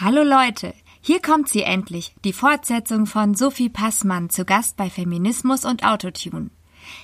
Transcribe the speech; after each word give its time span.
Hallo 0.00 0.22
Leute, 0.22 0.74
hier 1.00 1.20
kommt 1.20 1.48
sie 1.48 1.62
endlich, 1.62 2.14
die 2.24 2.32
Fortsetzung 2.32 3.06
von 3.06 3.34
Sophie 3.34 3.68
Passmann 3.68 4.30
zu 4.30 4.44
Gast 4.44 4.76
bei 4.76 4.90
Feminismus 4.90 5.64
und 5.64 5.84
Autotune. 5.84 6.50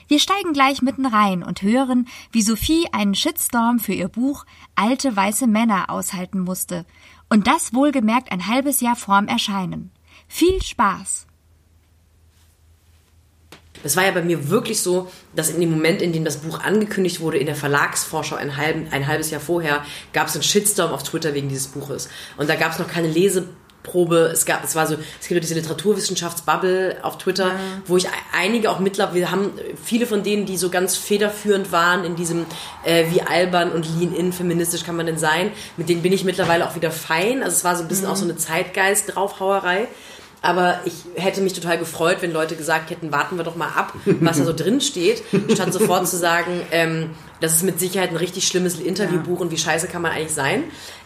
Wir 0.07 0.21
steigen 0.21 0.53
gleich 0.53 0.81
mitten 0.81 1.05
rein 1.05 1.43
und 1.43 1.63
hören, 1.63 2.07
wie 2.31 2.43
Sophie 2.43 2.87
einen 2.93 3.17
Shitstorm 3.17 3.81
für 3.81 3.95
ihr 3.95 4.07
Buch 4.07 4.47
Alte 4.77 5.17
weiße 5.17 5.49
Männer 5.49 5.91
aushalten 5.91 6.39
musste. 6.39 6.87
Und 7.29 7.49
das 7.49 7.75
wohlgemerkt 7.75 8.31
ein 8.31 8.47
halbes 8.47 8.81
Jahr 8.81 8.95
vorm 8.95 9.27
Erscheinen. 9.27 9.91
Viel 10.29 10.63
Spaß! 10.63 11.27
Es 13.85 13.97
war 13.97 14.05
ja 14.05 14.11
bei 14.11 14.23
mir 14.23 14.49
wirklich 14.49 14.81
so, 14.81 15.11
dass 15.37 15.51
in 15.51 15.61
dem 15.61 15.71
Moment, 15.71 16.03
in 16.03 16.13
dem 16.13 16.25
das 16.25 16.39
Buch 16.39 16.61
angekündigt 16.61 17.21
wurde, 17.21 17.39
in 17.39 17.47
der 17.47 17.55
Verlagsvorschau 17.55 18.37
ein, 18.37 18.57
halb, 18.57 18.93
ein 18.93 19.07
halbes 19.07 19.31
Jahr 19.31 19.41
vorher, 19.41 19.85
gab 20.13 20.29
es 20.29 20.35
einen 20.35 20.43
Shitstorm 20.43 20.93
auf 20.93 21.03
Twitter 21.03 21.35
wegen 21.35 21.49
dieses 21.49 21.69
Buches. 21.69 22.09
Und 22.37 22.49
da 22.49 22.57
gab 22.57 22.73
es 22.73 22.79
noch 22.79 22.89
keine 22.89 23.09
Leseprobe. 23.09 24.31
Es 24.33 24.47
gab, 24.47 24.65
es 24.65 24.75
war 24.75 24.87
so, 24.87 24.95
es 24.95 25.29
gibt 25.29 25.33
ja 25.33 25.41
diese 25.41 25.55
Literaturwissenschaftsbubble 25.55 26.97
auf 27.03 27.19
Twitter, 27.19 27.49
ja. 27.49 27.55
wo 27.87 27.99
ich 27.99 28.07
einige 28.33 28.71
auch 28.71 28.79
mittlerweile, 28.79 29.17
wir 29.17 29.31
haben 29.31 29.53
viele 29.83 30.07
von 30.07 30.23
denen, 30.23 30.47
die 30.47 30.57
so 30.57 30.71
ganz 30.71 30.97
federführend 30.97 31.71
waren 31.71 32.05
in 32.05 32.17
diesem, 32.17 32.47
äh, 32.85 33.05
wie 33.11 33.21
albern 33.21 33.71
und 33.71 33.87
lean-in 33.99 34.33
feministisch 34.33 34.85
kann 34.85 34.97
man 34.97 35.07
denn 35.07 35.19
sein, 35.19 35.51
mit 35.77 35.91
denen 35.91 36.03
bin 36.03 36.13
ich 36.13 36.25
mittlerweile 36.25 36.67
auch 36.67 36.75
wieder 36.75 36.91
fein. 36.91 37.43
Also 37.43 37.57
es 37.57 37.65
war 37.65 37.77
so 37.77 37.83
ein 37.83 37.89
bisschen 37.89 38.07
mhm. 38.07 38.13
auch 38.13 38.17
so 38.17 38.25
eine 38.25 38.37
Zeitgeist-Draufhauerei. 38.37 39.89
Aber 40.45 40.81
ich 40.85 40.93
hätte 41.17 41.41
mich 41.41 41.55
total 41.55 41.79
gefreut, 41.79 42.19
wenn 42.21 42.31
Leute 42.31 42.55
gesagt 42.55 42.91
hätten, 42.91 43.11
warten 43.11 43.39
wir 43.39 43.45
doch 43.45 43.57
mal 43.57 43.69
ab, 43.69 43.95
was 44.05 44.37
da 44.37 44.45
so 44.45 44.53
drin 44.57 44.83
steht, 44.83 45.23
statt 45.51 45.73
sofort 45.73 46.07
zu 46.07 46.19
sagen, 46.19 46.61
ähm, 46.71 47.11
das 47.41 47.57
ist 47.57 47.63
mit 47.63 47.81
Sicherheit 47.81 48.11
ein 48.11 48.17
richtig 48.17 48.47
schlimmes 48.47 48.79
Interviewbuch 48.79 49.41
und 49.41 49.51
wie 49.51 49.57
scheiße 49.57 49.89
kann 49.89 50.03
man 50.03 50.13
eigentlich 50.13 50.35
sein. 50.35 50.65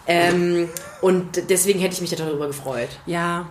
Ähm, 0.09 0.69
und 1.03 1.51
deswegen 1.51 1.79
hätte 1.79 1.95
ich 1.95 2.01
mich 2.01 2.11
darüber 2.11 2.49
gefreut. 2.49 2.89
Ja, 3.07 3.49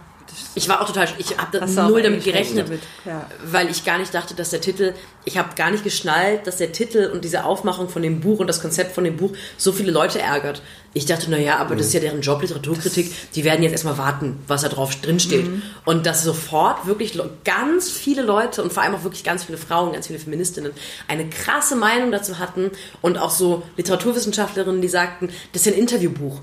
ich 0.57 0.67
war 0.67 0.81
auch 0.81 0.87
total, 0.87 1.07
ich 1.19 1.38
habe 1.38 1.66
null 1.88 2.02
damit 2.02 2.23
gerechnet, 2.23 2.67
damit. 2.67 2.81
Ja. 3.05 3.30
weil 3.45 3.69
ich 3.69 3.85
gar 3.85 3.99
nicht 3.99 4.13
dachte, 4.13 4.33
dass 4.33 4.49
der 4.49 4.59
Titel, 4.59 4.94
ich 5.23 5.38
habe 5.38 5.49
gar 5.55 5.69
nicht 5.69 5.83
geschnallt, 5.83 6.47
dass 6.47 6.57
der 6.57 6.71
Titel 6.71 7.11
und 7.13 7.23
diese 7.23 7.44
Aufmachung 7.45 7.89
von 7.89 8.02
dem 8.02 8.21
Buch 8.21 8.39
und 8.39 8.47
das 8.47 8.59
Konzept 8.61 8.95
von 8.95 9.03
dem 9.03 9.17
Buch 9.17 9.33
so 9.57 9.71
viele 9.71 9.91
Leute 9.91 10.19
ärgert. 10.19 10.63
Ich 10.94 11.05
dachte, 11.05 11.29
naja, 11.29 11.57
aber 11.57 11.75
das 11.75 11.88
ist 11.88 11.94
ja 11.94 11.99
deren 11.99 12.21
Job, 12.21 12.41
Literaturkritik, 12.41 13.33
die 13.35 13.44
werden 13.44 13.61
jetzt 13.61 13.73
erstmal 13.73 13.99
warten, 13.99 14.39
was 14.47 14.63
da 14.63 14.69
drauf 14.69 14.95
drin 14.95 15.19
steht. 15.19 15.45
Mhm. 15.45 15.61
Und 15.85 16.07
dass 16.07 16.23
sofort 16.23 16.88
wirklich 16.88 17.19
ganz 17.44 17.91
viele 17.91 18.23
Leute 18.23 18.63
und 18.63 18.73
vor 18.73 18.81
allem 18.81 18.95
auch 18.95 19.03
wirklich 19.03 19.23
ganz 19.23 19.44
viele 19.44 19.59
Frauen, 19.59 19.94
ganz 19.94 20.07
viele 20.07 20.17
Feministinnen 20.17 20.72
eine 21.07 21.29
krasse 21.29 21.75
Meinung 21.75 22.11
dazu 22.11 22.39
hatten 22.39 22.72
und 23.01 23.19
auch 23.19 23.29
so 23.29 23.61
Literaturwissenschaftlerinnen, 23.77 24.81
die 24.81 24.88
sagten, 24.88 25.29
das 25.53 25.61
ist 25.61 25.66
ja 25.67 25.73
ein 25.73 25.79
Interviewbuch. 25.79 26.41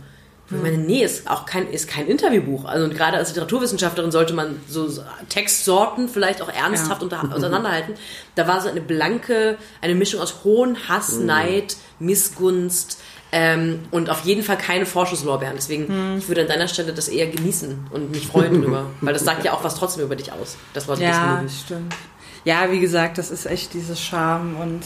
Ich 0.57 0.63
meine, 0.63 0.79
nee, 0.79 1.03
ist 1.03 1.29
auch 1.29 1.47
kein, 1.47 1.69
ist 1.71 1.89
kein 1.89 2.07
Interviewbuch. 2.07 2.65
Also 2.65 2.85
und 2.85 2.95
gerade 2.95 3.17
als 3.17 3.31
Literaturwissenschaftlerin 3.31 4.11
sollte 4.11 4.35
man 4.35 4.61
so 4.69 4.89
Textsorten 5.29 6.09
vielleicht 6.09 6.43
auch 6.43 6.49
ernsthaft 6.49 7.03
ja. 7.03 7.05
unter, 7.05 7.35
auseinanderhalten. 7.35 7.95
Da 8.35 8.47
war 8.47 8.61
so 8.61 8.69
eine 8.69 8.81
blanke, 8.81 9.57
eine 9.81 9.95
Mischung 9.95 10.21
aus 10.21 10.45
Hohn, 10.45 10.77
Hass, 10.89 11.19
mhm. 11.19 11.27
Neid, 11.27 11.77
Missgunst 11.99 12.99
ähm, 13.33 13.81
und 13.91 14.11
auf 14.11 14.25
jeden 14.25 14.43
Fall 14.43 14.57
keine 14.57 14.87
Vorschusslorbeeren. 14.87 15.57
Deswegen, 15.57 16.13
mhm. 16.13 16.19
ich 16.19 16.29
würde 16.29 16.43
an 16.43 16.49
deiner 16.49 16.69
Stelle 16.69 16.93
das 16.93 17.09
eher 17.09 17.27
genießen 17.27 17.89
und 17.91 18.13
mich 18.13 18.29
freuen 18.29 18.63
drüber. 18.63 18.87
Weil 19.01 19.13
das 19.13 19.25
sagt 19.25 19.45
ja 19.45 19.53
auch 19.53 19.65
was 19.65 19.75
trotzdem 19.75 20.05
über 20.05 20.15
dich 20.15 20.31
aus. 20.33 20.57
Das 20.73 20.87
war 20.87 20.99
ja, 20.99 21.43
stimmt. 21.65 21.95
Ja, 22.45 22.71
wie 22.71 22.79
gesagt, 22.79 23.19
das 23.19 23.31
ist 23.31 23.47
echt 23.47 23.75
dieses 23.75 24.01
Charme 24.01 24.57
und 24.57 24.83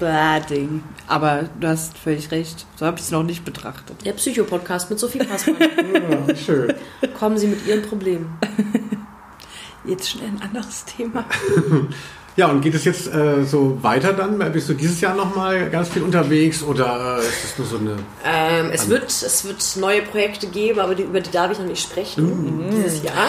Ding. 0.00 0.82
Aber 1.06 1.48
du 1.60 1.68
hast 1.68 1.96
völlig 1.98 2.30
recht. 2.30 2.66
So 2.76 2.86
habe 2.86 2.98
ich 2.98 3.04
es 3.04 3.10
noch 3.10 3.22
nicht 3.22 3.44
betrachtet. 3.44 4.04
Der 4.04 4.12
Psychopodcast 4.12 4.90
mit 4.90 4.98
Sophie 4.98 5.18
Passmann. 5.18 5.56
ja, 5.58 6.36
schön. 6.46 6.74
Kommen 7.18 7.38
Sie 7.38 7.46
mit 7.46 7.66
Ihren 7.66 7.82
Problemen. 7.82 8.38
Jetzt 9.84 10.10
schnell 10.10 10.28
ein 10.28 10.42
anderes 10.42 10.84
Thema. 10.84 11.24
Ja, 12.36 12.48
und 12.48 12.62
geht 12.62 12.74
es 12.74 12.84
jetzt 12.84 13.06
äh, 13.14 13.44
so 13.44 13.80
weiter 13.82 14.12
dann? 14.12 14.38
Bist 14.52 14.68
du 14.68 14.74
dieses 14.74 15.00
Jahr 15.00 15.14
nochmal 15.14 15.70
ganz 15.70 15.90
viel 15.90 16.02
unterwegs 16.02 16.64
oder 16.64 17.18
äh, 17.18 17.20
ist 17.20 17.44
es 17.44 17.58
nur 17.58 17.66
so 17.68 17.78
eine. 17.78 17.94
Ähm, 18.24 18.70
es, 18.72 18.88
wird, 18.88 19.04
es 19.04 19.44
wird 19.44 19.62
neue 19.76 20.02
Projekte 20.02 20.48
geben, 20.48 20.80
aber 20.80 20.96
die, 20.96 21.04
über 21.04 21.20
die 21.20 21.30
darf 21.30 21.52
ich 21.52 21.60
noch 21.60 21.66
nicht 21.66 21.80
sprechen 21.80 22.66
mhm. 22.66 22.70
dieses 22.72 23.04
Jahr 23.04 23.28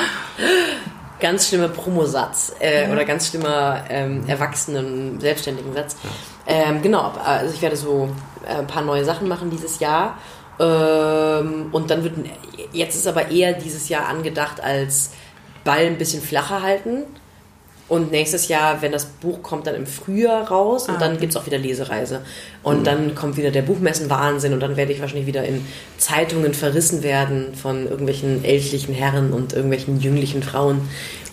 ganz 1.19 1.47
schlimmer 1.47 1.69
Promosatz 1.69 2.53
äh, 2.59 2.85
ja. 2.85 2.91
oder 2.91 3.05
ganz 3.05 3.29
schlimmer 3.29 3.83
ähm, 3.89 4.23
erwachsenen, 4.27 5.19
selbstständigen 5.19 5.73
Satz. 5.73 5.95
Ähm, 6.47 6.81
genau, 6.81 7.13
also 7.23 7.53
ich 7.53 7.61
werde 7.61 7.75
so 7.75 8.09
äh, 8.45 8.55
ein 8.59 8.67
paar 8.67 8.83
neue 8.83 9.05
Sachen 9.05 9.27
machen 9.27 9.49
dieses 9.49 9.79
Jahr. 9.79 10.17
Ähm, 10.59 11.69
und 11.71 11.89
dann 11.89 12.03
wird, 12.03 12.13
jetzt 12.71 12.95
ist 12.95 13.07
aber 13.07 13.29
eher 13.31 13.53
dieses 13.53 13.89
Jahr 13.89 14.07
angedacht 14.07 14.61
als 14.61 15.11
Ball 15.63 15.85
ein 15.85 15.97
bisschen 15.97 16.21
flacher 16.21 16.61
halten 16.61 17.03
und 17.87 18.11
nächstes 18.11 18.47
Jahr, 18.47 18.81
wenn 18.81 18.91
das 18.91 19.05
Buch 19.05 19.43
kommt, 19.43 19.67
dann 19.67 19.75
im 19.75 19.85
Frühjahr 19.85 20.47
raus 20.47 20.87
und 20.87 20.95
ah, 20.95 20.99
dann 20.99 21.11
okay. 21.11 21.21
gibt 21.21 21.33
es 21.33 21.37
auch 21.37 21.45
wieder 21.45 21.59
Lesereise. 21.59 22.21
Und 22.63 22.79
mhm. 22.79 22.83
dann 22.83 23.15
kommt 23.15 23.37
wieder 23.37 23.51
der 23.51 23.61
Buchmessenwahnsinn 23.61 24.53
und 24.53 24.59
dann 24.59 24.75
werde 24.75 24.91
ich 24.91 25.01
wahrscheinlich 25.01 25.27
wieder 25.27 25.43
in 25.45 25.61
Zeitungen 25.99 26.55
verrissen 26.55 27.03
werden 27.03 27.53
von 27.53 27.87
irgendwelchen 27.87 28.43
ältlichen 28.43 28.95
Herren 28.95 29.33
und 29.33 29.53
irgendwelchen 29.53 30.01
jünglichen 30.01 30.41
Frauen. 30.41 30.81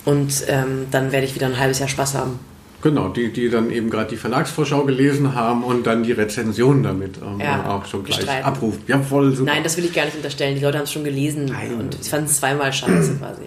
Und 0.05 0.43
ähm, 0.47 0.85
dann 0.91 1.11
werde 1.11 1.25
ich 1.25 1.33
wieder 1.33 1.47
ein 1.47 1.57
halbes 1.57 1.79
Jahr 1.79 1.89
Spaß 1.89 2.15
haben. 2.15 2.39
Genau, 2.83 3.07
die, 3.07 3.31
die 3.31 3.49
dann 3.49 3.71
eben 3.71 3.89
gerade 3.89 4.09
die 4.09 4.17
Verlagsvorschau 4.17 4.83
gelesen 4.83 5.33
haben 5.33 5.63
und 5.63 5.87
dann 5.87 6.03
die 6.03 6.11
Rezension 6.11 6.83
damit 6.83 7.17
ähm, 7.17 7.39
ja, 7.39 7.65
auch 7.67 7.85
schon 7.85 8.03
gleich 8.03 8.17
bestreiten. 8.17 8.45
abrufen. 8.45 8.83
Ja, 8.87 8.99
voll 8.99 9.33
super. 9.33 9.53
Nein, 9.53 9.63
das 9.63 9.77
will 9.77 9.85
ich 9.85 9.93
gar 9.93 10.03
nicht 10.05 10.17
unterstellen. 10.17 10.55
Die 10.55 10.61
Leute 10.61 10.77
haben 10.77 10.83
es 10.83 10.91
schon 10.91 11.05
gelesen 11.05 11.45
Nein. 11.45 11.75
und 11.75 11.95
fanden 11.95 12.25
es 12.25 12.37
zweimal 12.37 12.73
scheiße 12.73 13.15
quasi 13.15 13.43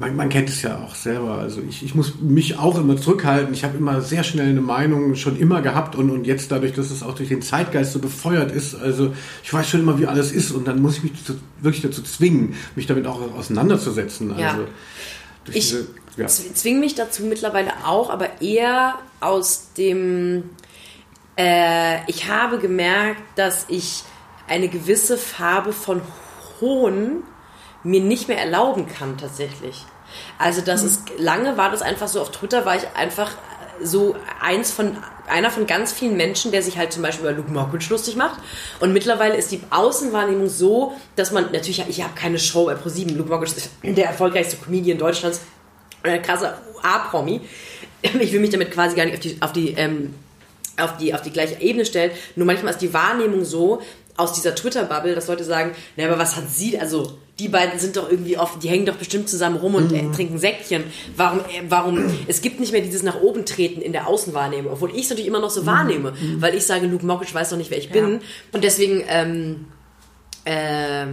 man, 0.00 0.16
man, 0.16 0.28
kennt 0.30 0.48
es 0.48 0.62
ja 0.62 0.78
auch 0.78 0.94
selber. 0.94 1.34
Also 1.34 1.60
ich, 1.60 1.84
ich 1.84 1.94
muss 1.94 2.14
mich 2.20 2.58
auch 2.58 2.78
immer 2.78 2.96
zurückhalten. 2.96 3.52
Ich 3.52 3.64
habe 3.64 3.76
immer 3.76 4.00
sehr 4.00 4.24
schnell 4.24 4.48
eine 4.48 4.62
Meinung 4.62 5.14
schon 5.14 5.38
immer 5.38 5.60
gehabt 5.60 5.94
und, 5.94 6.08
und 6.10 6.26
jetzt 6.26 6.50
dadurch, 6.50 6.72
dass 6.72 6.90
es 6.90 7.02
auch 7.02 7.14
durch 7.14 7.28
den 7.28 7.42
Zeitgeist 7.42 7.92
so 7.92 7.98
befeuert 7.98 8.50
ist, 8.50 8.74
also 8.74 9.12
ich 9.44 9.52
weiß 9.52 9.68
schon 9.68 9.80
immer, 9.80 9.98
wie 9.98 10.06
alles 10.06 10.32
ist 10.32 10.52
und 10.52 10.66
dann 10.66 10.80
muss 10.80 10.96
ich 10.96 11.02
mich 11.02 11.24
zu, 11.24 11.34
wirklich 11.60 11.82
dazu 11.82 12.02
zwingen, 12.02 12.54
mich 12.76 12.86
damit 12.86 13.06
auch 13.06 13.20
auseinanderzusetzen. 13.36 14.36
Ja. 14.38 14.52
Also 14.52 14.64
ich 15.48 15.68
diese, 15.68 15.88
ja. 16.16 16.26
zwinge 16.26 16.80
mich 16.80 16.94
dazu 16.94 17.24
mittlerweile 17.24 17.86
auch, 17.86 18.08
aber 18.08 18.40
eher 18.40 18.94
aus 19.20 19.74
dem, 19.76 20.44
äh, 21.36 22.10
ich 22.10 22.26
habe 22.26 22.58
gemerkt, 22.58 23.20
dass 23.36 23.66
ich 23.68 24.02
eine 24.48 24.68
gewisse 24.68 25.18
Farbe 25.18 25.74
von 25.74 26.00
Hohn 26.60 27.22
mir 27.82 28.00
nicht 28.00 28.28
mehr 28.28 28.38
erlauben 28.38 28.86
kann 28.86 29.16
tatsächlich. 29.18 29.84
Also 30.38 30.60
das 30.60 30.82
mhm. 30.82 30.88
ist 30.88 31.02
lange 31.18 31.56
war 31.56 31.70
das 31.70 31.82
einfach 31.82 32.08
so 32.08 32.20
auf 32.20 32.30
Twitter 32.30 32.64
war 32.64 32.76
ich 32.76 32.84
einfach 32.94 33.32
so 33.82 34.14
eins 34.40 34.70
von 34.70 34.96
einer 35.26 35.50
von 35.50 35.66
ganz 35.66 35.92
vielen 35.92 36.16
Menschen, 36.16 36.50
der 36.50 36.62
sich 36.62 36.76
halt 36.76 36.92
zum 36.92 37.02
Beispiel 37.02 37.26
über 37.26 37.36
Luke 37.36 37.50
Mockridge 37.50 37.86
lustig 37.88 38.16
macht. 38.16 38.40
Und 38.80 38.92
mittlerweile 38.92 39.36
ist 39.36 39.52
die 39.52 39.60
Außenwahrnehmung 39.70 40.48
so, 40.48 40.94
dass 41.16 41.30
man 41.30 41.44
natürlich, 41.52 41.82
ich 41.88 42.02
habe 42.02 42.14
keine 42.14 42.38
Show 42.38 42.66
bei 42.66 42.74
Pro7. 42.74 43.14
Luke 43.14 43.30
Mockridge 43.30 43.54
ist 43.56 43.70
der 43.82 44.06
erfolgreichste 44.06 44.56
Comedian 44.56 44.98
Deutschlands, 44.98 45.40
ein 46.02 46.20
krasser 46.22 46.60
A-Promi. 46.82 47.40
Ich 48.02 48.32
will 48.32 48.40
mich 48.40 48.48
damit 48.48 48.70
quasi 48.70 48.96
gar 48.96 49.04
nicht 49.04 49.14
auf 49.14 49.20
die, 49.20 49.36
auf 49.40 49.52
die 49.52 49.74
ähm, 49.74 50.14
auf 50.78 50.96
die, 50.96 51.12
auf 51.12 51.20
die 51.20 51.30
gleiche 51.30 51.60
Ebene 51.60 51.84
stellen. 51.84 52.12
Nur 52.34 52.46
manchmal 52.46 52.72
ist 52.72 52.80
die 52.80 52.94
Wahrnehmung 52.94 53.44
so, 53.44 53.82
aus 54.16 54.32
dieser 54.32 54.54
Twitter-Bubble, 54.54 55.14
dass 55.14 55.28
Leute 55.28 55.44
sagen, 55.44 55.74
na, 55.96 56.06
aber 56.06 56.18
was 56.18 56.36
hat 56.36 56.50
sie, 56.50 56.78
also 56.78 57.18
die 57.40 57.48
beiden 57.48 57.80
sind 57.80 57.96
doch 57.96 58.10
irgendwie 58.10 58.36
oft, 58.36 58.62
die 58.62 58.68
hängen 58.68 58.84
doch 58.84 58.96
bestimmt 58.96 59.28
zusammen 59.28 59.56
rum 59.56 59.74
und 59.74 59.92
äh, 59.92 60.02
mhm. 60.02 60.12
trinken 60.12 60.38
Säckchen. 60.38 60.84
Warum, 61.16 61.40
äh, 61.40 61.62
warum, 61.68 62.04
es 62.28 62.42
gibt 62.42 62.60
nicht 62.60 62.70
mehr 62.70 62.82
dieses 62.82 63.02
nach 63.02 63.20
oben 63.22 63.46
treten 63.46 63.80
in 63.80 63.92
der 63.92 64.06
Außenwahrnehmung, 64.06 64.70
obwohl 64.72 64.90
ich 64.90 65.04
es 65.04 65.10
natürlich 65.10 65.28
immer 65.28 65.40
noch 65.40 65.50
so 65.50 65.62
mhm. 65.62 65.66
wahrnehme, 65.66 66.12
mhm. 66.12 66.42
weil 66.42 66.54
ich 66.54 66.66
sage, 66.66 66.86
Luke 66.86 67.04
Mockridge 67.04 67.32
weiß 67.32 67.50
doch 67.50 67.56
nicht, 67.56 67.70
wer 67.70 67.78
ich 67.78 67.90
bin. 67.90 68.12
Ja. 68.12 68.18
Und 68.52 68.62
deswegen, 68.62 69.02
ähm, 69.08 69.66
äh, 70.44 71.06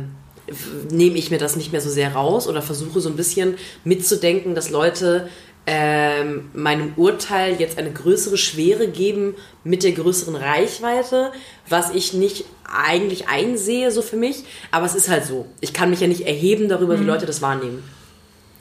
nehme 0.92 1.18
ich 1.18 1.30
mir 1.30 1.40
das 1.40 1.56
nicht 1.56 1.72
mehr 1.72 1.82
so 1.82 1.90
sehr 1.90 2.14
raus 2.14 2.48
oder 2.48 2.62
versuche 2.62 3.02
so 3.02 3.10
ein 3.10 3.16
bisschen 3.16 3.56
mitzudenken, 3.84 4.56
dass 4.56 4.70
Leute 4.70 5.28
ähm, 5.70 6.50
meinem 6.54 6.94
Urteil 6.96 7.60
jetzt 7.60 7.78
eine 7.78 7.92
größere 7.92 8.38
Schwere 8.38 8.88
geben 8.88 9.36
mit 9.66 9.84
der 9.84 9.92
größeren 9.92 10.36
Reichweite, 10.36 11.34
was 11.68 11.94
ich 11.94 12.14
nicht 12.14 12.46
eigentlich 12.66 13.28
einsehe 13.28 13.92
so 13.92 14.02
für 14.02 14.16
mich, 14.16 14.46
aber 14.72 14.86
es 14.86 14.96
ist 14.96 15.10
halt 15.10 15.26
so. 15.26 15.46
Ich 15.60 15.74
kann 15.74 15.90
mich 15.90 16.00
ja 16.00 16.08
nicht 16.08 16.26
erheben 16.26 16.70
darüber, 16.70 16.96
mhm. 16.96 17.02
wie 17.02 17.06
Leute 17.06 17.26
das 17.26 17.42
wahrnehmen. 17.42 17.84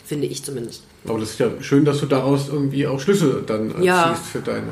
Finde 0.05 0.27
ich 0.27 0.45
zumindest. 0.45 0.83
Aber 1.07 1.21
das 1.21 1.31
ist 1.31 1.41
ja 1.41 1.51
schön, 1.61 1.85
dass 1.85 2.01
du 2.01 2.07
daraus 2.07 2.49
irgendwie 2.49 2.89
auch 2.89 2.99
Schlüsse 2.99 3.43
dann 3.47 3.83
ja. 3.83 4.13
ziehst 4.15 4.31
für 4.31 4.41
deine. 4.41 4.69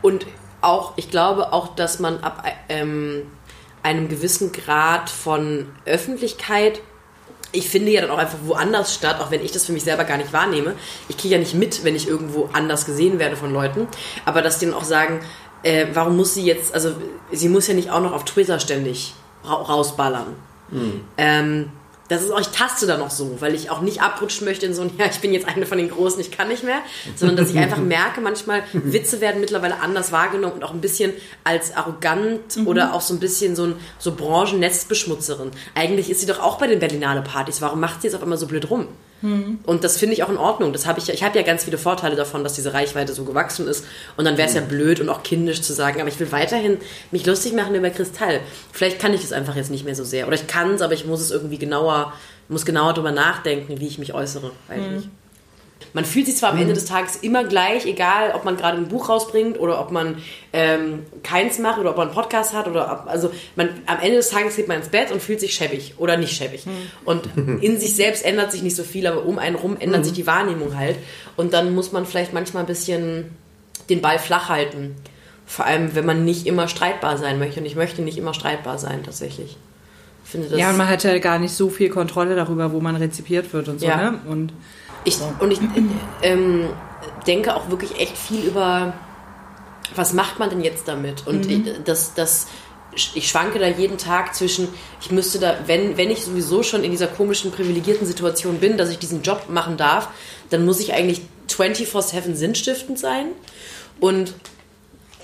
Und 0.00 0.26
auch, 0.62 0.94
ich 0.96 1.10
glaube 1.10 1.52
auch, 1.52 1.74
dass 1.74 2.00
man 2.00 2.18
ab 2.20 2.44
ähm, 2.70 3.22
einem 3.82 4.08
gewissen 4.08 4.52
Grad 4.52 5.10
von 5.10 5.66
Öffentlichkeit 5.84 6.80
ich 7.54 7.68
finde 7.68 7.92
ja 7.92 8.00
dann 8.00 8.10
auch 8.10 8.18
einfach 8.18 8.38
woanders 8.44 8.94
statt, 8.94 9.20
auch 9.20 9.30
wenn 9.30 9.42
ich 9.44 9.52
das 9.52 9.64
für 9.64 9.72
mich 9.72 9.84
selber 9.84 10.04
gar 10.04 10.16
nicht 10.16 10.32
wahrnehme. 10.32 10.74
Ich 11.08 11.16
kriege 11.16 11.34
ja 11.34 11.38
nicht 11.38 11.54
mit, 11.54 11.84
wenn 11.84 11.94
ich 11.94 12.08
irgendwo 12.08 12.50
anders 12.52 12.84
gesehen 12.84 13.18
werde 13.18 13.36
von 13.36 13.52
Leuten. 13.52 13.86
Aber 14.24 14.42
dass 14.42 14.58
die 14.58 14.66
dann 14.66 14.74
auch 14.74 14.84
sagen, 14.84 15.20
äh, 15.62 15.86
warum 15.94 16.16
muss 16.16 16.34
sie 16.34 16.44
jetzt, 16.44 16.74
also 16.74 16.92
sie 17.32 17.48
muss 17.48 17.66
ja 17.66 17.74
nicht 17.74 17.90
auch 17.90 18.00
noch 18.00 18.12
auf 18.12 18.24
Twitter 18.24 18.58
ständig 18.58 19.14
ra 19.44 19.54
rausballern. 19.54 20.34
Mhm. 20.70 21.04
Ähm, 21.16 21.72
das 22.08 22.22
ist 22.22 22.30
auch, 22.30 22.40
ich 22.40 22.48
taste 22.48 22.86
da 22.86 22.98
noch 22.98 23.10
so, 23.10 23.40
weil 23.40 23.54
ich 23.54 23.70
auch 23.70 23.80
nicht 23.80 24.02
abrutschen 24.02 24.44
möchte 24.46 24.66
in 24.66 24.74
so 24.74 24.82
ein, 24.82 24.90
ja, 24.98 25.06
ich 25.06 25.20
bin 25.20 25.32
jetzt 25.32 25.48
eine 25.48 25.66
von 25.66 25.78
den 25.78 25.88
Großen, 25.88 26.20
ich 26.20 26.30
kann 26.30 26.48
nicht 26.48 26.62
mehr, 26.62 26.80
sondern 27.16 27.36
dass 27.36 27.50
ich 27.50 27.56
einfach 27.58 27.78
merke, 27.78 28.20
manchmal 28.20 28.62
Witze 28.72 29.20
werden 29.20 29.40
mittlerweile 29.40 29.80
anders 29.80 30.12
wahrgenommen 30.12 30.54
und 30.54 30.64
auch 30.64 30.74
ein 30.74 30.80
bisschen 30.80 31.12
als 31.44 31.74
arrogant 31.74 32.56
mhm. 32.56 32.66
oder 32.66 32.94
auch 32.94 33.00
so 33.00 33.14
ein 33.14 33.20
bisschen 33.20 33.56
so 33.56 33.64
ein 33.64 33.76
so 33.98 34.14
Branchennetzbeschmutzerin. 34.14 35.50
Eigentlich 35.74 36.10
ist 36.10 36.20
sie 36.20 36.26
doch 36.26 36.40
auch 36.40 36.58
bei 36.58 36.66
den 36.66 36.78
Berlinale 36.78 37.22
Partys. 37.22 37.62
Warum 37.62 37.80
macht 37.80 38.02
sie 38.02 38.08
jetzt 38.08 38.14
auf 38.14 38.22
einmal 38.22 38.38
so 38.38 38.46
blöd 38.46 38.70
rum? 38.70 38.88
Mhm. 39.24 39.60
Und 39.64 39.84
das 39.84 39.96
finde 39.96 40.14
ich 40.14 40.22
auch 40.22 40.28
in 40.28 40.36
Ordnung. 40.36 40.74
Das 40.74 40.86
habe 40.86 40.98
ich, 40.98 41.08
ich 41.08 41.22
habe 41.22 41.38
ja 41.38 41.44
ganz 41.44 41.64
viele 41.64 41.78
Vorteile 41.78 42.14
davon, 42.14 42.44
dass 42.44 42.52
diese 42.52 42.74
Reichweite 42.74 43.14
so 43.14 43.24
gewachsen 43.24 43.66
ist. 43.66 43.86
Und 44.18 44.26
dann 44.26 44.36
wäre 44.36 44.46
es 44.46 44.54
ja 44.54 44.60
blöd 44.60 45.00
und 45.00 45.08
auch 45.08 45.22
kindisch 45.22 45.62
zu 45.62 45.72
sagen, 45.72 45.98
aber 45.98 46.10
ich 46.10 46.20
will 46.20 46.30
weiterhin 46.30 46.76
mich 47.10 47.24
lustig 47.24 47.54
machen 47.54 47.74
über 47.74 47.88
Kristall. 47.88 48.40
Vielleicht 48.70 49.00
kann 49.00 49.14
ich 49.14 49.24
es 49.24 49.32
einfach 49.32 49.56
jetzt 49.56 49.70
nicht 49.70 49.86
mehr 49.86 49.94
so 49.94 50.04
sehr. 50.04 50.26
Oder 50.26 50.36
ich 50.36 50.46
kann 50.46 50.74
es, 50.74 50.82
aber 50.82 50.92
ich 50.92 51.06
muss 51.06 51.22
es 51.22 51.30
irgendwie 51.30 51.56
genauer, 51.56 52.12
muss 52.48 52.66
genauer 52.66 52.92
darüber 52.92 53.12
nachdenken, 53.12 53.80
wie 53.80 53.86
ich 53.86 53.98
mich 53.98 54.12
äußere. 54.12 54.50
Weiß 54.68 54.80
mhm. 54.80 54.96
nicht. 54.96 55.08
Man 55.94 56.04
fühlt 56.04 56.26
sich 56.26 56.36
zwar 56.36 56.50
am 56.50 56.56
Ende 56.56 56.72
mhm. 56.72 56.74
des 56.74 56.84
Tages 56.86 57.16
immer 57.16 57.44
gleich, 57.44 57.86
egal 57.86 58.32
ob 58.34 58.44
man 58.44 58.56
gerade 58.56 58.76
ein 58.76 58.88
Buch 58.88 59.08
rausbringt 59.08 59.60
oder 59.60 59.80
ob 59.80 59.92
man 59.92 60.16
ähm, 60.52 61.04
keins 61.22 61.60
macht 61.60 61.78
oder 61.78 61.90
ob 61.90 61.96
man 61.96 62.08
einen 62.08 62.14
Podcast 62.14 62.52
hat 62.52 62.66
oder 62.66 62.90
ob, 62.92 63.10
also 63.10 63.30
man, 63.54 63.68
am 63.86 64.00
Ende 64.00 64.16
des 64.16 64.28
Tages 64.28 64.56
geht 64.56 64.66
man 64.66 64.78
ins 64.78 64.88
Bett 64.88 65.12
und 65.12 65.22
fühlt 65.22 65.38
sich 65.38 65.54
schäbig 65.54 65.94
oder 65.98 66.16
nicht 66.16 66.36
schäbig. 66.36 66.66
Mhm. 66.66 66.72
Und 67.04 67.28
in 67.62 67.78
sich 67.78 67.94
selbst 67.94 68.24
ändert 68.24 68.50
sich 68.50 68.62
nicht 68.62 68.74
so 68.74 68.82
viel, 68.82 69.06
aber 69.06 69.24
um 69.24 69.38
einen 69.38 69.54
rum 69.54 69.76
ändert 69.78 70.00
mhm. 70.00 70.04
sich 70.04 70.12
die 70.14 70.26
Wahrnehmung 70.26 70.76
halt. 70.76 70.96
Und 71.36 71.54
dann 71.54 71.72
muss 71.74 71.92
man 71.92 72.06
vielleicht 72.06 72.34
manchmal 72.34 72.64
ein 72.64 72.66
bisschen 72.68 73.30
den 73.88 74.00
Ball 74.00 74.18
flach 74.18 74.48
halten. 74.48 74.96
Vor 75.46 75.64
allem, 75.64 75.94
wenn 75.94 76.06
man 76.06 76.24
nicht 76.24 76.46
immer 76.46 76.66
streitbar 76.66 77.18
sein 77.18 77.38
möchte. 77.38 77.60
Und 77.60 77.66
ich 77.66 77.76
möchte 77.76 78.02
nicht 78.02 78.18
immer 78.18 78.34
streitbar 78.34 78.78
sein, 78.78 79.04
tatsächlich. 79.04 79.56
ja, 80.56 80.70
und 80.70 80.76
man 80.76 80.88
hat 80.88 81.04
ja 81.04 81.16
gar 81.18 81.38
nicht 81.38 81.52
so 81.52 81.68
viel 81.68 81.90
Kontrolle 81.90 82.34
darüber, 82.34 82.72
wo 82.72 82.80
man 82.80 82.96
rezipiert 82.96 83.52
wird 83.52 83.68
und 83.68 83.78
so. 83.78 83.86
Ja. 83.86 84.10
Ne? 84.10 84.18
Und 84.26 84.52
ich, 85.04 85.18
und 85.40 85.50
ich 85.50 85.60
ähm, 86.22 86.68
denke 87.26 87.54
auch 87.54 87.68
wirklich 87.70 87.98
echt 88.00 88.16
viel 88.16 88.44
über, 88.44 88.94
was 89.94 90.12
macht 90.12 90.38
man 90.38 90.50
denn 90.50 90.62
jetzt 90.62 90.88
damit? 90.88 91.26
Und 91.26 91.46
mhm. 91.46 91.50
ich, 91.66 91.72
das, 91.84 92.14
das, 92.14 92.46
ich 93.14 93.28
schwanke 93.28 93.58
da 93.58 93.68
jeden 93.68 93.98
Tag 93.98 94.34
zwischen, 94.34 94.68
ich 95.00 95.10
müsste 95.10 95.38
da, 95.38 95.58
wenn, 95.66 95.96
wenn 95.96 96.10
ich 96.10 96.24
sowieso 96.24 96.62
schon 96.62 96.84
in 96.84 96.90
dieser 96.90 97.06
komischen, 97.06 97.50
privilegierten 97.50 98.06
Situation 98.06 98.58
bin, 98.58 98.76
dass 98.76 98.90
ich 98.90 98.98
diesen 98.98 99.22
Job 99.22 99.48
machen 99.48 99.76
darf, 99.76 100.08
dann 100.50 100.64
muss 100.64 100.80
ich 100.80 100.94
eigentlich 100.94 101.22
24-7 101.48 102.34
sinnstiftend 102.34 102.98
sein. 102.98 103.26
Und 104.00 104.34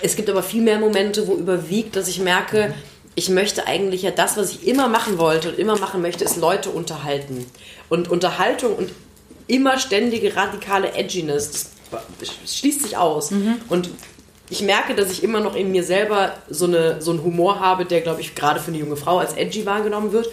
es 0.02 0.16
gibt 0.16 0.30
aber 0.30 0.42
viel 0.42 0.62
mehr 0.62 0.78
Momente, 0.78 1.26
wo 1.26 1.34
überwiegt, 1.34 1.96
dass 1.96 2.08
ich 2.08 2.20
merke, 2.20 2.74
ich 3.14 3.28
möchte 3.28 3.66
eigentlich 3.66 4.02
ja 4.02 4.10
das, 4.10 4.36
was 4.36 4.50
ich 4.50 4.66
immer 4.66 4.88
machen 4.88 5.18
wollte 5.18 5.50
und 5.50 5.58
immer 5.58 5.78
machen 5.78 6.00
möchte, 6.00 6.24
ist 6.24 6.36
Leute 6.36 6.70
unterhalten. 6.70 7.46
Und 7.88 8.08
Unterhaltung 8.08 8.76
und 8.76 8.90
immer 9.50 9.78
ständige 9.78 10.34
radikale 10.36 10.94
Edginess. 10.94 11.70
Das 11.90 12.56
schließt 12.58 12.82
sich 12.82 12.96
aus. 12.96 13.30
Mhm. 13.32 13.56
Und 13.68 13.90
ich 14.48 14.62
merke, 14.62 14.94
dass 14.94 15.10
ich 15.10 15.22
immer 15.22 15.40
noch 15.40 15.54
in 15.54 15.70
mir 15.70 15.84
selber 15.84 16.34
so, 16.48 16.66
eine, 16.66 17.00
so 17.02 17.10
einen 17.10 17.22
Humor 17.22 17.60
habe, 17.60 17.84
der, 17.84 18.00
glaube 18.00 18.20
ich, 18.20 18.34
gerade 18.34 18.60
für 18.60 18.68
eine 18.68 18.78
junge 18.78 18.96
Frau 18.96 19.18
als 19.18 19.34
edgy 19.34 19.66
wahrgenommen 19.66 20.12
wird. 20.12 20.28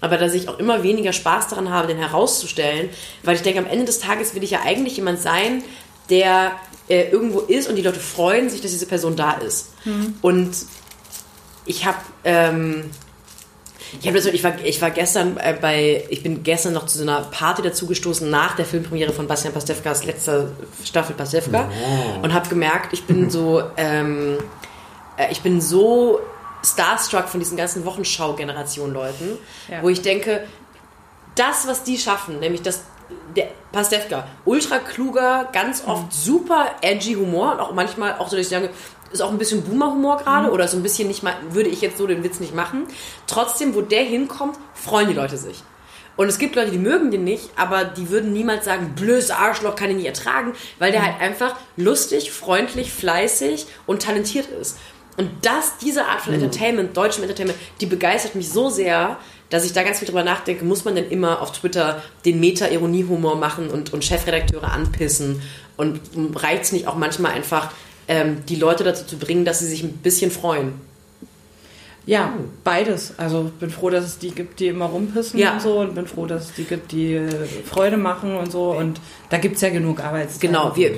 Aber 0.00 0.16
dass 0.16 0.34
ich 0.34 0.48
auch 0.48 0.58
immer 0.58 0.82
weniger 0.82 1.12
Spaß 1.12 1.48
daran 1.48 1.70
habe, 1.70 1.86
den 1.86 1.98
herauszustellen, 1.98 2.90
weil 3.22 3.36
ich 3.36 3.42
denke, 3.42 3.60
am 3.60 3.66
Ende 3.66 3.84
des 3.84 4.00
Tages 4.00 4.34
will 4.34 4.42
ich 4.42 4.50
ja 4.50 4.60
eigentlich 4.64 4.96
jemand 4.96 5.20
sein, 5.20 5.62
der 6.10 6.52
äh, 6.88 7.08
irgendwo 7.10 7.40
ist 7.40 7.68
und 7.68 7.76
die 7.76 7.82
Leute 7.82 8.00
freuen 8.00 8.50
sich, 8.50 8.60
dass 8.60 8.72
diese 8.72 8.86
Person 8.86 9.16
da 9.16 9.32
ist. 9.32 9.70
Mhm. 9.84 10.16
Und 10.20 10.50
ich 11.64 11.86
habe 11.86 11.98
ähm, 12.24 12.90
ich, 14.00 14.06
hab 14.06 14.14
das, 14.14 14.26
ich, 14.26 14.44
war, 14.44 14.52
ich 14.64 14.80
war 14.80 14.90
gestern 14.90 15.36
äh, 15.36 15.56
bei, 15.60 16.04
ich 16.08 16.22
bin 16.22 16.42
gestern 16.42 16.72
noch 16.72 16.86
zu 16.86 16.98
so 16.98 17.02
einer 17.02 17.22
Party 17.22 17.62
dazugestoßen 17.62 18.28
nach 18.28 18.56
der 18.56 18.64
Filmpremiere 18.64 19.12
von 19.12 19.26
Bastian 19.26 19.52
Pastewkas 19.52 20.04
letzter 20.04 20.48
Staffel 20.84 21.14
Pastewka 21.14 21.68
oh. 21.68 22.24
und 22.24 22.32
habe 22.32 22.48
gemerkt, 22.48 22.92
ich 22.92 23.04
bin 23.04 23.30
so, 23.30 23.62
ähm, 23.76 24.38
äh, 25.16 25.30
ich 25.30 25.40
bin 25.42 25.60
so 25.60 26.20
starstruck 26.64 27.28
von 27.28 27.40
diesen 27.40 27.56
ganzen 27.56 27.84
Wochenschau-Generation-Leuten, 27.84 29.38
ja. 29.68 29.82
wo 29.82 29.88
ich 29.88 30.02
denke, 30.02 30.44
das, 31.34 31.66
was 31.66 31.82
die 31.82 31.98
schaffen, 31.98 32.40
nämlich 32.40 32.62
das 32.62 32.82
der 33.36 33.48
Pastewka, 33.72 34.26
ultra 34.44 34.78
kluger, 34.78 35.48
ganz 35.52 35.84
oft 35.86 36.04
mhm. 36.04 36.10
super 36.10 36.66
edgy 36.82 37.14
Humor 37.14 37.52
und 37.52 37.60
auch 37.60 37.72
manchmal 37.72 38.14
auch 38.18 38.28
so, 38.28 38.36
dass 38.36 38.46
ich 38.46 38.50
sage, 38.50 38.70
ist 39.12 39.20
auch 39.20 39.30
ein 39.30 39.38
bisschen 39.38 39.62
Boomer-Humor 39.62 40.18
gerade 40.18 40.48
mhm. 40.48 40.54
oder 40.54 40.68
so 40.68 40.76
ein 40.76 40.82
bisschen 40.82 41.08
nicht 41.08 41.22
mal, 41.22 41.34
würde 41.50 41.68
ich 41.68 41.80
jetzt 41.80 41.98
so 41.98 42.06
den 42.06 42.24
Witz 42.24 42.40
nicht 42.40 42.54
machen. 42.54 42.86
Trotzdem, 43.26 43.74
wo 43.74 43.80
der 43.80 44.02
hinkommt, 44.02 44.58
freuen 44.74 45.08
die 45.08 45.14
Leute 45.14 45.36
sich. 45.36 45.62
Und 46.16 46.28
es 46.28 46.38
gibt 46.38 46.56
Leute, 46.56 46.70
die 46.70 46.78
mögen 46.78 47.10
den 47.10 47.24
nicht, 47.24 47.50
aber 47.56 47.84
die 47.84 48.10
würden 48.10 48.32
niemals 48.32 48.66
sagen, 48.66 48.92
blödes 48.94 49.30
Arschloch 49.30 49.76
kann 49.76 49.90
ich 49.90 49.96
nicht 49.96 50.06
ertragen, 50.06 50.52
weil 50.78 50.92
der 50.92 51.00
mhm. 51.00 51.06
halt 51.06 51.20
einfach 51.20 51.56
lustig, 51.76 52.32
freundlich, 52.32 52.92
fleißig 52.92 53.66
und 53.86 54.02
talentiert 54.02 54.46
ist. 54.48 54.78
Und 55.16 55.30
das, 55.42 55.78
diese 55.78 56.06
Art 56.06 56.20
von 56.20 56.34
mhm. 56.34 56.42
Entertainment, 56.42 56.96
deutschem 56.96 57.22
Entertainment, 57.22 57.58
die 57.80 57.86
begeistert 57.86 58.34
mich 58.34 58.48
so 58.48 58.70
sehr, 58.70 59.18
dass 59.50 59.64
ich 59.64 59.72
da 59.72 59.82
ganz 59.82 59.98
viel 59.98 60.08
drüber 60.08 60.24
nachdenke, 60.24 60.64
muss 60.64 60.84
man 60.84 60.94
denn 60.94 61.10
immer 61.10 61.42
auf 61.42 61.52
Twitter 61.52 62.02
den 62.24 62.40
Meta-Ironie-Humor 62.40 63.36
machen 63.36 63.68
und, 63.68 63.92
und 63.92 64.04
Chefredakteure 64.04 64.72
anpissen? 64.72 65.42
Und 65.76 66.00
reicht 66.34 66.64
es 66.64 66.72
nicht 66.72 66.86
auch 66.86 66.96
manchmal 66.96 67.32
einfach, 67.32 67.70
ähm, 68.08 68.44
die 68.48 68.56
Leute 68.56 68.84
dazu 68.84 69.04
zu 69.04 69.18
bringen, 69.18 69.44
dass 69.44 69.60
sie 69.60 69.66
sich 69.66 69.82
ein 69.82 69.92
bisschen 69.98 70.30
freuen. 70.30 70.72
Ja, 72.04 72.32
beides. 72.64 73.14
Also 73.16 73.50
bin 73.60 73.70
froh, 73.70 73.88
dass 73.90 74.04
es 74.04 74.18
die 74.18 74.32
gibt, 74.32 74.58
die 74.58 74.68
immer 74.68 74.86
rumpissen 74.86 75.38
ja. 75.38 75.54
und 75.54 75.62
so 75.62 75.78
und 75.78 75.94
bin 75.94 76.06
froh, 76.06 76.26
dass 76.26 76.46
es 76.46 76.54
die 76.54 76.64
gibt, 76.64 76.90
die 76.90 77.14
äh, 77.14 77.28
Freude 77.64 77.96
machen 77.96 78.36
und 78.36 78.50
so 78.50 78.72
und 78.72 79.00
da 79.30 79.38
gibt 79.38 79.56
es 79.56 79.62
ja 79.62 79.70
genug 79.70 80.00
Arbeitszeit. 80.00 80.40
Genau, 80.40 80.74
wir, 80.74 80.90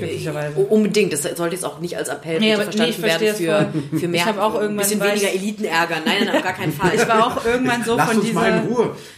unbedingt. 0.71 1.13
Das 1.13 1.23
sollte 1.23 1.55
jetzt 1.55 1.65
auch 1.65 1.79
nicht 1.79 1.97
als 1.97 2.09
Appell 2.09 2.41
nee, 2.41 2.57
verstanden 2.57 2.95
nee, 2.97 3.03
werden 3.03 3.35
für, 3.35 3.99
für 3.99 4.09
mehr, 4.09 4.27
ich 4.29 4.39
auch 4.39 4.55
irgendwann 4.55 4.77
bisschen 4.77 5.01
weniger 5.01 5.33
Elitenärger. 5.33 5.97
Nein, 6.05 6.25
nein, 6.25 6.37
auf 6.37 6.43
gar 6.43 6.55
keinen 6.55 6.73
Fall. 6.75 6.95
Ich 6.95 7.07
war 7.07 7.27
auch 7.27 7.45
irgendwann 7.45 7.85
so 7.85 7.99
von 7.99 8.21
dieser, 8.23 8.49
ja. 8.49 8.65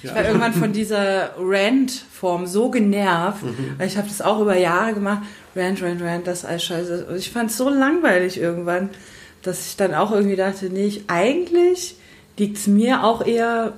ich 0.02 0.14
war 0.14 0.24
irgendwann 0.24 0.52
von 0.52 0.72
dieser 0.72 1.30
Rant-Form 1.38 2.46
so 2.46 2.68
genervt, 2.68 3.44
mhm. 3.44 3.74
weil 3.78 3.86
ich 3.86 3.96
habe 3.96 4.08
das 4.08 4.20
auch 4.20 4.40
über 4.40 4.56
Jahre 4.56 4.92
gemacht 4.92 5.22
Rand, 5.56 5.82
Rand, 5.82 6.02
Rand, 6.02 6.26
das 6.26 6.44
alles 6.44 6.64
scheiße. 6.64 7.06
Und 7.06 7.16
ich 7.16 7.30
fand 7.30 7.50
es 7.50 7.56
so 7.56 7.70
langweilig 7.70 8.38
irgendwann, 8.38 8.90
dass 9.46 9.66
ich 9.68 9.76
dann 9.76 9.94
auch 9.94 10.12
irgendwie 10.12 10.36
dachte, 10.36 10.66
nee, 10.66 10.86
ich, 10.86 11.04
eigentlich 11.08 11.96
liegt 12.38 12.58
es 12.58 12.66
mir 12.66 13.04
auch 13.04 13.24
eher 13.24 13.74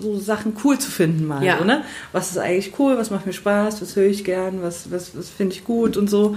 so 0.00 0.18
Sachen 0.18 0.56
cool 0.64 0.78
zu 0.78 0.90
finden 0.90 1.26
mal. 1.26 1.42
Ja. 1.42 1.58
So, 1.58 1.64
ne? 1.64 1.82
Was 2.12 2.30
ist 2.30 2.38
eigentlich 2.38 2.78
cool, 2.78 2.96
was 2.98 3.10
macht 3.10 3.26
mir 3.26 3.32
Spaß, 3.32 3.80
was 3.82 3.96
höre 3.96 4.06
ich 4.06 4.24
gern, 4.24 4.62
was, 4.62 4.90
was, 4.90 5.16
was 5.16 5.28
finde 5.30 5.54
ich 5.54 5.64
gut 5.64 5.96
und 5.96 6.08
so. 6.08 6.36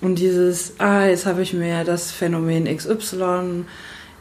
Und 0.00 0.16
dieses, 0.16 0.74
ah, 0.78 1.06
jetzt 1.06 1.26
habe 1.26 1.42
ich 1.42 1.52
mir 1.52 1.84
das 1.84 2.12
Phänomen 2.12 2.64
XY, 2.64 3.64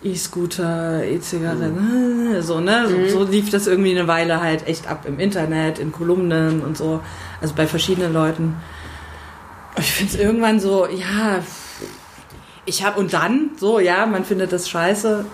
E-Scooter, 0.04 1.04
E-Zigaretten, 1.04 2.34
mhm. 2.34 2.42
so, 2.42 2.60
ne? 2.60 2.88
Mhm. 2.88 3.10
So, 3.10 3.26
so 3.26 3.32
lief 3.32 3.50
das 3.50 3.68
irgendwie 3.68 3.92
eine 3.92 4.08
Weile 4.08 4.42
halt 4.42 4.68
echt 4.68 4.88
ab 4.88 5.06
im 5.08 5.20
Internet, 5.20 5.80
in 5.80 5.92
Kolumnen 5.92 6.62
und 6.62 6.78
so. 6.78 7.02
Also 7.42 7.54
bei 7.56 7.68
verschiedenen 7.68 8.14
Leuten. 8.14 8.56
Ich 9.78 9.92
finde 9.92 10.14
es 10.14 10.20
irgendwann 10.20 10.60
so, 10.60 10.88
ja. 10.88 11.42
Ich 12.68 12.84
habe 12.84 13.00
und 13.00 13.14
dann 13.14 13.52
so, 13.58 13.80
ja, 13.80 14.06
man 14.06 14.26
findet 14.26 14.52
das 14.52 14.70
scheiße. 14.70 15.26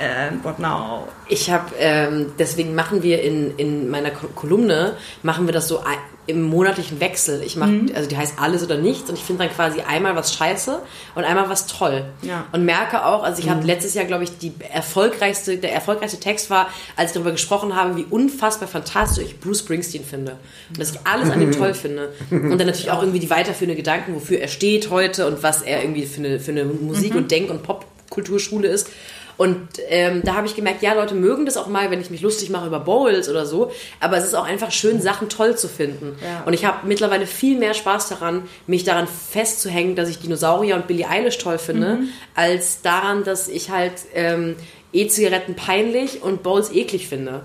And 0.00 0.44
what 0.44 0.58
now? 0.58 1.08
Ich 1.28 1.50
habe, 1.50 1.74
ähm, 1.78 2.32
deswegen 2.38 2.74
machen 2.74 3.02
wir 3.02 3.22
in, 3.22 3.56
in 3.56 3.90
meiner 3.90 4.10
Kolumne, 4.10 4.96
machen 5.22 5.46
wir 5.46 5.52
das 5.52 5.68
so 5.68 5.80
im 6.26 6.42
monatlichen 6.42 7.00
Wechsel. 7.00 7.42
Ich 7.42 7.56
mache, 7.56 7.70
mhm. 7.70 7.92
also 7.94 8.08
die 8.08 8.16
heißt 8.16 8.34
alles 8.38 8.62
oder 8.64 8.76
nichts 8.76 9.08
und 9.08 9.16
ich 9.16 9.24
finde 9.24 9.44
dann 9.44 9.54
quasi 9.54 9.80
einmal 9.80 10.16
was 10.16 10.34
scheiße 10.34 10.80
und 11.14 11.24
einmal 11.24 11.48
was 11.48 11.66
toll. 11.66 12.04
Ja. 12.22 12.46
Und 12.52 12.64
merke 12.64 13.04
auch, 13.04 13.22
also 13.22 13.40
ich 13.40 13.46
mhm. 13.46 13.50
habe 13.50 13.66
letztes 13.66 13.94
Jahr, 13.94 14.04
glaube 14.04 14.24
ich, 14.24 14.36
die 14.38 14.52
erfolgreichste, 14.70 15.56
der 15.56 15.72
erfolgreichste 15.72 16.18
Text 16.18 16.50
war, 16.50 16.68
als 16.96 17.10
ich 17.10 17.14
darüber 17.14 17.32
gesprochen 17.32 17.76
habe, 17.76 17.96
wie 17.96 18.06
unfassbar 18.08 18.68
fantastisch 18.68 19.24
ich 19.24 19.40
Bruce 19.40 19.60
Springsteen 19.60 20.04
finde. 20.04 20.38
Und 20.70 20.80
dass 20.80 20.92
ich 20.92 20.98
alles 21.04 21.30
an 21.30 21.40
ihm 21.40 21.52
toll 21.52 21.74
finde. 21.74 22.12
Und 22.30 22.58
dann 22.58 22.66
natürlich 22.66 22.90
auch 22.90 23.02
irgendwie 23.02 23.20
die 23.20 23.30
weiterführenden 23.30 23.76
Gedanken, 23.76 24.14
wofür 24.14 24.40
er 24.40 24.48
steht 24.48 24.90
heute 24.90 25.26
und 25.26 25.42
was 25.42 25.62
er 25.62 25.82
irgendwie 25.82 26.06
für 26.06 26.18
eine, 26.18 26.40
für 26.40 26.50
eine 26.50 26.64
Musik- 26.64 27.12
mhm. 27.12 27.18
und 27.18 27.30
Denk- 27.30 27.50
und 27.50 27.62
Popkulturschule 27.62 28.68
ist. 28.68 28.88
Und 29.36 29.68
ähm, 29.88 30.22
da 30.24 30.34
habe 30.34 30.46
ich 30.46 30.56
gemerkt, 30.56 30.82
ja, 30.82 30.94
Leute 30.94 31.14
mögen 31.14 31.44
das 31.44 31.56
auch 31.56 31.66
mal, 31.66 31.90
wenn 31.90 32.00
ich 32.00 32.10
mich 32.10 32.22
lustig 32.22 32.48
mache 32.48 32.66
über 32.66 32.80
Bowls 32.80 33.28
oder 33.28 33.44
so. 33.44 33.70
Aber 34.00 34.16
es 34.16 34.24
ist 34.24 34.34
auch 34.34 34.46
einfach 34.46 34.70
schön, 34.70 35.00
Sachen 35.02 35.28
toll 35.28 35.56
zu 35.56 35.68
finden. 35.68 36.16
Ja. 36.22 36.42
Und 36.46 36.54
ich 36.54 36.64
habe 36.64 36.86
mittlerweile 36.86 37.26
viel 37.26 37.58
mehr 37.58 37.74
Spaß 37.74 38.08
daran, 38.08 38.42
mich 38.66 38.84
daran 38.84 39.06
festzuhängen, 39.06 39.94
dass 39.94 40.08
ich 40.08 40.18
Dinosaurier 40.20 40.76
und 40.76 40.86
Billie 40.86 41.08
Eilish 41.08 41.38
toll 41.38 41.58
finde, 41.58 41.96
mhm. 41.96 42.08
als 42.34 42.80
daran, 42.80 43.24
dass 43.24 43.48
ich 43.48 43.70
halt 43.70 43.92
ähm, 44.14 44.56
E-Zigaretten 44.92 45.54
peinlich 45.54 46.22
und 46.22 46.42
Bowls 46.42 46.72
eklig 46.72 47.08
finde. 47.08 47.42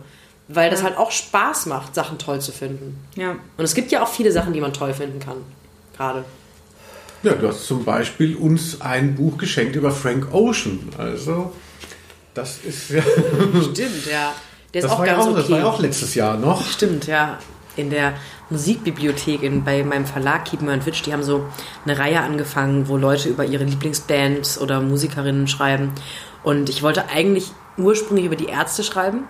Weil 0.47 0.69
das 0.69 0.83
halt 0.83 0.97
auch 0.97 1.11
Spaß 1.11 1.65
macht, 1.67 1.95
Sachen 1.95 2.17
toll 2.17 2.41
zu 2.41 2.51
finden. 2.51 2.97
Ja. 3.15 3.37
Und 3.57 3.63
es 3.63 3.73
gibt 3.73 3.91
ja 3.91 4.03
auch 4.03 4.09
viele 4.09 4.31
Sachen, 4.31 4.53
die 4.53 4.61
man 4.61 4.73
toll 4.73 4.93
finden 4.93 5.19
kann. 5.19 5.37
Gerade. 5.95 6.25
Ja, 7.23 7.33
du 7.33 7.47
hast 7.47 7.67
zum 7.67 7.85
Beispiel 7.85 8.35
uns 8.35 8.81
ein 8.81 9.15
Buch 9.15 9.37
geschenkt 9.37 9.75
über 9.75 9.91
Frank 9.91 10.33
Ocean. 10.33 10.79
Also 10.97 11.53
das 12.33 12.59
ist 12.63 12.89
ja. 12.91 13.01
Stimmt, 13.71 14.05
ja. 14.09 14.33
Der 14.73 14.83
ist 14.83 14.89
das 14.89 14.91
auch 14.91 15.03
ganz 15.03 15.23
auch, 15.23 15.31
okay. 15.31 15.35
Das 15.41 15.49
war 15.49 15.59
ja 15.59 15.65
auch 15.65 15.79
letztes 15.79 16.15
Jahr 16.15 16.37
noch. 16.37 16.65
Stimmt, 16.65 17.07
ja. 17.07 17.37
In 17.75 17.89
der 17.89 18.13
Musikbibliothek 18.49 19.43
in, 19.43 19.63
bei 19.63 19.83
meinem 19.83 20.05
Verlag 20.05 20.45
Keep 20.45 20.63
and 20.63 20.85
Witch, 20.85 21.03
die 21.03 21.13
haben 21.13 21.23
so 21.23 21.45
eine 21.85 21.97
Reihe 21.97 22.19
angefangen, 22.19 22.87
wo 22.87 22.97
Leute 22.97 23.29
über 23.29 23.45
ihre 23.45 23.63
Lieblingsbands 23.63 24.59
oder 24.59 24.81
Musikerinnen 24.81 25.47
schreiben. 25.47 25.93
Und 26.43 26.69
ich 26.69 26.83
wollte 26.83 27.09
eigentlich 27.09 27.51
ursprünglich 27.77 28.25
über 28.25 28.35
die 28.35 28.47
Ärzte 28.47 28.83
schreiben 28.83 29.23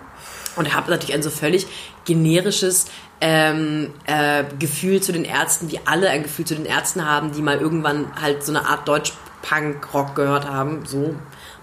und 0.56 0.74
habe 0.74 0.90
natürlich 0.90 1.14
ein 1.14 1.22
so 1.22 1.30
völlig 1.30 1.66
generisches 2.04 2.86
ähm, 3.20 3.92
äh, 4.06 4.44
Gefühl 4.58 5.00
zu 5.00 5.12
den 5.12 5.24
Ärzten, 5.24 5.70
wie 5.70 5.78
alle 5.84 6.10
ein 6.10 6.24
Gefühl 6.24 6.44
zu 6.44 6.54
den 6.54 6.66
Ärzten 6.66 7.08
haben, 7.08 7.32
die 7.32 7.42
mal 7.42 7.58
irgendwann 7.58 8.12
halt 8.20 8.44
so 8.44 8.52
eine 8.52 8.66
Art 8.66 8.88
Deutsch-Punk-Rock 8.88 10.16
gehört 10.16 10.48
haben, 10.48 10.84
so 10.84 11.14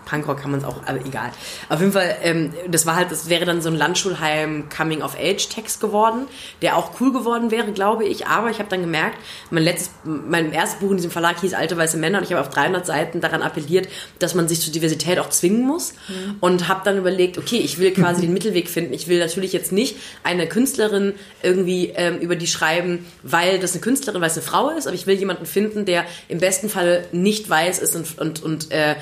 Punkrock 0.09 0.41
kann 0.41 0.51
man 0.51 0.61
es 0.61 0.65
auch, 0.65 0.81
aber 0.85 1.05
egal. 1.05 1.31
Auf 1.69 1.79
jeden 1.79 1.91
Fall, 1.91 2.15
ähm, 2.23 2.53
das 2.67 2.85
war 2.85 2.95
halt, 2.95 3.11
das 3.11 3.29
wäre 3.29 3.45
dann 3.45 3.61
so 3.61 3.69
ein 3.69 3.75
Landschulheim 3.75 4.67
Coming 4.75 5.01
of 5.01 5.15
Age 5.19 5.47
Text 5.49 5.79
geworden, 5.81 6.27
der 6.61 6.77
auch 6.77 6.99
cool 6.99 7.13
geworden 7.13 7.51
wäre, 7.51 7.71
glaube 7.71 8.05
ich. 8.05 8.27
Aber 8.27 8.49
ich 8.49 8.59
habe 8.59 8.69
dann 8.69 8.81
gemerkt, 8.81 9.17
mein 9.51 9.63
letztes, 9.63 9.91
mein 10.03 10.51
erstes 10.51 10.79
Buch 10.79 10.91
in 10.91 10.97
diesem 10.97 11.11
Verlag 11.11 11.39
hieß 11.41 11.53
Alte 11.53 11.77
weiße 11.77 11.97
Männer 11.97 12.19
und 12.19 12.23
ich 12.23 12.31
habe 12.31 12.41
auf 12.41 12.49
300 12.49 12.85
Seiten 12.85 13.21
daran 13.21 13.41
appelliert, 13.41 13.87
dass 14.19 14.35
man 14.35 14.47
sich 14.47 14.61
zur 14.61 14.73
Diversität 14.73 15.19
auch 15.19 15.29
zwingen 15.29 15.65
muss 15.65 15.93
mhm. 16.07 16.35
und 16.39 16.67
habe 16.67 16.81
dann 16.83 16.97
überlegt, 16.97 17.37
okay, 17.37 17.57
ich 17.57 17.79
will 17.79 17.91
quasi 17.91 18.21
den 18.29 18.33
Mittelweg 18.33 18.69
finden. 18.69 18.93
Ich 18.93 19.07
will 19.07 19.19
natürlich 19.19 19.53
jetzt 19.53 19.71
nicht 19.71 19.97
eine 20.23 20.47
Künstlerin 20.47 21.13
irgendwie 21.43 21.93
ähm, 21.95 22.17
über 22.19 22.35
die 22.35 22.47
schreiben, 22.47 23.05
weil 23.23 23.59
das 23.59 23.73
eine 23.73 23.81
Künstlerin, 23.81 24.21
weil 24.21 24.29
es 24.29 24.37
eine 24.37 24.45
Frau 24.45 24.69
ist, 24.69 24.87
aber 24.87 24.95
ich 24.95 25.07
will 25.07 25.15
jemanden 25.15 25.45
finden, 25.45 25.85
der 25.85 26.05
im 26.27 26.39
besten 26.39 26.69
Fall 26.69 27.05
nicht 27.11 27.49
weiß 27.49 27.79
ist 27.79 27.95
und, 27.95 28.17
und, 28.17 28.43
und 28.43 28.71
äh, 28.71 28.95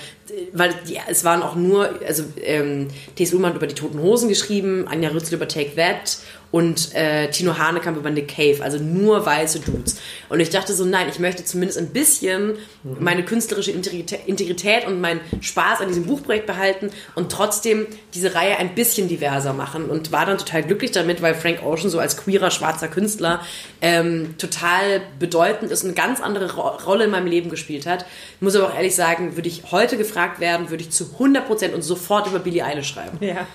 weil 0.53 0.73
die, 0.87 0.97
es 1.07 1.23
waren 1.23 1.41
auch 1.41 1.55
nur, 1.55 1.89
also 2.05 2.23
ähm, 2.41 2.87
T.S. 3.15 3.33
Ullmann 3.33 3.51
hat 3.51 3.57
über 3.57 3.67
die 3.67 3.75
Toten 3.75 3.99
Hosen 3.99 4.29
geschrieben, 4.29 4.87
Anja 4.87 5.09
Rützel 5.09 5.35
über 5.35 5.47
Take 5.47 5.75
That 5.75 6.17
und 6.51 6.95
äh, 6.95 7.29
Tino 7.29 7.57
Hanekamp 7.57 7.97
über 7.97 8.09
Nick 8.09 8.29
Cave, 8.29 8.63
also 8.63 8.77
nur 8.77 9.25
weiße 9.25 9.59
Dudes. 9.59 9.99
Und 10.29 10.39
ich 10.39 10.49
dachte 10.49 10.73
so, 10.73 10.85
nein, 10.85 11.07
ich 11.09 11.19
möchte 11.19 11.43
zumindest 11.43 11.79
ein 11.79 11.89
bisschen 11.89 12.53
mhm. 12.83 12.97
meine 12.99 13.23
künstlerische 13.23 13.71
Integrität 13.71 14.87
und 14.87 15.01
meinen 15.01 15.19
Spaß 15.41 15.81
an 15.81 15.87
diesem 15.89 16.05
Buchprojekt 16.05 16.47
behalten 16.47 16.89
und 17.15 17.31
trotzdem 17.31 17.87
diese 18.13 18.33
Reihe 18.33 18.57
ein 18.57 18.75
bisschen 18.75 19.07
diverser 19.07 19.53
machen 19.53 19.89
und 19.89 20.11
war 20.11 20.25
dann 20.25 20.37
total 20.37 20.63
glücklich 20.63 20.91
damit, 20.91 21.21
weil 21.21 21.35
Frank 21.35 21.63
Ocean 21.63 21.89
so 21.89 21.99
als 21.99 22.17
queerer 22.17 22.51
schwarzer 22.51 22.87
Künstler 22.87 23.41
ähm, 23.81 24.35
total 24.37 25.01
bedeutend 25.19 25.71
ist 25.71 25.83
und 25.83 25.89
eine 25.89 25.95
ganz 25.95 26.21
andere 26.21 26.55
Ro 26.55 26.77
Rolle 26.85 27.05
in 27.05 27.11
meinem 27.11 27.27
Leben 27.27 27.49
gespielt 27.49 27.85
hat. 27.85 28.05
Ich 28.35 28.41
muss 28.41 28.55
aber 28.55 28.67
auch 28.67 28.75
ehrlich 28.75 28.95
sagen, 28.95 29.35
würde 29.35 29.49
ich 29.49 29.71
heute 29.71 29.97
gefragt 29.97 30.39
werden, 30.39 30.69
würde 30.69 30.83
ich 30.83 30.91
zu 30.91 31.05
100% 31.19 31.73
und 31.73 31.81
sofort 31.81 32.27
über 32.27 32.39
Billie 32.39 32.63
Eilish 32.63 32.89
schreiben. 32.89 33.17
Ja. 33.19 33.47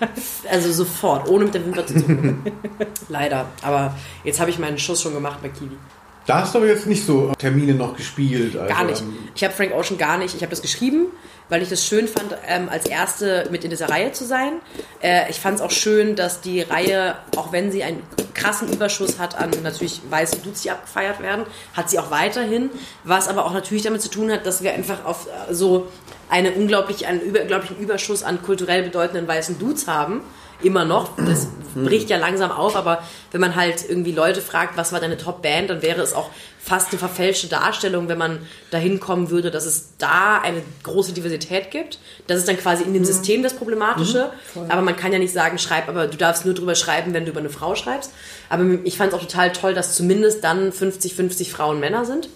Also 0.49 0.71
sofort, 0.71 1.27
ohne 1.29 1.45
mit 1.45 1.53
der 1.53 1.65
Wimper 1.65 1.85
zu 1.85 1.95
zucken. 1.95 2.43
Leider. 3.09 3.47
Aber 3.61 3.95
jetzt 4.23 4.39
habe 4.39 4.49
ich 4.49 4.59
meinen 4.59 4.77
Schuss 4.77 5.01
schon 5.01 5.13
gemacht 5.13 5.39
bei 5.41 5.49
Kiwi. 5.49 5.77
Da 6.25 6.41
hast 6.41 6.53
du 6.53 6.59
aber 6.59 6.67
jetzt 6.67 6.87
nicht 6.87 7.05
so 7.05 7.33
Termine 7.37 7.73
noch 7.73 7.97
gespielt. 7.97 8.55
Also 8.55 8.73
gar 8.73 8.85
nicht. 8.85 9.01
Ähm, 9.01 9.17
ich 9.35 9.43
habe 9.43 9.53
Frank 9.53 9.73
Ocean 9.73 9.97
gar 9.97 10.17
nicht. 10.17 10.33
Ich 10.35 10.41
habe 10.41 10.51
das 10.51 10.61
geschrieben, 10.61 11.07
weil 11.49 11.61
ich 11.61 11.69
das 11.69 11.85
schön 11.85 12.07
fand, 12.07 12.37
ähm, 12.47 12.69
als 12.69 12.85
Erste 12.85 13.47
mit 13.51 13.65
in 13.65 13.69
dieser 13.69 13.89
Reihe 13.89 14.13
zu 14.13 14.23
sein. 14.23 14.53
Äh, 15.01 15.29
ich 15.29 15.41
fand 15.41 15.57
es 15.57 15.61
auch 15.61 15.71
schön, 15.71 16.15
dass 16.15 16.39
die 16.39 16.61
Reihe, 16.61 17.15
auch 17.35 17.51
wenn 17.51 17.73
sie 17.73 17.83
einen 17.83 18.01
krassen 18.33 18.71
Überschuss 18.71 19.19
hat 19.19 19.37
an 19.37 19.51
natürlich 19.63 20.01
weißen 20.09 20.41
Dudes, 20.43 20.61
die 20.61 20.71
abgefeiert 20.71 21.21
werden, 21.21 21.45
hat 21.73 21.89
sie 21.89 21.99
auch 21.99 22.09
weiterhin. 22.09 22.69
Was 23.03 23.27
aber 23.27 23.45
auch 23.45 23.53
natürlich 23.53 23.83
damit 23.83 24.01
zu 24.01 24.09
tun 24.09 24.31
hat, 24.31 24.45
dass 24.45 24.63
wir 24.63 24.73
einfach 24.73 25.03
auf 25.03 25.27
äh, 25.27 25.53
so 25.53 25.87
eine 26.29 26.53
unglaublich, 26.53 27.05
einen 27.05 27.19
unglaublichen 27.19 27.77
Überschuss 27.77 28.23
an 28.23 28.41
kulturell 28.41 28.83
bedeutenden 28.83 29.27
weißen 29.27 29.59
Dudes 29.59 29.87
haben 29.87 30.21
immer 30.63 30.85
noch. 30.85 31.09
Das 31.17 31.47
bricht 31.75 32.09
ja 32.09 32.17
langsam 32.17 32.51
auf, 32.51 32.75
aber 32.75 33.03
wenn 33.31 33.41
man 33.41 33.55
halt 33.55 33.87
irgendwie 33.87 34.11
Leute 34.11 34.41
fragt, 34.41 34.77
was 34.77 34.91
war 34.91 34.99
deine 34.99 35.17
Top-Band, 35.17 35.69
dann 35.69 35.81
wäre 35.81 36.01
es 36.01 36.13
auch 36.13 36.29
fast 36.63 36.91
eine 36.91 36.99
verfälschte 36.99 37.47
Darstellung, 37.47 38.07
wenn 38.07 38.17
man 38.17 38.39
dahin 38.71 38.99
kommen 38.99 39.29
würde, 39.29 39.51
dass 39.51 39.65
es 39.65 39.89
da 39.97 40.39
eine 40.39 40.61
große 40.83 41.11
Diversität 41.11 41.71
gibt. 41.71 41.99
Das 42.27 42.37
ist 42.37 42.47
dann 42.47 42.57
quasi 42.57 42.83
in 42.83 42.93
dem 42.93 43.01
mhm. 43.01 43.07
System 43.07 43.43
das 43.43 43.53
Problematische. 43.53 44.31
Mhm, 44.55 44.71
aber 44.71 44.81
man 44.81 44.95
kann 44.95 45.11
ja 45.11 45.19
nicht 45.19 45.33
sagen, 45.33 45.57
schreib, 45.57 45.89
aber 45.89 46.07
du 46.07 46.17
darfst 46.17 46.45
nur 46.45 46.53
drüber 46.53 46.75
schreiben, 46.75 47.13
wenn 47.13 47.25
du 47.25 47.31
über 47.31 47.41
eine 47.41 47.49
Frau 47.49 47.75
schreibst. 47.75 48.11
Aber 48.49 48.63
ich 48.83 48.97
fand 48.97 49.11
es 49.11 49.19
auch 49.19 49.23
total 49.23 49.51
toll, 49.51 49.73
dass 49.73 49.95
zumindest 49.95 50.43
dann 50.43 50.71
50-50 50.71 51.49
Frauen 51.49 51.79
Männer 51.79 52.05
sind. 52.05 52.29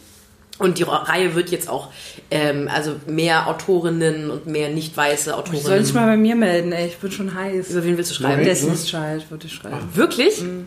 Und 0.60 0.80
die 0.80 0.84
Reihe 0.84 1.36
wird 1.36 1.50
jetzt 1.50 1.70
auch, 1.70 1.90
ähm, 2.32 2.68
also 2.74 2.96
mehr 3.06 3.48
Autorinnen 3.48 4.32
und 4.32 4.48
mehr 4.48 4.70
nicht 4.70 4.98
weiße 4.98 5.36
Autorinnen. 5.36 5.64
Soll 5.64 5.82
ich 5.82 5.94
mal 5.94 6.08
bei 6.08 6.18
mir 6.18 6.36
melden, 6.36 6.72
ey, 6.72 6.88
ich 6.88 6.98
bin 6.98 7.12
schon 7.12 7.34
heiß. 7.34 7.72
Über 7.72 7.84
wen 7.84 7.98
willst 7.98 8.12
du 8.12 8.16
schreiben? 8.16 8.38
Nein, 8.38 8.46
Destiny's 8.46 8.86
Child 8.86 9.30
würde 9.30 9.46
ich 9.46 9.54
schreiben. 9.54 9.78
Ach, 9.80 9.96
wirklich? 9.96 10.42
Mhm. 10.42 10.66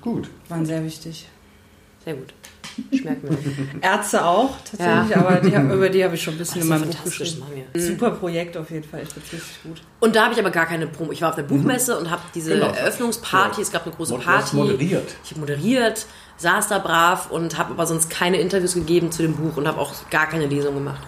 Gut. 0.00 0.28
Waren 0.48 0.66
sehr 0.66 0.84
wichtig. 0.84 1.26
Sehr 2.04 2.14
gut. 2.14 2.32
Schmeckt 2.94 3.24
mir. 3.24 3.38
Ärzte 3.80 4.24
auch, 4.24 4.56
tatsächlich, 4.58 5.10
ja. 5.10 5.16
aber 5.16 5.40
die, 5.40 5.54
über 5.54 5.88
die 5.88 6.04
habe 6.04 6.14
ich 6.14 6.22
schon 6.22 6.34
ein 6.34 6.38
bisschen 6.38 6.60
Ach, 6.60 6.64
in 6.64 6.68
meinem 6.68 6.90
Buch 6.90 7.04
geschrieben. 7.04 7.42
Super 7.74 8.10
Projekt 8.10 8.56
auf 8.56 8.70
jeden 8.70 8.84
Fall, 8.84 9.02
ich 9.02 9.08
finde 9.08 9.32
richtig 9.32 9.62
gut. 9.62 9.82
Und 10.00 10.14
da 10.14 10.24
habe 10.24 10.34
ich 10.34 10.40
aber 10.40 10.50
gar 10.50 10.66
keine 10.66 10.86
Promo. 10.86 11.12
Ich 11.12 11.22
war 11.22 11.30
auf 11.30 11.36
der 11.36 11.44
Buchmesse 11.44 11.94
mhm. 11.94 12.00
und 12.00 12.10
habe 12.10 12.22
diese 12.34 12.54
genau. 12.54 12.66
Eröffnungsparty, 12.66 13.62
es 13.62 13.72
gab 13.72 13.86
eine 13.86 13.94
große 13.94 14.18
Party. 14.18 14.56
moderiert. 14.56 15.14
Ich 15.24 15.30
habe 15.30 15.40
moderiert 15.40 16.06
saß 16.38 16.68
da 16.68 16.78
brav 16.78 17.30
und 17.30 17.58
habe 17.58 17.72
aber 17.72 17.86
sonst 17.86 18.10
keine 18.10 18.38
Interviews 18.38 18.74
gegeben 18.74 19.10
zu 19.12 19.22
dem 19.22 19.36
Buch 19.36 19.56
und 19.56 19.66
habe 19.66 19.80
auch 19.80 19.92
gar 20.10 20.26
keine 20.26 20.46
Lesung 20.46 20.74
gemacht. 20.74 21.00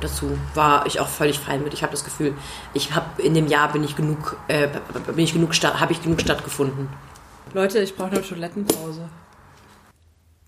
Dazu 0.00 0.38
war 0.54 0.86
ich 0.86 1.00
auch 1.00 1.08
völlig 1.08 1.38
fein 1.38 1.62
mit. 1.62 1.72
Ich 1.72 1.82
habe 1.82 1.92
das 1.92 2.04
Gefühl, 2.04 2.34
ich 2.74 2.94
habe 2.94 3.22
in 3.22 3.34
dem 3.34 3.46
Jahr 3.46 3.72
bin 3.72 3.84
ich 3.84 3.96
genug, 3.96 4.36
äh, 4.48 4.68
bin 5.06 5.24
ich 5.24 5.32
genug 5.32 5.54
habe 5.54 5.92
ich 5.92 6.02
genug 6.02 6.20
stattgefunden. 6.20 6.88
Leute, 7.54 7.78
ich 7.80 7.96
brauche 7.96 8.10
eine 8.10 8.22
Toilettenpause. 8.22 9.08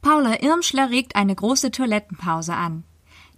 Paula 0.02 0.42
Irmschler 0.42 0.90
regt 0.90 1.16
eine 1.16 1.34
große 1.34 1.70
Toilettenpause 1.70 2.54
an. 2.54 2.84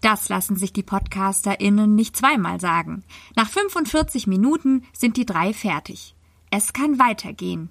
Das 0.00 0.28
lassen 0.28 0.56
sich 0.56 0.72
die 0.72 0.82
PodcasterInnen 0.82 1.94
nicht 1.94 2.16
zweimal 2.16 2.60
sagen. 2.60 3.04
Nach 3.36 3.48
45 3.48 4.26
Minuten 4.26 4.84
sind 4.92 5.16
die 5.16 5.26
drei 5.26 5.52
fertig. 5.52 6.14
Es 6.50 6.72
kann 6.72 6.98
weitergehen. 6.98 7.70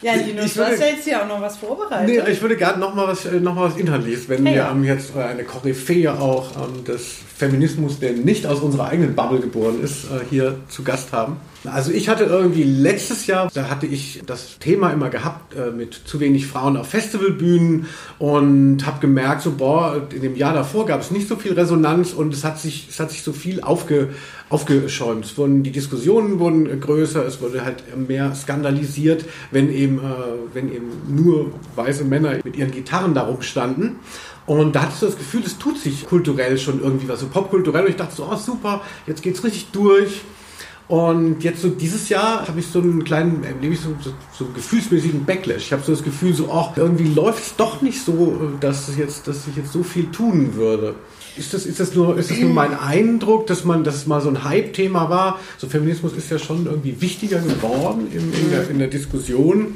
Ja, 0.00 0.14
Linus, 0.14 0.54
du 0.54 0.64
hast 0.64 0.80
ja 0.80 0.86
jetzt 0.86 1.04
hier 1.04 1.22
auch 1.22 1.26
noch 1.26 1.40
was 1.40 1.56
vorbereitet. 1.56 2.24
Nee, 2.24 2.30
ich 2.30 2.40
würde 2.40 2.56
gerne 2.56 2.78
noch 2.78 2.94
mal 2.94 3.08
was, 3.08 3.26
äh, 3.26 3.40
noch 3.40 3.54
mal 3.54 3.70
was 3.70 3.76
Inhaltliches, 3.76 4.28
wenn 4.28 4.46
hey, 4.46 4.54
wir 4.54 4.68
haben 4.68 4.84
jetzt 4.84 5.16
eine 5.16 5.42
Koryphäe 5.42 6.12
auch 6.12 6.52
ähm, 6.56 6.84
des 6.84 7.16
Feminismus, 7.36 7.98
der 7.98 8.12
nicht 8.12 8.46
aus 8.46 8.60
unserer 8.60 8.88
eigenen 8.88 9.16
Bubble 9.16 9.40
geboren 9.40 9.82
ist, 9.82 10.04
äh, 10.04 10.20
hier 10.30 10.60
zu 10.68 10.84
Gast 10.84 11.12
haben. 11.12 11.38
Also 11.64 11.90
ich 11.90 12.08
hatte 12.08 12.24
irgendwie 12.24 12.62
letztes 12.62 13.26
Jahr, 13.26 13.50
da 13.52 13.68
hatte 13.68 13.86
ich 13.86 14.22
das 14.24 14.58
Thema 14.60 14.90
immer 14.90 15.10
gehabt 15.10 15.56
äh, 15.56 15.72
mit 15.72 15.92
zu 15.92 16.20
wenig 16.20 16.46
Frauen 16.46 16.76
auf 16.76 16.88
Festivalbühnen 16.88 17.86
und 18.20 18.86
habe 18.86 19.00
gemerkt, 19.00 19.42
so 19.42 19.52
boah, 19.52 20.06
in 20.14 20.22
dem 20.22 20.36
Jahr 20.36 20.54
davor 20.54 20.86
gab 20.86 21.00
es 21.00 21.10
nicht 21.10 21.28
so 21.28 21.34
viel 21.34 21.54
Resonanz 21.54 22.12
und 22.12 22.32
es 22.32 22.44
hat 22.44 22.60
sich, 22.60 22.88
es 22.90 23.00
hat 23.00 23.10
sich 23.10 23.24
so 23.24 23.32
viel 23.32 23.60
aufge, 23.60 24.10
aufgeschäumt. 24.50 25.24
Es 25.24 25.36
wurden, 25.36 25.64
die 25.64 25.72
Diskussionen 25.72 26.38
wurden 26.38 26.80
größer, 26.80 27.26
es 27.26 27.40
wurde 27.40 27.64
halt 27.64 27.82
mehr 27.96 28.34
skandalisiert, 28.36 29.24
wenn 29.50 29.72
eben, 29.72 29.98
äh, 29.98 30.02
wenn 30.54 30.72
eben 30.72 30.92
nur 31.08 31.52
weiße 31.74 32.04
Männer 32.04 32.36
mit 32.44 32.56
ihren 32.56 32.70
Gitarren 32.70 33.14
da 33.14 33.22
rumstanden. 33.22 33.96
Und 34.46 34.76
da 34.76 34.82
hattest 34.82 35.02
du 35.02 35.06
das 35.06 35.18
Gefühl, 35.18 35.42
es 35.44 35.58
tut 35.58 35.78
sich 35.78 36.06
kulturell 36.06 36.56
schon 36.56 36.80
irgendwie 36.80 37.08
was, 37.08 37.20
so 37.20 37.26
popkulturell. 37.26 37.84
Und 37.84 37.90
ich 37.90 37.96
dachte 37.96 38.14
so, 38.14 38.28
oh 38.30 38.36
super, 38.36 38.80
jetzt 39.06 39.22
geht's 39.22 39.42
richtig 39.42 39.68
durch. 39.72 40.22
Und 40.88 41.44
jetzt 41.44 41.60
so 41.60 41.68
dieses 41.68 42.08
Jahr 42.08 42.48
habe 42.48 42.60
ich 42.60 42.66
so 42.66 42.80
einen 42.80 43.04
kleinen, 43.04 43.44
erlebe 43.44 43.74
ich 43.74 43.80
so, 43.80 43.94
so, 44.00 44.10
so 44.32 44.46
gefühlsmäßigen 44.46 45.26
Backlash. 45.26 45.66
Ich 45.66 45.72
habe 45.72 45.82
so 45.82 45.92
das 45.92 46.02
Gefühl, 46.02 46.32
so, 46.32 46.50
ach, 46.50 46.76
irgendwie 46.76 47.12
läuft 47.12 47.44
es 47.44 47.56
doch 47.56 47.82
nicht 47.82 48.02
so, 48.02 48.52
dass, 48.58 48.96
jetzt, 48.96 49.28
dass 49.28 49.46
ich 49.46 49.56
jetzt 49.56 49.72
so 49.72 49.82
viel 49.82 50.06
tun 50.10 50.54
würde. 50.54 50.94
Ist 51.36 51.52
das, 51.52 51.66
ist 51.66 51.78
das, 51.78 51.94
nur, 51.94 52.18
ist 52.18 52.30
das 52.30 52.38
nur 52.38 52.50
mein 52.50 52.78
Eindruck, 52.80 53.46
dass 53.46 53.66
man, 53.66 53.84
dass 53.84 53.96
es 53.96 54.06
mal 54.06 54.22
so 54.22 54.30
ein 54.30 54.44
Hype-Thema 54.44 55.10
war? 55.10 55.38
So 55.58 55.68
Feminismus 55.68 56.14
ist 56.14 56.30
ja 56.30 56.38
schon 56.38 56.64
irgendwie 56.64 56.98
wichtiger 57.02 57.40
geworden 57.40 58.08
in, 58.10 58.32
in, 58.32 58.50
der, 58.50 58.70
in 58.70 58.78
der 58.78 58.88
Diskussion. 58.88 59.74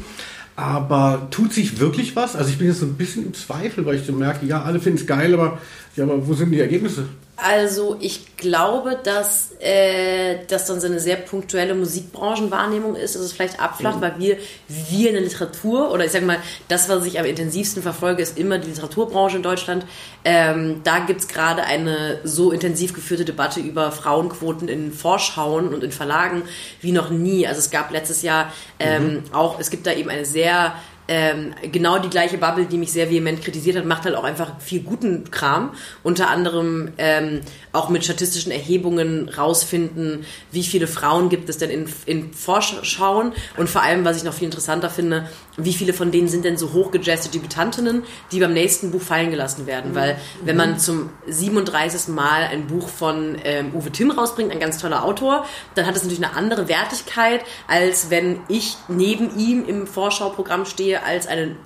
Aber 0.57 1.28
tut 1.31 1.52
sich 1.52 1.78
wirklich 1.78 2.16
was? 2.16 2.37
Also 2.37 2.50
ich 2.50 2.59
bin 2.59 2.69
jetzt 2.69 2.81
so 2.81 2.87
ein 2.87 2.95
bisschen 2.95 3.26
im 3.26 3.35
Zweifel, 3.35 3.85
weil 3.85 3.97
ich 3.97 4.07
so 4.07 4.12
merke, 4.14 4.47
ja, 4.47 4.62
alle 4.62 4.81
finden 4.81 4.99
es 4.99 5.07
geil, 5.07 5.35
aber, 5.35 5.59
ja, 5.95 6.04
aber 6.04 6.26
wo 6.26 6.33
sind 6.33 6.52
die 6.52 6.61
Ergebnisse? 6.61 7.04
Also 7.45 7.97
ich 8.01 8.37
glaube, 8.37 8.99
dass 9.03 9.53
äh, 9.61 10.39
das 10.49 10.67
dann 10.67 10.81
so 10.81 10.87
eine 10.87 11.01
sehr 11.01 11.17
punktuelle 11.17 11.75
Musikbranchenwahrnehmung 11.75 12.95
ist, 12.95 13.15
dass 13.15 13.23
es 13.23 13.33
vielleicht 13.33 13.61
abflacht, 13.61 13.97
mhm. 13.97 14.01
weil 14.03 14.19
wir, 14.19 14.37
wir 14.69 15.09
in 15.09 15.15
der 15.15 15.25
Literatur, 15.25 15.91
oder 15.91 16.05
ich 16.05 16.13
sage 16.13 16.25
mal, 16.25 16.39
das, 16.69 16.89
was 16.89 17.05
ich 17.05 17.19
am 17.19 17.27
intensivsten 17.27 17.83
verfolge, 17.83 18.23
ist 18.23 18.39
immer 18.39 18.59
die 18.59 18.69
Literaturbranche 18.69 19.37
in 19.37 19.43
Deutschland. 19.43 19.87
Ähm, 20.25 20.83
da 20.85 21.01
gibt 21.01 21.21
es 21.21 21.29
gerade 21.29 21.65
eine 21.65 22.21
so 22.23 22.53
intensiv 22.53 22.95
geführte 22.95 23.25
Debatte 23.25 23.61
über 23.61 23.91
Frauenquoten 23.91 24.69
in 24.69 24.93
Vorschauen 24.93 25.75
und 25.75 25.83
in 25.83 25.93
Verlagen 25.93 26.43
wie 26.81 26.93
noch 26.93 27.11
nie. 27.11 27.47
Also 27.47 27.59
es 27.59 27.71
gab 27.71 27.91
letztes 27.91 28.23
Jahr 28.23 28.53
ähm, 28.79 29.15
mhm. 29.15 29.23
auch, 29.33 29.59
es 29.59 29.71
gibt 29.71 29.87
da 29.87 29.93
eben 29.93 30.11
eine 30.11 30.25
sehr 30.25 30.75
ähm, 31.09 31.52
genau 31.73 31.99
die 31.99 32.09
gleiche 32.09 32.38
Bubble, 32.38 32.66
die 32.66 32.78
mich 32.78 32.92
sehr 32.92 33.11
vehement 33.11 33.42
kritisiert 33.42 33.76
hat, 33.76 33.85
macht 33.85 34.04
halt 34.04 34.14
auch 34.14 34.25
einfach 34.25 34.61
viel 34.61 34.82
guten 34.82 35.30
Kram. 35.30 35.73
Unter 36.02 36.30
anderem 36.30 36.92
ähm, 36.99 37.40
auch 37.73 37.88
mit 37.88 38.04
statistischen 38.04 38.52
Erhebungen 38.52 39.28
rausfinden, 39.28 40.25
wie 40.52 40.62
viele 40.62 40.87
Frauen 40.87 41.28
gibt 41.28 41.49
es 41.49 41.59
denn 41.59 41.71
in, 41.71 41.87
in 42.06 42.32
Vorschauen 42.32 43.32
und 43.56 43.68
vor 43.68 43.82
allem, 43.82 44.04
was 44.04 44.16
ich 44.16 44.25
noch 44.25 44.35
viel 44.35 44.47
interessanter 44.47 44.90
finde, 44.90 45.28
wie 45.56 45.73
viele 45.73 45.92
von 45.92 46.11
denen 46.11 46.28
sind 46.28 46.44
denn 46.44 46.56
so 46.56 46.73
hochgejazzte 46.73 47.30
Debütantinnen, 47.30 48.04
die 48.30 48.40
beim 48.40 48.52
nächsten 48.52 48.90
Buch 48.90 49.02
fallen 49.02 49.30
gelassen 49.30 49.66
werden. 49.66 49.92
Mhm. 49.92 49.94
Weil 49.94 50.18
wenn 50.44 50.56
man 50.56 50.78
zum 50.78 51.11
37. 51.26 52.09
Mal 52.09 52.44
ein 52.44 52.66
Buch 52.66 52.88
von 52.88 53.37
ähm, 53.44 53.75
Uwe 53.75 53.90
Timm 53.90 54.11
rausbringt, 54.11 54.50
ein 54.50 54.61
ganz 54.61 54.78
toller 54.78 55.04
Autor, 55.04 55.47
dann 55.75 55.87
hat 55.87 55.97
es 55.97 56.02
natürlich 56.02 56.25
eine 56.25 56.35
andere 56.37 56.68
Wertigkeit, 56.68 57.44
als 57.68 58.11
wenn 58.11 58.40
ich 58.49 58.76
neben 58.88 59.37
ihm 59.38 59.66
im 59.66 59.87
Vorschauprogramm 59.87 60.64
stehe 60.64 61.02
als 61.04 61.26
eine 61.26 61.56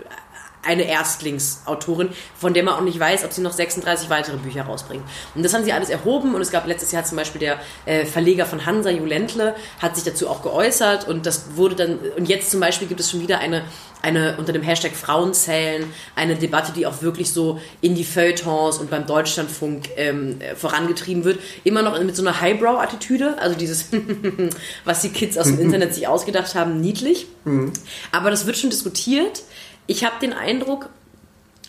eine 0.66 0.84
Erstlingsautorin, 0.84 2.10
von 2.38 2.54
der 2.54 2.62
man 2.62 2.74
auch 2.74 2.80
nicht 2.80 2.98
weiß, 2.98 3.24
ob 3.24 3.32
sie 3.32 3.40
noch 3.40 3.52
36 3.52 4.10
weitere 4.10 4.36
Bücher 4.36 4.62
rausbringt. 4.62 5.04
Und 5.34 5.42
das 5.42 5.54
haben 5.54 5.64
sie 5.64 5.72
alles 5.72 5.90
erhoben 5.90 6.34
und 6.34 6.40
es 6.40 6.50
gab 6.50 6.66
letztes 6.66 6.92
Jahr 6.92 7.04
zum 7.04 7.16
Beispiel 7.16 7.40
der 7.40 7.58
äh, 7.84 8.04
Verleger 8.04 8.46
von 8.46 8.66
Hansa, 8.66 8.90
Julentle, 8.90 9.54
hat 9.80 9.94
sich 9.94 10.04
dazu 10.04 10.28
auch 10.28 10.42
geäußert 10.42 11.08
und 11.08 11.26
das 11.26 11.56
wurde 11.56 11.76
dann, 11.76 11.98
und 12.16 12.28
jetzt 12.28 12.50
zum 12.50 12.60
Beispiel 12.60 12.88
gibt 12.88 13.00
es 13.00 13.10
schon 13.10 13.20
wieder 13.20 13.38
eine, 13.38 13.64
eine 14.02 14.36
unter 14.38 14.52
dem 14.52 14.62
Hashtag 14.62 14.92
Frauenzählen, 14.92 15.84
eine 16.14 16.36
Debatte, 16.36 16.72
die 16.72 16.86
auch 16.86 17.02
wirklich 17.02 17.32
so 17.32 17.60
in 17.80 17.94
die 17.94 18.04
Feuilletons 18.04 18.78
und 18.78 18.90
beim 18.90 19.06
Deutschlandfunk 19.06 19.88
ähm, 19.96 20.38
vorangetrieben 20.56 21.24
wird. 21.24 21.40
Immer 21.64 21.82
noch 21.82 21.98
mit 22.02 22.14
so 22.14 22.22
einer 22.22 22.40
Highbrow-Attitüde, 22.40 23.38
also 23.38 23.56
dieses, 23.56 23.88
was 24.84 25.02
die 25.02 25.10
Kids 25.10 25.36
aus 25.38 25.46
dem 25.46 25.58
Internet 25.66 25.94
sich 25.94 26.06
ausgedacht 26.08 26.54
haben, 26.54 26.80
niedlich. 26.80 27.26
Mhm. 27.44 27.72
Aber 28.12 28.30
das 28.30 28.46
wird 28.46 28.56
schon 28.56 28.70
diskutiert 28.70 29.42
ich 29.86 30.04
habe 30.04 30.16
den 30.20 30.32
Eindruck, 30.32 30.88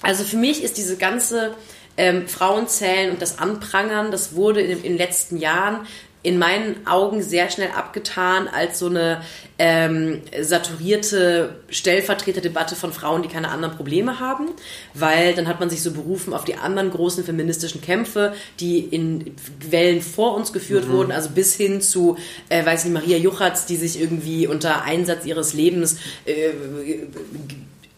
also 0.01 0.23
für 0.23 0.37
mich 0.37 0.63
ist 0.63 0.77
diese 0.77 0.97
ganze 0.97 1.55
ähm, 1.97 2.27
Frauenzählen 2.27 3.11
und 3.11 3.21
das 3.21 3.39
Anprangern, 3.39 4.11
das 4.11 4.35
wurde 4.35 4.61
in, 4.61 4.77
in 4.77 4.83
den 4.83 4.97
letzten 4.97 5.37
Jahren 5.37 5.87
in 6.23 6.39
meinen 6.39 6.85
Augen 6.85 7.21
sehr 7.21 7.49
schnell 7.49 7.69
abgetan 7.71 8.49
als 8.49 8.79
so 8.79 8.87
eine 8.87 9.21
ähm, 9.59 10.21
saturierte 10.41 11.61
Stellvertreterdebatte 11.69 12.75
von 12.75 12.91
Frauen, 12.91 13.21
die 13.21 13.29
keine 13.29 13.49
anderen 13.49 13.75
Probleme 13.75 14.19
haben, 14.19 14.47
weil 14.93 15.35
dann 15.35 15.47
hat 15.47 15.61
man 15.61 15.69
sich 15.69 15.81
so 15.81 15.91
berufen 15.91 16.33
auf 16.33 16.43
die 16.43 16.55
anderen 16.55 16.91
großen 16.91 17.23
feministischen 17.23 17.81
Kämpfe, 17.81 18.33
die 18.59 18.79
in 18.79 19.35
Wellen 19.69 20.01
vor 20.01 20.35
uns 20.35 20.51
geführt 20.51 20.87
mhm. 20.87 20.91
wurden, 20.91 21.11
also 21.13 21.29
bis 21.29 21.55
hin 21.55 21.81
zu, 21.81 22.17
äh, 22.49 22.65
weiß 22.65 22.83
nicht, 22.83 22.93
Maria 22.93 23.17
Juchatz, 23.17 23.65
die 23.65 23.77
sich 23.77 23.97
irgendwie 23.97 24.47
unter 24.47 24.83
Einsatz 24.83 25.25
ihres 25.25 25.53
Lebens 25.53 25.97
äh, 26.25 26.49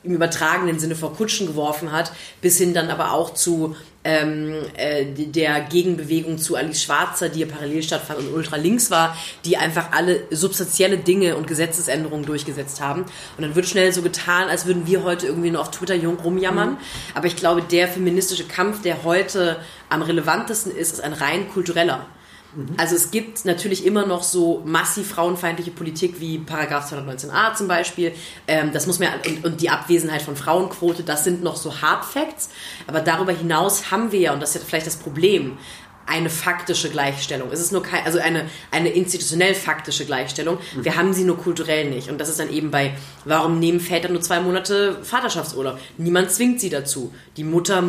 im 0.04 0.14
übertragenen 0.14 0.80
Sinne 0.80 0.96
vor 0.96 1.14
Kutschen 1.14 1.48
geworfen 1.48 1.92
hat, 1.92 2.12
bis 2.42 2.58
hin 2.58 2.74
dann 2.74 2.90
aber 2.90 3.14
auch 3.14 3.34
zu 3.34 3.76
ähm, 4.06 4.54
äh, 4.78 5.06
der 5.06 5.60
Gegenbewegung 5.62 6.38
zu 6.38 6.56
Alice 6.56 6.84
Schwarzer, 6.84 7.28
die 7.28 7.42
ja 7.42 7.48
parallel 7.48 7.84
stattfand 7.84 8.20
und 8.20 8.34
ultralinks 8.34 8.92
war, 8.92 9.18
die 9.44 9.58
einfach 9.58 9.92
alle 9.92 10.22
substanzielle 10.32 10.98
Dinge 10.98 11.36
und 11.36 11.48
Gesetzesänderungen 11.48 12.26
durchgesetzt 12.26 12.80
haben. 12.80 13.02
Und 13.02 13.42
dann 13.42 13.56
wird 13.56 13.68
schnell 13.68 13.92
so 13.92 14.02
getan, 14.02 14.48
als 14.48 14.66
würden 14.66 14.88
wir 14.88 15.04
heute 15.04 15.28
irgendwie 15.28 15.52
nur 15.52 15.62
auf 15.62 15.72
Twitter 15.72 15.96
jung 15.96 16.18
rumjammern. 16.18 16.72
Mhm. 16.72 16.78
Aber 17.14 17.28
ich 17.28 17.36
glaube, 17.36 17.62
der 17.62 17.90
feministische 17.90 18.46
Kampf, 18.46 18.82
der 18.82 19.04
heute 19.04 19.58
am 19.90 20.02
relevantesten 20.02 20.74
ist, 20.74 20.94
ist 20.94 21.02
ein 21.02 21.14
rein 21.14 21.50
kultureller. 21.50 22.06
Mhm. 22.56 22.76
Also 22.78 22.96
es 22.96 23.12
gibt 23.12 23.46
natürlich 23.46 23.86
immer 23.86 24.06
noch 24.06 24.24
so 24.24 24.62
massiv 24.66 25.10
frauenfeindliche 25.10 25.72
Politik 25.72 26.20
wie 26.20 26.40
Paragraph 26.40 26.92
219a 26.92 27.56
zum 27.56 27.68
Beispiel. 27.68 28.14
Ähm, 28.48 28.72
das 28.74 28.88
muss 28.88 29.00
man 29.00 29.10
und, 29.26 29.46
und, 29.46 29.62
die 29.62 29.70
Abwesenheit 29.70 30.22
von 30.22 30.36
Frauenquote, 30.36 31.04
das 31.04 31.24
sind 31.24 31.44
noch 31.44 31.56
so 31.56 31.82
Hard 31.82 32.06
Facts. 32.06 32.50
Aber 32.88 33.02
darüber 33.02 33.32
hinaus 33.32 33.92
haben 33.92 34.12
wir 34.12 34.20
ja, 34.20 34.34
und 34.34 34.42
das 34.42 34.56
ist 34.56 34.62
ja 34.62 34.68
vielleicht 34.68 34.88
das 34.88 34.98
Problem, 34.98 35.58
eine 36.10 36.32
faktische 36.32 36.90
Gleichstellung. 36.90 37.50
Es 37.52 37.60
ist 37.60 37.72
nur 37.72 37.84
kein, 37.84 38.04
also 38.04 38.18
eine, 38.18 38.50
eine 38.72 38.90
institutionell 38.90 39.54
faktische 39.54 40.06
Gleichstellung. 40.06 40.58
Mhm. 40.76 40.84
Wir 40.84 40.96
haben 40.96 41.14
sie 41.14 41.24
nur 41.24 41.38
kulturell 41.38 41.88
nicht. 41.88 42.10
Und 42.10 42.20
das 42.20 42.30
ist 42.30 42.40
dann 42.40 42.50
eben 42.50 42.72
bei, 42.72 42.96
warum 43.26 43.60
nehmen 43.60 43.80
Väter 43.80 44.10
nur 44.10 44.22
zwei 44.22 44.40
Monate 44.40 44.98
Vaterschaftsurlaub? 45.04 45.80
Niemand 46.00 46.32
zwingt 46.32 46.62
sie 46.62 46.72
dazu. 46.72 47.14
Die 47.38 47.44
Mutter 47.44 47.84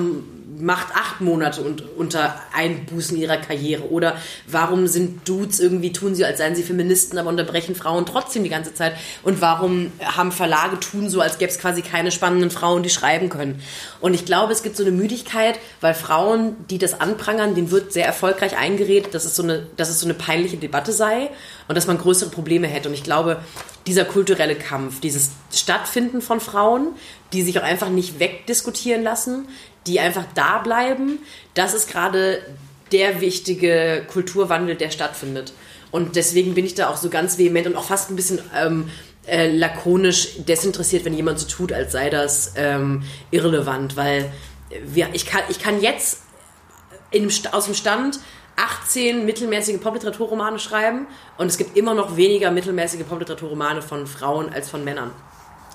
macht 0.60 0.94
acht 0.94 1.20
Monate 1.20 1.62
und 1.62 1.82
unter 1.96 2.40
Einbußen 2.54 3.16
ihrer 3.16 3.36
Karriere? 3.36 3.90
Oder 3.90 4.16
warum 4.46 4.86
sind 4.86 5.28
Dudes 5.28 5.60
irgendwie, 5.60 5.92
tun 5.92 6.14
sie, 6.14 6.24
als 6.24 6.38
seien 6.38 6.54
sie 6.54 6.62
Feministen, 6.62 7.18
aber 7.18 7.28
unterbrechen 7.28 7.74
Frauen 7.74 8.06
trotzdem 8.06 8.44
die 8.44 8.50
ganze 8.50 8.74
Zeit? 8.74 8.94
Und 9.22 9.40
warum 9.40 9.92
haben 10.02 10.32
Verlage 10.32 10.78
tun 10.80 11.08
so, 11.08 11.20
als 11.20 11.38
gäbe 11.38 11.50
es 11.50 11.58
quasi 11.58 11.82
keine 11.82 12.10
spannenden 12.10 12.50
Frauen, 12.50 12.82
die 12.82 12.90
schreiben 12.90 13.28
können? 13.28 13.62
Und 14.00 14.14
ich 14.14 14.24
glaube, 14.24 14.52
es 14.52 14.62
gibt 14.62 14.76
so 14.76 14.82
eine 14.82 14.92
Müdigkeit, 14.92 15.58
weil 15.80 15.94
Frauen, 15.94 16.56
die 16.68 16.78
das 16.78 17.00
anprangern, 17.00 17.54
denen 17.54 17.70
wird 17.70 17.92
sehr 17.92 18.06
erfolgreich 18.06 18.56
eingeredet, 18.56 19.14
dass 19.14 19.24
es 19.24 19.36
so 19.36 19.42
eine, 19.42 19.66
dass 19.76 19.88
es 19.88 20.00
so 20.00 20.06
eine 20.06 20.14
peinliche 20.14 20.56
Debatte 20.56 20.92
sei 20.92 21.30
und 21.68 21.74
dass 21.74 21.86
man 21.86 21.98
größere 21.98 22.30
Probleme 22.30 22.66
hätte. 22.66 22.88
Und 22.88 22.94
ich 22.94 23.04
glaube, 23.04 23.40
dieser 23.86 24.04
kulturelle 24.04 24.54
Kampf, 24.54 25.00
dieses 25.00 25.30
Stattfinden 25.52 26.20
von 26.20 26.40
Frauen, 26.40 26.94
die 27.32 27.42
sich 27.42 27.58
auch 27.58 27.62
einfach 27.62 27.88
nicht 27.88 28.18
wegdiskutieren 28.18 29.02
lassen, 29.02 29.48
die 29.86 30.00
einfach 30.00 30.24
da 30.34 30.58
bleiben, 30.58 31.18
das 31.54 31.74
ist 31.74 31.90
gerade 31.90 32.40
der 32.92 33.20
wichtige 33.20 34.04
Kulturwandel, 34.12 34.76
der 34.76 34.90
stattfindet. 34.90 35.52
Und 35.90 36.16
deswegen 36.16 36.54
bin 36.54 36.64
ich 36.64 36.74
da 36.74 36.88
auch 36.88 36.96
so 36.96 37.08
ganz 37.08 37.38
vehement 37.38 37.66
und 37.66 37.76
auch 37.76 37.84
fast 37.84 38.10
ein 38.10 38.16
bisschen 38.16 38.40
ähm, 38.56 38.90
äh, 39.26 39.50
lakonisch 39.50 40.44
desinteressiert, 40.46 41.04
wenn 41.04 41.14
jemand 41.14 41.38
so 41.38 41.46
tut, 41.46 41.72
als 41.72 41.92
sei 41.92 42.10
das 42.10 42.54
ähm, 42.56 43.02
irrelevant, 43.30 43.96
weil 43.96 44.32
wir, 44.84 45.08
ich, 45.12 45.26
kann, 45.26 45.42
ich 45.48 45.58
kann 45.58 45.80
jetzt 45.80 46.22
in, 47.10 47.30
aus 47.52 47.64
dem 47.64 47.74
Stand 47.74 48.20
18 48.56 49.24
mittelmäßige 49.24 49.80
Popliteraturromane 49.80 50.58
schreiben 50.58 51.06
und 51.38 51.46
es 51.46 51.58
gibt 51.58 51.76
immer 51.76 51.94
noch 51.94 52.16
weniger 52.16 52.50
mittelmäßige 52.50 53.04
Popliteraturromane 53.04 53.82
von 53.82 54.06
Frauen 54.06 54.52
als 54.52 54.68
von 54.68 54.84
Männern. 54.84 55.10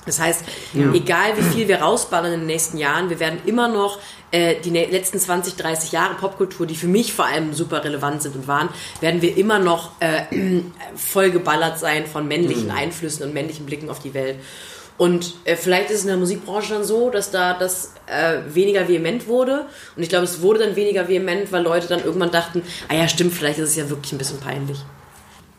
Das 0.06 0.20
heißt, 0.20 0.44
ja. 0.74 0.92
egal 0.94 1.38
wie 1.38 1.42
viel 1.42 1.68
wir 1.68 1.82
rausballern 1.82 2.34
in 2.34 2.40
den 2.42 2.48
nächsten 2.48 2.78
Jahren, 2.78 3.10
wir 3.10 3.20
werden 3.20 3.40
immer 3.46 3.68
noch 3.68 4.00
äh, 4.32 4.56
die 4.64 4.70
letzten 4.70 5.20
20, 5.20 5.56
30 5.56 5.92
Jahre 5.92 6.16
Popkultur, 6.16 6.68
die 6.68 6.76
für 6.76 6.88
mich 6.88 7.14
vor 7.14 7.26
allem 7.26 7.54
super 7.54 7.84
relevant 7.84 8.22
sind 8.22 8.36
und 8.36 8.48
waren, 8.48 8.70
werden 9.02 9.22
wir 9.22 9.38
immer 9.38 9.60
noch 9.60 9.92
äh, 10.00 10.24
vollgeballert 10.96 11.80
sein 11.80 12.06
von 12.06 12.28
männlichen 12.28 12.66
mhm. 12.66 12.72
Einflüssen 12.72 13.26
und 13.26 13.34
männlichen 13.34 13.66
Blicken 13.66 13.90
auf 13.90 14.00
die 14.00 14.14
Welt. 14.14 14.38
Und 14.98 15.34
äh, 15.44 15.58
vielleicht 15.58 15.90
ist 15.90 15.98
es 15.98 16.02
in 16.04 16.08
der 16.08 16.18
Musikbranche 16.18 16.74
dann 16.74 16.86
so, 16.86 17.10
dass 17.10 17.30
da 17.30 17.54
das 17.54 17.94
äh, 18.08 18.38
weniger 18.54 18.88
vehement 18.88 19.28
wurde. 19.28 19.66
Und 19.96 20.04
ich 20.04 20.10
glaube, 20.10 20.24
es 20.24 20.42
wurde 20.42 20.60
dann 20.60 20.76
weniger 20.78 21.10
vehement, 21.10 21.52
weil 21.52 21.64
Leute 21.64 21.88
dann 21.88 22.04
irgendwann 22.04 22.32
dachten, 22.32 22.62
ah 22.88 22.96
ja, 22.96 23.08
stimmt, 23.08 23.34
vielleicht 23.34 23.60
ist 23.60 23.70
es 23.70 23.76
ja 23.76 23.90
wirklich 23.90 24.14
ein 24.14 24.18
bisschen 24.18 24.40
peinlich 24.40 24.80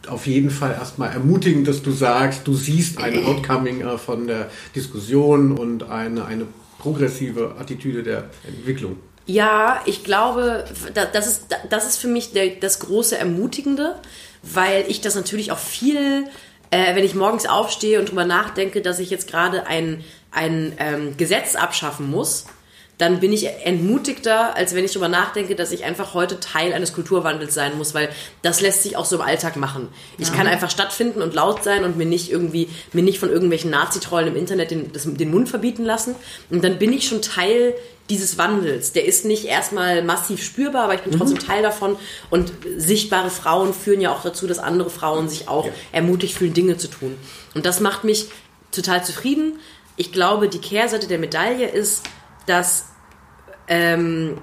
auf 0.09 0.27
jeden 0.27 0.51
Fall 0.51 0.73
erstmal 0.73 1.13
ermutigend, 1.13 1.69
dass 1.69 1.83
du 1.83 1.91
sagst, 1.91 2.47
du 2.47 2.55
siehst 2.55 2.99
ein 2.99 3.25
Outcoming 3.27 3.81
äh, 3.81 3.99
von 3.99 4.27
der 4.27 4.51
Diskussion 4.75 5.53
und 5.57 5.89
eine, 5.91 6.25
eine 6.25 6.47
progressive 6.79 7.57
Attitüde 7.59 8.03
der 8.03 8.31
Entwicklung. 8.47 8.99
Ja, 9.27 9.83
ich 9.87 10.05
glaube, 10.05 10.65
das 11.13 11.27
ist, 11.27 11.47
das 11.69 11.87
ist 11.87 11.97
für 11.99 12.07
mich 12.07 12.33
der, 12.33 12.49
das 12.61 12.79
große 12.79 13.19
Ermutigende, 13.19 13.97
weil 14.43 14.85
ich 14.87 15.01
das 15.01 15.17
natürlich 15.17 15.51
auch 15.51 15.59
viel, 15.59 16.29
äh, 16.71 16.95
wenn 16.95 17.05
ich 17.05 17.17
morgens 17.17 17.47
aufstehe 17.47 17.99
und 17.99 18.11
drüber 18.11 18.25
nachdenke, 18.25 18.83
dass 18.83 19.01
ich 19.01 19.11
jetzt 19.11 19.29
gerade 19.29 19.67
ein, 19.67 20.05
ein 20.31 20.75
ähm, 20.79 21.17
Gesetz 21.17 21.57
abschaffen 21.57 22.09
muss, 22.09 22.47
dann 22.99 23.21
bin 23.21 23.33
ich 23.33 23.47
entmutigter, 23.65 24.57
als 24.57 24.75
wenn 24.75 24.85
ich 24.85 24.93
darüber 24.93 25.09
nachdenke, 25.09 25.55
dass 25.55 25.71
ich 25.71 25.85
einfach 25.85 26.15
heute 26.15 26.41
Teil 26.41 26.73
eines 26.73 26.95
Kulturwandels 26.95 27.53
sein 27.53 27.77
muss, 27.77 27.93
weil 27.93 28.09
das 28.41 28.63
lässt 28.63 28.83
sich 28.83 28.97
auch 28.97 29.05
so 29.05 29.17
im 29.17 29.23
Alltag 29.23 29.57
machen. 29.57 29.89
Ich 30.17 30.29
ja. 30.29 30.35
kann 30.35 30.47
einfach 30.47 30.71
stattfinden 30.71 31.21
und 31.21 31.35
laut 31.35 31.63
sein 31.63 31.85
und 31.85 31.99
mir 31.99 32.07
nicht 32.07 32.31
irgendwie, 32.31 32.71
mir 32.95 33.03
nicht 33.03 33.19
von 33.19 33.29
irgendwelchen 33.29 33.71
Nazi-Trollen 33.71 34.29
im 34.29 34.37
Internet 34.37 34.71
den, 34.71 34.93
das, 34.93 35.05
den 35.05 35.31
Mund 35.31 35.51
verbieten 35.51 35.85
lassen. 35.85 36.15
Und 36.49 36.65
dann 36.65 36.79
bin 36.79 36.93
ich 36.93 37.07
schon 37.07 37.21
Teil 37.21 37.75
dieses 38.09 38.39
Wandels. 38.39 38.93
Der 38.93 39.05
ist 39.05 39.27
nicht 39.27 39.45
erstmal 39.45 40.03
massiv 40.03 40.43
spürbar, 40.43 40.85
aber 40.85 40.95
ich 40.95 41.03
bin 41.03 41.13
mhm. 41.13 41.19
trotzdem 41.19 41.39
Teil 41.39 41.63
davon. 41.63 41.97
Und 42.31 42.51
sichtbare 42.79 43.29
Frauen 43.29 43.75
führen 43.75 44.01
ja 44.01 44.11
auch 44.11 44.23
dazu, 44.23 44.47
dass 44.47 44.59
andere 44.59 44.89
Frauen 44.89 45.29
sich 45.29 45.49
auch 45.49 45.67
ja. 45.67 45.73
ermutigt 45.93 46.39
fühlen, 46.39 46.55
Dinge 46.55 46.79
zu 46.79 46.89
tun. 46.89 47.17
Und 47.55 47.67
das 47.67 47.81
macht 47.81 48.05
mich 48.05 48.29
total 48.73 49.05
zufrieden. 49.05 49.59
Ich 49.97 50.13
glaube, 50.13 50.49
die 50.49 50.61
Kehrseite 50.61 51.09
der 51.09 51.19
Medaille 51.19 51.69
ist, 51.69 52.03
dass 52.47 52.87
ähm, 53.69 54.39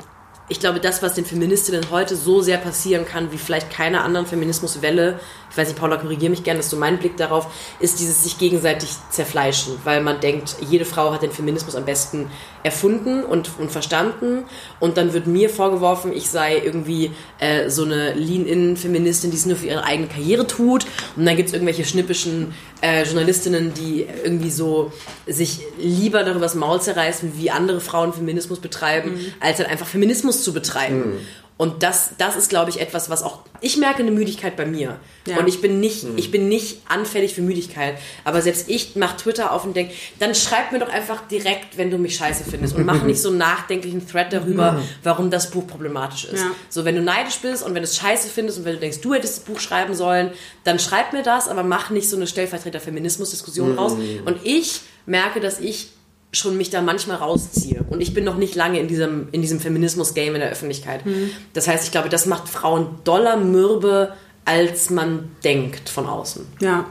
ich 0.49 0.59
glaube, 0.59 0.81
das, 0.81 1.01
was 1.01 1.13
den 1.13 1.25
Feministinnen 1.25 1.89
heute 1.89 2.17
so 2.17 2.41
sehr 2.41 2.57
passieren 2.57 3.05
kann, 3.05 3.31
wie 3.31 3.37
vielleicht 3.37 3.71
keiner 3.71 4.03
anderen 4.03 4.25
Feminismuswelle, 4.25 5.19
ich 5.49 5.57
weiß 5.57 5.69
nicht, 5.69 5.79
Paula, 5.79 5.97
korrigiere 5.97 6.31
mich 6.31 6.43
gerne, 6.43 6.59
dass 6.59 6.69
du 6.69 6.75
mein 6.75 6.99
Blick 6.99 7.15
darauf, 7.15 7.47
ist 7.79 7.99
dieses 7.99 8.23
sich 8.23 8.37
gegenseitig 8.37 8.89
zerfleischen, 9.09 9.75
weil 9.85 10.01
man 10.01 10.19
denkt, 10.19 10.57
jede 10.59 10.83
Frau 10.83 11.13
hat 11.13 11.21
den 11.21 11.31
Feminismus 11.31 11.75
am 11.75 11.85
besten 11.85 12.29
erfunden 12.61 13.23
und, 13.23 13.51
und 13.57 13.71
verstanden. 13.71 14.43
Und 14.81 14.97
dann 14.97 15.13
wird 15.13 15.27
mir 15.27 15.49
vorgeworfen, 15.49 16.11
ich 16.11 16.29
sei 16.29 16.57
irgendwie 16.57 17.11
äh, 17.39 17.69
so 17.69 17.83
eine 17.85 18.13
Lean-In-Feministin, 18.13 19.31
die 19.31 19.37
es 19.37 19.45
nur 19.45 19.55
für 19.55 19.67
ihre 19.67 19.83
eigene 19.83 20.07
Karriere 20.07 20.45
tut. 20.45 20.85
Und 21.15 21.25
dann 21.25 21.37
gibt 21.37 21.49
es 21.49 21.53
irgendwelche 21.53 21.85
schnippischen 21.85 22.53
äh, 22.83 23.03
Journalistinnen, 23.03 23.73
die 23.73 24.05
irgendwie 24.23 24.49
so 24.49 24.91
sich 25.25 25.61
lieber 25.79 26.23
darüber 26.23 26.41
das 26.41 26.53
Maul 26.53 26.81
zerreißen, 26.81 27.31
wie 27.37 27.49
andere 27.49 27.79
Frauen 27.79 28.11
Feminismus 28.11 28.59
betreiben, 28.59 29.13
mhm. 29.13 29.33
als 29.39 29.59
halt 29.59 29.69
einfach 29.69 29.87
Feminismus 29.87 30.43
zu 30.43 30.53
betreiben. 30.53 31.13
Mhm. 31.13 31.19
Und 31.55 31.83
das, 31.83 32.11
das 32.17 32.35
ist, 32.35 32.49
glaube 32.49 32.71
ich, 32.71 32.81
etwas, 32.81 33.09
was 33.11 33.21
auch, 33.21 33.39
ich 33.61 33.77
merke 33.77 34.01
eine 34.01 34.11
Müdigkeit 34.11 34.55
bei 34.55 34.65
mir. 34.65 34.99
Ja. 35.27 35.37
Und 35.37 35.47
ich 35.47 35.61
bin 35.61 35.79
nicht, 35.79 36.03
mhm. 36.03 36.17
ich 36.17 36.31
bin 36.31 36.49
nicht 36.49 36.81
anfällig 36.89 37.35
für 37.35 37.41
Müdigkeit. 37.41 37.95
Aber 38.23 38.41
selbst 38.41 38.69
ich 38.69 38.95
mache 38.95 39.17
Twitter 39.17 39.51
auf 39.51 39.63
und 39.63 39.75
denke, 39.75 39.93
dann 40.19 40.33
schreib 40.33 40.71
mir 40.71 40.79
doch 40.79 40.89
einfach 40.89 41.27
direkt, 41.27 41.77
wenn 41.77 41.91
du 41.91 41.99
mich 41.99 42.15
scheiße 42.15 42.43
findest. 42.43 42.75
Und 42.75 42.85
mach 42.85 43.03
nicht 43.05 43.21
so 43.21 43.29
einen 43.29 43.37
nachdenklichen 43.37 44.07
Thread 44.07 44.33
darüber, 44.33 44.81
warum 45.03 45.29
das 45.29 45.51
Buch 45.51 45.67
problematisch 45.67 46.25
ist. 46.25 46.41
Ja. 46.41 46.51
So, 46.69 46.85
wenn 46.85 46.95
du 46.95 47.01
neidisch 47.01 47.37
bist 47.37 47.63
und 47.63 47.75
wenn 47.75 47.83
du 47.83 47.87
es 47.87 47.97
scheiße 47.97 48.29
findest 48.29 48.57
und 48.57 48.65
wenn 48.65 48.73
du 48.73 48.79
denkst, 48.79 49.01
du 49.01 49.13
hättest 49.13 49.37
das 49.37 49.43
Buch 49.45 49.59
schreiben 49.59 49.93
sollen, 49.93 50.31
dann 50.63 50.79
schreib 50.79 51.13
mir 51.13 51.23
das, 51.23 51.47
aber 51.47 51.63
mach 51.63 51.91
nicht 51.91 52.09
so 52.09 52.15
eine 52.15 52.25
Stellvertreter-Feminismus-Diskussion 52.25 53.73
mhm. 53.73 53.79
raus. 53.79 53.93
Und 54.25 54.37
ich 54.43 54.81
merke, 55.05 55.39
dass 55.39 55.59
ich 55.59 55.89
schon 56.33 56.57
mich 56.57 56.69
da 56.69 56.81
manchmal 56.81 57.17
rausziehe. 57.17 57.85
Und 57.89 58.01
ich 58.01 58.13
bin 58.13 58.23
noch 58.23 58.37
nicht 58.37 58.55
lange 58.55 58.79
in 58.79 58.87
diesem, 58.87 59.29
in 59.31 59.41
diesem 59.41 59.59
Feminismus-Game 59.59 60.33
in 60.33 60.41
der 60.41 60.49
Öffentlichkeit. 60.49 61.05
Mhm. 61.05 61.29
Das 61.53 61.67
heißt, 61.67 61.85
ich 61.85 61.91
glaube, 61.91 62.09
das 62.09 62.25
macht 62.25 62.49
Frauen 62.49 62.87
doller 63.03 63.37
mürbe, 63.37 64.13
als 64.43 64.89
man 64.89 65.31
denkt 65.43 65.89
von 65.89 66.07
außen. 66.07 66.45
Ja, 66.59 66.85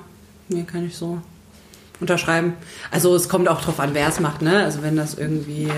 mir 0.48 0.64
kann 0.64 0.86
ich 0.86 0.96
so 0.96 1.18
unterschreiben. 2.00 2.54
Also 2.90 3.14
es 3.14 3.28
kommt 3.28 3.48
auch 3.48 3.60
drauf 3.60 3.78
an, 3.80 3.90
wer 3.94 4.08
es 4.08 4.20
macht, 4.20 4.42
ne? 4.42 4.64
Also 4.64 4.82
wenn 4.82 4.96
das 4.96 5.14
irgendwie 5.14 5.68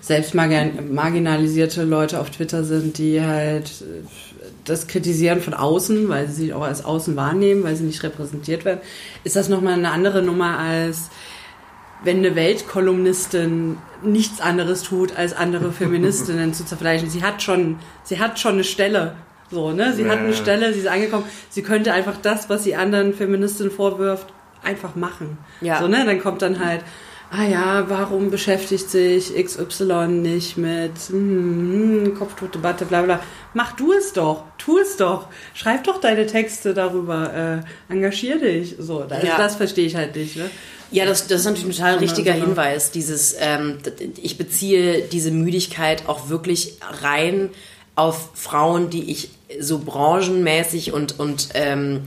selbst 0.00 0.34
marginalisierte 0.34 1.82
Leute 1.84 2.20
auf 2.20 2.30
Twitter 2.30 2.64
sind, 2.64 2.98
die 2.98 3.20
halt 3.20 3.84
das 4.64 4.86
kritisieren 4.86 5.40
von 5.40 5.52
außen, 5.52 6.08
weil 6.08 6.28
sie 6.28 6.46
sich 6.46 6.54
auch 6.54 6.62
als 6.62 6.84
außen 6.84 7.16
wahrnehmen, 7.16 7.64
weil 7.64 7.76
sie 7.76 7.84
nicht 7.84 8.02
repräsentiert 8.02 8.64
werden, 8.64 8.80
ist 9.24 9.36
das 9.36 9.48
nochmal 9.48 9.74
eine 9.74 9.90
andere 9.90 10.22
Nummer 10.22 10.58
als 10.58 11.10
wenn 12.02 12.18
eine 12.18 12.34
Weltkolumnistin 12.34 13.78
nichts 14.02 14.40
anderes 14.40 14.82
tut, 14.82 15.16
als 15.16 15.34
andere 15.34 15.72
Feministinnen 15.72 16.54
zu 16.54 16.64
zerfleischen. 16.64 17.10
Sie 17.10 17.22
hat 17.22 17.42
schon, 17.42 17.78
sie 18.02 18.18
hat 18.18 18.38
schon 18.38 18.54
eine 18.54 18.64
Stelle. 18.64 19.16
So, 19.50 19.72
ne? 19.72 19.92
Sie 19.92 20.02
ja. 20.02 20.08
hat 20.10 20.18
eine 20.18 20.34
Stelle, 20.34 20.72
sie 20.72 20.80
ist 20.80 20.88
angekommen. 20.88 21.24
Sie 21.48 21.62
könnte 21.62 21.92
einfach 21.92 22.16
das, 22.20 22.48
was 22.48 22.64
sie 22.64 22.74
anderen 22.74 23.14
Feministinnen 23.14 23.70
vorwirft, 23.70 24.26
einfach 24.62 24.96
machen. 24.96 25.38
Ja. 25.60 25.80
So, 25.80 25.88
ne? 25.88 26.04
Dann 26.04 26.20
kommt 26.20 26.42
dann 26.42 26.64
halt, 26.64 26.82
ah 27.30 27.44
ja, 27.44 27.84
warum 27.88 28.30
beschäftigt 28.30 28.90
sich 28.90 29.34
XY 29.34 30.08
nicht 30.08 30.56
mit 30.56 30.92
hm, 31.08 32.04
hm, 32.04 32.14
Kopftuchdebatte, 32.14 32.86
bla 32.86 33.02
bla. 33.02 33.20
Mach 33.54 33.72
du 33.72 33.92
es 33.92 34.12
doch, 34.12 34.44
tu 34.58 34.78
es 34.78 34.96
doch, 34.96 35.28
schreib 35.52 35.84
doch 35.84 36.00
deine 36.00 36.26
Texte 36.26 36.74
darüber, 36.74 37.62
äh, 37.88 37.92
engagier 37.92 38.38
dich. 38.38 38.76
So, 38.78 39.04
das, 39.04 39.22
ja. 39.22 39.36
das 39.36 39.56
verstehe 39.56 39.86
ich 39.86 39.96
halt 39.96 40.16
nicht. 40.16 40.36
Ne? 40.36 40.50
Ja, 40.90 41.04
das, 41.06 41.26
das 41.26 41.40
ist 41.40 41.46
natürlich 41.46 41.66
ein 41.66 41.72
total 41.72 41.98
richtiger 41.98 42.32
Hinweis. 42.32 42.90
Dieses, 42.90 43.34
ähm, 43.38 43.78
ich 44.22 44.38
beziehe 44.38 45.02
diese 45.02 45.30
Müdigkeit 45.30 46.08
auch 46.08 46.28
wirklich 46.28 46.74
rein 47.02 47.50
auf 47.96 48.30
Frauen, 48.34 48.90
die 48.90 49.10
ich 49.10 49.30
so 49.60 49.78
branchenmäßig 49.78 50.92
und, 50.92 51.18
und 51.18 51.48
ähm, 51.54 52.02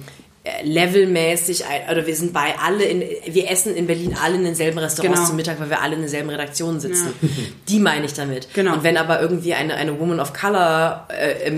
levelmäßig, 0.64 1.64
oder 1.92 2.06
wir 2.06 2.16
sind 2.16 2.34
bei 2.34 2.56
alle 2.64 2.84
in, 2.84 3.04
wir 3.34 3.50
essen 3.50 3.76
in 3.76 3.88
Berlin 3.88 4.16
alle 4.22 4.36
in 4.36 4.44
denselben 4.44 4.78
Restaurants 4.78 5.20
genau. 5.20 5.28
zum 5.28 5.36
Mittag, 5.36 5.60
weil 5.60 5.70
wir 5.70 5.82
alle 5.82 5.96
in 5.96 6.02
derselben 6.02 6.30
Redaktion 6.30 6.80
sitzen. 6.80 7.14
Ja. 7.22 7.30
Die 7.70 7.80
meine 7.80 8.06
ich 8.06 8.14
damit. 8.14 8.54
Genau. 8.54 8.74
Und 8.74 8.84
wenn 8.84 8.98
aber 8.98 9.22
irgendwie 9.22 9.54
eine, 9.54 9.76
eine 9.76 10.00
Woman 10.00 10.20
of 10.20 10.34
Color 10.34 11.08
äh, 11.10 11.52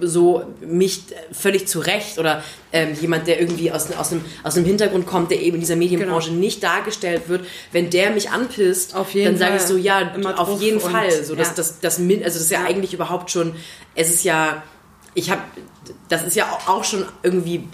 so 0.00 0.44
mich 0.60 1.02
völlig 1.32 1.68
zurecht 1.68 2.18
oder 2.18 2.42
ähm, 2.72 2.94
jemand, 3.00 3.26
der 3.26 3.40
irgendwie 3.40 3.70
aus, 3.70 3.90
aus, 3.92 4.12
einem, 4.12 4.24
aus 4.42 4.56
einem 4.56 4.66
Hintergrund 4.66 5.06
kommt, 5.06 5.30
der 5.30 5.40
eben 5.40 5.54
in 5.56 5.60
dieser 5.60 5.76
Medienbranche 5.76 6.30
genau. 6.30 6.40
nicht 6.40 6.62
dargestellt 6.62 7.28
wird, 7.28 7.44
wenn 7.72 7.90
der 7.90 8.10
mich 8.10 8.30
anpisst, 8.30 8.94
dann 8.94 9.36
sage 9.36 9.56
ich 9.56 9.62
so, 9.62 9.76
ja, 9.76 10.12
auf 10.36 10.60
jeden 10.60 10.80
Fall. 10.80 11.10
So, 11.24 11.34
das, 11.34 11.48
ja. 11.48 11.54
das, 11.54 11.80
das, 11.80 11.98
das, 11.98 11.98
also 11.98 12.24
das 12.24 12.36
ist 12.36 12.50
ja, 12.50 12.60
ja 12.60 12.66
eigentlich 12.66 12.94
überhaupt 12.94 13.30
schon, 13.30 13.54
es 13.94 14.10
ist 14.10 14.24
ja, 14.24 14.62
ich 15.14 15.30
habe, 15.30 15.42
das 16.08 16.22
ist 16.22 16.36
ja 16.36 16.46
auch 16.66 16.84
schon 16.84 17.04
irgendwie 17.22 17.68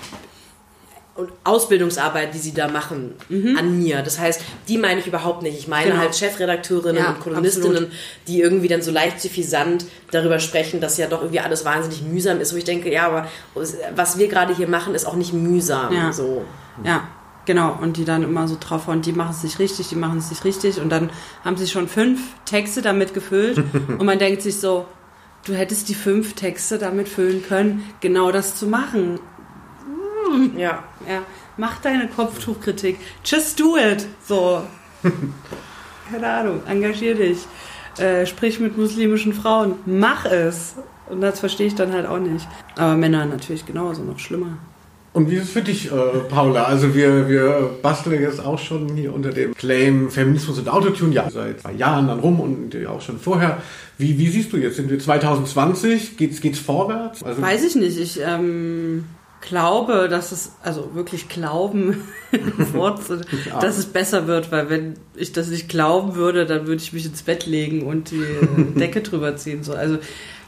und 1.19 1.33
Ausbildungsarbeit, 1.43 2.33
die 2.33 2.39
sie 2.39 2.55
da 2.55 2.69
machen 2.69 3.13
mhm. 3.29 3.59
an 3.59 3.77
mir. 3.77 4.03
Das 4.03 4.21
heißt, 4.21 4.41
die 4.69 4.79
meine 4.79 5.01
ich 5.01 5.09
überhaupt 5.09 5.43
nicht. 5.43 5.59
Ich 5.59 5.67
meine 5.67 5.91
genau. 5.91 6.01
halt 6.01 6.15
Chefredakteurinnen 6.15 7.03
ja, 7.03 7.11
und 7.11 7.19
Kolumnistinnen, 7.19 7.71
absolut. 7.71 7.93
die 8.29 8.41
irgendwie 8.41 8.69
dann 8.69 8.83
so 8.83 8.93
leicht 8.93 9.21
suffisant 9.21 9.85
darüber 10.13 10.39
sprechen, 10.39 10.81
dass 10.81 10.97
ja 10.97 11.09
doch 11.09 11.23
irgendwie 11.23 11.41
alles 11.41 11.65
wahnsinnig 11.65 12.03
mühsam 12.03 12.41
ist, 12.41 12.53
wo 12.53 12.57
ich 12.57 12.65
denke, 12.65 12.93
ja, 12.93 13.09
aber 13.09 13.27
was 13.97 14.17
wir 14.17 14.29
gerade 14.29 14.55
hier 14.55 14.69
machen, 14.69 14.95
ist 14.95 15.07
auch 15.07 15.17
nicht 15.17 15.33
mühsam. 15.33 15.93
Ja. 15.93 16.13
So. 16.13 16.45
Ja. 16.85 17.09
Genau, 17.47 17.77
und 17.81 17.97
die 17.97 18.05
dann 18.05 18.23
immer 18.23 18.47
so 18.47 18.57
drauf 18.61 18.87
und 18.87 19.05
die 19.05 19.13
machen 19.13 19.35
es 19.37 19.43
nicht 19.43 19.59
richtig, 19.59 19.89
die 19.89 19.97
machen 19.97 20.19
es 20.19 20.31
nicht 20.31 20.45
richtig 20.45 20.81
und 20.81 20.91
dann 20.91 21.11
haben 21.45 21.57
sie 21.57 21.67
schon 21.67 21.89
fünf 21.89 22.21
Texte 22.45 22.81
damit 22.81 23.13
gefüllt 23.13 23.57
und 23.89 24.05
man 24.05 24.19
denkt 24.19 24.43
sich 24.43 24.59
so, 24.61 24.85
du 25.47 25.55
hättest 25.55 25.89
die 25.89 25.95
fünf 25.95 26.35
Texte 26.35 26.79
damit 26.79 27.09
füllen 27.09 27.43
können, 27.43 27.83
genau 28.01 28.31
das 28.31 28.55
zu 28.55 28.67
machen. 28.67 29.19
Hm. 30.33 30.59
Ja. 30.59 30.85
ja. 31.09 31.23
Mach 31.57 31.81
deine 31.81 32.09
Kopftuchkritik. 32.09 32.99
Just 33.25 33.59
do 33.59 33.77
it. 33.77 34.07
So. 34.27 34.63
Keine 36.11 36.27
Ahnung. 36.27 36.61
Engagier 36.67 37.15
dich. 37.15 37.39
Äh, 37.99 38.27
sprich 38.27 38.61
mit 38.61 38.79
muslimischen 38.79 39.33
Frauen. 39.33 39.75
Mach 39.87 40.25
es. 40.25 40.75
Und 41.09 41.21
das 41.21 41.41
verstehe 41.41 41.67
ich 41.67 41.75
dann 41.75 41.93
halt 41.93 42.07
auch 42.07 42.19
nicht. 42.19 42.47
Aber 42.77 42.97
Männer 42.97 43.25
natürlich 43.25 43.67
genauso, 43.67 44.03
noch 44.03 44.19
schlimmer. 44.19 44.59
Und 45.15 45.31
wie 45.31 45.37
ist 45.37 45.45
es 45.45 45.51
für 45.51 45.63
dich, 45.63 45.91
äh, 45.91 46.19
Paula? 46.29 46.65
Also 46.65 46.95
wir, 46.95 47.29
wir 47.29 47.71
basteln 47.83 48.21
jetzt 48.21 48.45
auch 48.45 48.59
schon 48.59 48.95
hier 48.95 49.13
unter 49.13 49.31
dem 49.31 49.55
Claim 49.55 50.11
Feminismus 50.11 50.59
und 50.59 50.69
Autotune 50.69 51.15
ja 51.15 51.29
seit 51.31 51.63
zwei 51.63 51.73
Jahren 51.73 52.09
dann 52.09 52.21
rum 52.21 52.39
und 52.41 52.75
ja 52.75 52.91
auch 52.91 53.01
schon 53.01 53.19
vorher. 53.19 53.63
Wie, 53.97 54.19
wie 54.19 54.29
siehst 54.29 54.53
du 54.53 54.59
jetzt? 54.59 54.77
Sind 54.77 54.91
wir 54.91 54.99
2020? 54.99 56.19
Geht's, 56.19 56.41
geht's 56.41 56.59
vorwärts? 56.61 57.25
Also 57.25 57.43
Weiß 57.43 57.65
ich 57.65 57.75
nicht. 57.75 57.99
Ich 57.99 58.21
ähm, 58.21 59.07
glaube, 59.41 60.09
dass 60.09 60.33
es, 60.33 60.53
also 60.63 60.95
wirklich 60.95 61.29
glauben, 61.29 62.09
dass 63.61 63.79
es 63.79 63.87
besser 63.87 64.27
wird, 64.27 64.51
weil 64.53 64.71
wenn 64.71 64.95
ich 65.15 65.33
das 65.33 65.49
nicht 65.49 65.69
glauben 65.69 66.15
würde, 66.15 66.47
dann 66.47 66.67
würde 66.67 66.83
ich 66.83 66.93
mich 66.93 67.07
ins 67.07 67.23
Bett 67.23 67.47
legen 67.47 67.87
und 67.87 68.11
die 68.11 68.25
Decke 68.79 69.03
drüber 69.03 69.37
ziehen. 69.37 69.63
So. 69.63 69.75
Also 69.75 69.99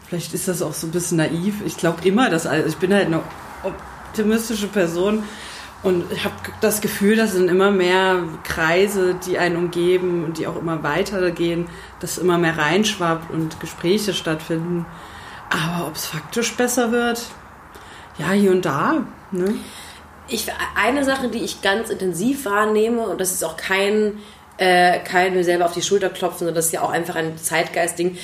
vielleicht 0.09 0.35
ist 0.35 0.49
das 0.49 0.63
auch 0.63 0.75
so 0.75 0.87
ein 0.87 0.91
bisschen 0.91 1.19
naiv. 1.19 1.55
Ich 1.65 1.77
glaube 1.77 2.07
immer, 2.07 2.31
dass, 2.31 2.47
also 2.47 2.69
ich 2.69 2.77
bin 2.77 2.93
halt 2.93 3.07
eine 3.07 3.23
optimistische 3.63 4.67
Person 4.67 5.23
und 5.83 6.13
ich 6.13 6.25
habe 6.25 6.35
das 6.61 6.83
Gefühl, 6.83 7.17
dass 7.17 7.33
sind 7.33 7.49
immer 7.49 7.71
mehr 7.71 8.25
Kreise, 8.45 9.17
die 9.27 9.39
einen 9.39 9.57
umgeben 9.57 10.25
und 10.25 10.37
die 10.37 10.47
auch 10.47 10.57
immer 10.57 10.83
weitergehen, 10.83 11.69
dass 12.01 12.19
immer 12.19 12.37
mehr 12.37 12.59
reinschwappt 12.59 13.31
und 13.31 13.61
Gespräche 13.61 14.13
stattfinden. 14.13 14.85
Aber 15.49 15.89
ob 15.89 15.97
es 15.97 16.05
faktisch 16.05 16.55
besser 16.55 16.93
wird, 16.93 17.25
ja, 18.21 18.33
hier 18.33 18.51
und 18.51 18.65
da. 18.65 19.07
Ne? 19.33 19.55
Ich, 20.29 20.47
eine 20.77 21.05
Sache, 21.05 21.29
die 21.29 21.39
ich 21.39 21.63
ganz 21.63 21.91
intensiv 21.91 22.45
wahrnehme, 22.45 23.03
und 23.03 23.21
das 23.21 23.33
ist 23.33 23.43
auch 23.43 23.57
kein, 23.57 24.19
äh, 24.59 25.01
kein 25.01 25.35
mir 25.35 25.45
selber 25.45 25.65
auf 25.65 25.73
die 25.73 25.83
Schulter 25.83 26.11
klopfen, 26.11 26.41
sondern 26.41 26.55
das 26.55 26.67
ist 26.67 26.73
ja 26.73 26.83
auch 26.83 26.91
einfach 26.91 27.17
ein 27.17 27.37
Zeitgeistding. 27.37 28.17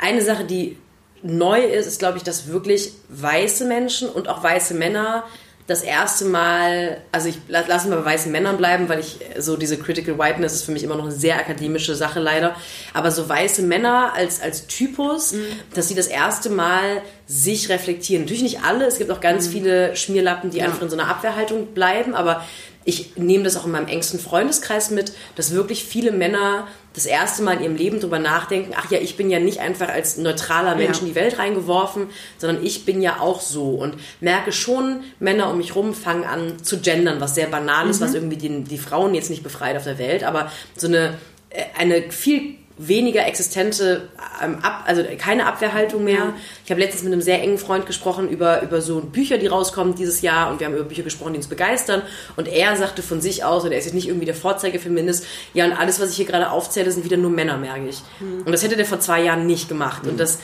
Eine 0.00 0.22
Sache, 0.22 0.44
die 0.44 0.78
neu 1.22 1.60
ist, 1.60 1.86
ist, 1.86 1.98
glaube 1.98 2.16
ich, 2.16 2.24
dass 2.24 2.48
wirklich 2.48 2.92
weiße 3.08 3.66
Menschen 3.66 4.08
und 4.08 4.28
auch 4.28 4.42
weiße 4.42 4.74
Männer 4.74 5.24
das 5.70 5.82
erste 5.82 6.24
Mal, 6.24 7.00
also 7.12 7.28
ich 7.28 7.38
lasse 7.46 7.88
mal 7.88 8.00
bei 8.00 8.06
weißen 8.06 8.32
Männern 8.32 8.56
bleiben, 8.56 8.88
weil 8.88 8.98
ich 8.98 9.20
so 9.38 9.56
diese 9.56 9.78
Critical 9.78 10.18
Whiteness 10.18 10.52
ist 10.52 10.64
für 10.64 10.72
mich 10.72 10.82
immer 10.82 10.96
noch 10.96 11.04
eine 11.04 11.12
sehr 11.12 11.38
akademische 11.38 11.94
Sache 11.94 12.18
leider, 12.18 12.56
aber 12.92 13.12
so 13.12 13.28
weiße 13.28 13.62
Männer 13.62 14.12
als, 14.12 14.42
als 14.42 14.66
Typus, 14.66 15.32
mhm. 15.32 15.46
dass 15.72 15.86
sie 15.86 15.94
das 15.94 16.08
erste 16.08 16.50
Mal 16.50 17.02
sich 17.28 17.68
reflektieren. 17.68 18.24
Natürlich 18.24 18.42
nicht 18.42 18.64
alle, 18.64 18.84
es 18.86 18.98
gibt 18.98 19.12
auch 19.12 19.20
ganz 19.20 19.46
mhm. 19.46 19.52
viele 19.52 19.96
Schmierlappen, 19.96 20.50
die 20.50 20.58
ja. 20.58 20.64
einfach 20.64 20.82
in 20.82 20.90
so 20.90 20.98
einer 20.98 21.06
Abwehrhaltung 21.06 21.68
bleiben, 21.68 22.16
aber 22.16 22.44
ich 22.84 23.16
nehme 23.16 23.44
das 23.44 23.56
auch 23.56 23.66
in 23.66 23.72
meinem 23.72 23.88
engsten 23.88 24.18
Freundeskreis 24.18 24.90
mit, 24.90 25.12
dass 25.36 25.52
wirklich 25.52 25.84
viele 25.84 26.12
Männer 26.12 26.66
das 26.94 27.06
erste 27.06 27.42
Mal 27.42 27.58
in 27.58 27.62
ihrem 27.62 27.76
Leben 27.76 28.00
darüber 28.00 28.18
nachdenken, 28.18 28.72
ach 28.76 28.90
ja, 28.90 28.98
ich 28.98 29.16
bin 29.16 29.30
ja 29.30 29.38
nicht 29.38 29.60
einfach 29.60 29.88
als 29.88 30.16
neutraler 30.16 30.74
Mensch 30.74 30.96
ja. 30.96 31.02
in 31.02 31.08
die 31.08 31.14
Welt 31.14 31.38
reingeworfen, 31.38 32.06
sondern 32.38 32.64
ich 32.64 32.84
bin 32.84 33.02
ja 33.02 33.20
auch 33.20 33.40
so 33.40 33.70
und 33.74 33.94
merke 34.20 34.50
schon, 34.50 35.04
Männer 35.18 35.50
um 35.50 35.58
mich 35.58 35.76
rum 35.76 35.94
fangen 35.94 36.24
an 36.24 36.62
zu 36.64 36.80
gendern, 36.80 37.20
was 37.20 37.34
sehr 37.34 37.46
banal 37.46 37.88
ist, 37.88 38.00
mhm. 38.00 38.04
was 38.04 38.14
irgendwie 38.14 38.36
die, 38.36 38.64
die 38.64 38.78
Frauen 38.78 39.14
jetzt 39.14 39.30
nicht 39.30 39.42
befreit 39.42 39.76
auf 39.76 39.84
der 39.84 39.98
Welt, 39.98 40.24
aber 40.24 40.50
so 40.76 40.88
eine, 40.88 41.18
äh, 41.50 41.64
eine 41.78 42.10
viel 42.10 42.56
weniger 42.86 43.26
existente, 43.26 44.08
ähm, 44.42 44.58
ab, 44.62 44.84
also 44.86 45.02
keine 45.18 45.46
Abwehrhaltung 45.46 46.02
mehr. 46.02 46.32
Ich 46.64 46.70
habe 46.70 46.80
letztens 46.80 47.02
mit 47.02 47.12
einem 47.12 47.20
sehr 47.20 47.42
engen 47.42 47.58
Freund 47.58 47.84
gesprochen 47.84 48.28
über, 48.28 48.62
über 48.62 48.80
so 48.80 49.00
Bücher, 49.00 49.36
die 49.36 49.48
rauskommen 49.48 49.94
dieses 49.94 50.22
Jahr 50.22 50.50
und 50.50 50.60
wir 50.60 50.66
haben 50.66 50.74
über 50.74 50.84
Bücher 50.84 51.02
gesprochen, 51.02 51.34
die 51.34 51.38
uns 51.38 51.48
begeistern 51.48 52.02
und 52.36 52.48
er 52.48 52.74
sagte 52.76 53.02
von 53.02 53.20
sich 53.20 53.44
aus, 53.44 53.64
und 53.64 53.72
er 53.72 53.78
ist 53.78 53.84
jetzt 53.84 53.94
nicht 53.94 54.08
irgendwie 54.08 54.24
der 54.24 54.34
Vorzeigefeminist, 54.34 55.26
ja 55.52 55.66
und 55.66 55.72
alles, 55.72 56.00
was 56.00 56.10
ich 56.10 56.16
hier 56.16 56.24
gerade 56.24 56.50
aufzähle, 56.50 56.90
sind 56.90 57.04
wieder 57.04 57.18
nur 57.18 57.30
Männer, 57.30 57.58
merke 57.58 57.88
ich. 57.88 58.00
Mhm. 58.20 58.42
Und 58.46 58.52
das 58.52 58.62
hätte 58.62 58.76
der 58.76 58.86
vor 58.86 59.00
zwei 59.00 59.22
Jahren 59.22 59.46
nicht 59.46 59.68
gemacht 59.68 60.04
mhm. 60.04 60.12
und 60.12 60.20
das 60.20 60.38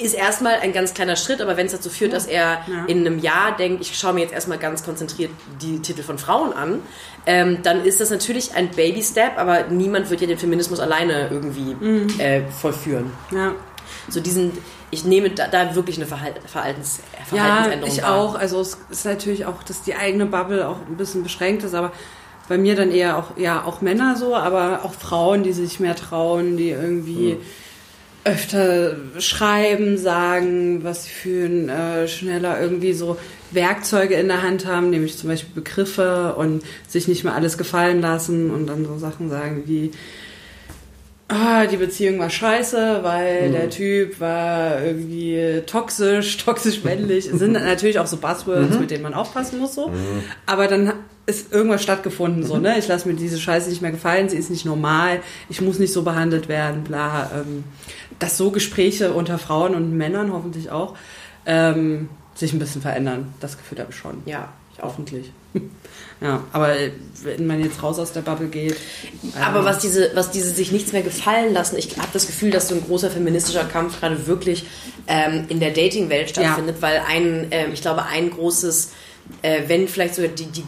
ist 0.00 0.14
erstmal 0.14 0.54
ein 0.54 0.72
ganz 0.72 0.94
kleiner 0.94 1.16
Schritt, 1.16 1.40
aber 1.40 1.56
wenn 1.56 1.66
es 1.66 1.72
dazu 1.72 1.90
führt, 1.90 2.12
dass 2.12 2.26
er 2.26 2.62
ja. 2.66 2.84
in 2.86 3.06
einem 3.06 3.18
Jahr 3.18 3.56
denkt, 3.56 3.82
ich 3.82 3.98
schaue 3.98 4.14
mir 4.14 4.20
jetzt 4.20 4.32
erstmal 4.32 4.58
ganz 4.58 4.82
konzentriert 4.82 5.30
die 5.60 5.80
Titel 5.80 6.02
von 6.02 6.18
Frauen 6.18 6.52
an, 6.52 6.80
ähm, 7.26 7.58
dann 7.62 7.84
ist 7.84 8.00
das 8.00 8.10
natürlich 8.10 8.54
ein 8.54 8.70
Baby-Step, 8.70 9.36
aber 9.36 9.64
niemand 9.68 10.10
wird 10.10 10.20
ja 10.20 10.26
den 10.26 10.38
Feminismus 10.38 10.80
alleine 10.80 11.28
irgendwie 11.30 11.74
mhm. 11.74 12.08
äh, 12.18 12.42
vollführen. 12.50 13.10
Ja. 13.32 13.52
So 14.08 14.20
diesen, 14.20 14.52
ich 14.90 15.04
nehme 15.04 15.30
da, 15.30 15.48
da 15.48 15.74
wirklich 15.74 15.96
eine 15.96 16.06
Verhal 16.06 16.34
Verhaltens 16.46 17.00
Verhaltensänderung. 17.28 17.88
Ja, 17.88 17.96
ich 17.96 18.02
wahr. 18.02 18.16
auch. 18.16 18.34
Also 18.34 18.60
es 18.60 18.78
ist 18.90 19.04
natürlich 19.04 19.46
auch, 19.46 19.62
dass 19.62 19.82
die 19.82 19.94
eigene 19.94 20.26
Bubble 20.26 20.66
auch 20.66 20.78
ein 20.88 20.96
bisschen 20.96 21.22
beschränkt 21.22 21.62
ist, 21.62 21.74
aber 21.74 21.92
bei 22.48 22.58
mir 22.58 22.74
dann 22.74 22.90
eher 22.90 23.18
auch, 23.18 23.36
ja, 23.36 23.64
auch 23.64 23.80
Männer 23.80 24.16
so, 24.16 24.34
aber 24.34 24.80
auch 24.84 24.94
Frauen, 24.94 25.42
die 25.42 25.52
sich 25.52 25.78
mehr 25.78 25.94
trauen, 25.94 26.56
die 26.56 26.70
irgendwie. 26.70 27.34
Mhm 27.34 27.42
öfter 28.24 28.96
schreiben, 29.18 29.96
sagen, 29.96 30.84
was 30.84 31.04
sie 31.04 31.10
fühlen, 31.10 31.68
äh, 31.68 32.06
schneller 32.06 32.60
irgendwie 32.60 32.92
so 32.92 33.16
Werkzeuge 33.50 34.14
in 34.14 34.28
der 34.28 34.42
Hand 34.42 34.66
haben, 34.66 34.90
nämlich 34.90 35.16
zum 35.16 35.30
Beispiel 35.30 35.54
Begriffe 35.54 36.34
und 36.36 36.62
sich 36.86 37.08
nicht 37.08 37.24
mehr 37.24 37.34
alles 37.34 37.56
gefallen 37.56 38.00
lassen 38.00 38.50
und 38.50 38.66
dann 38.66 38.84
so 38.84 38.98
Sachen 38.98 39.30
sagen 39.30 39.62
wie, 39.66 39.90
ah, 41.28 41.66
die 41.66 41.76
Beziehung 41.76 42.18
war 42.18 42.30
scheiße, 42.30 43.00
weil 43.02 43.48
mhm. 43.48 43.52
der 43.52 43.70
Typ 43.70 44.20
war 44.20 44.82
irgendwie 44.82 45.62
toxisch, 45.66 46.36
toxisch 46.36 46.84
männlich. 46.84 47.26
Es 47.26 47.38
sind 47.38 47.52
natürlich 47.52 47.98
auch 47.98 48.06
so 48.06 48.18
Buzzwords, 48.18 48.74
mhm. 48.74 48.80
mit 48.80 48.90
denen 48.90 49.02
man 49.02 49.14
aufpassen 49.14 49.58
muss 49.60 49.74
so. 49.74 49.88
Mhm. 49.88 50.22
Aber 50.46 50.66
dann 50.66 50.92
ist 51.26 51.52
irgendwas 51.52 51.82
stattgefunden 51.82 52.44
so, 52.44 52.58
ne? 52.58 52.78
Ich 52.78 52.88
lasse 52.88 53.08
mir 53.08 53.14
diese 53.14 53.38
Scheiße 53.38 53.70
nicht 53.70 53.82
mehr 53.82 53.92
gefallen, 53.92 54.28
sie 54.28 54.36
ist 54.36 54.50
nicht 54.50 54.64
normal, 54.64 55.20
ich 55.48 55.60
muss 55.60 55.78
nicht 55.78 55.92
so 55.92 56.02
behandelt 56.02 56.48
werden, 56.48 56.82
bla. 56.82 57.30
Ähm, 57.34 57.64
dass 58.20 58.36
so 58.36 58.52
Gespräche 58.52 59.12
unter 59.12 59.38
Frauen 59.38 59.74
und 59.74 59.96
Männern 59.96 60.32
hoffentlich 60.32 60.70
auch 60.70 60.96
ähm, 61.46 62.08
sich 62.34 62.52
ein 62.52 62.60
bisschen 62.60 62.82
verändern. 62.82 63.34
Das 63.40 63.58
Gefühl 63.58 63.80
habe 63.80 63.90
ich 63.90 63.96
schon. 63.96 64.22
Ja, 64.26 64.52
ich 64.76 64.82
hoffentlich. 64.82 65.32
Ja, 66.22 66.44
aber 66.52 66.76
wenn 67.22 67.46
man 67.46 67.64
jetzt 67.64 67.82
raus 67.82 67.98
aus 67.98 68.12
der 68.12 68.20
Bubble 68.20 68.48
geht. 68.48 68.76
Aber 69.40 69.60
ähm, 69.60 69.64
was 69.64 69.78
diese, 69.78 70.10
was 70.14 70.30
diese 70.30 70.50
sich 70.50 70.70
nichts 70.70 70.92
mehr 70.92 71.00
gefallen 71.00 71.54
lassen, 71.54 71.78
ich 71.78 71.96
habe 71.96 72.08
das 72.12 72.26
Gefühl, 72.26 72.50
dass 72.50 72.68
so 72.68 72.74
ein 72.74 72.84
großer 72.84 73.10
feministischer 73.10 73.64
Kampf 73.64 74.00
gerade 74.00 74.26
wirklich 74.26 74.66
ähm, 75.06 75.46
in 75.48 75.60
der 75.60 75.70
Dating-Welt 75.70 76.28
stattfindet, 76.28 76.76
ja. 76.76 76.82
weil 76.82 77.02
ein, 77.08 77.46
ähm, 77.52 77.72
ich 77.72 77.80
glaube, 77.80 78.04
ein 78.04 78.30
großes, 78.30 78.92
äh, 79.40 79.62
wenn 79.66 79.88
vielleicht 79.88 80.14
sogar 80.14 80.30
die, 80.30 80.44
die 80.44 80.64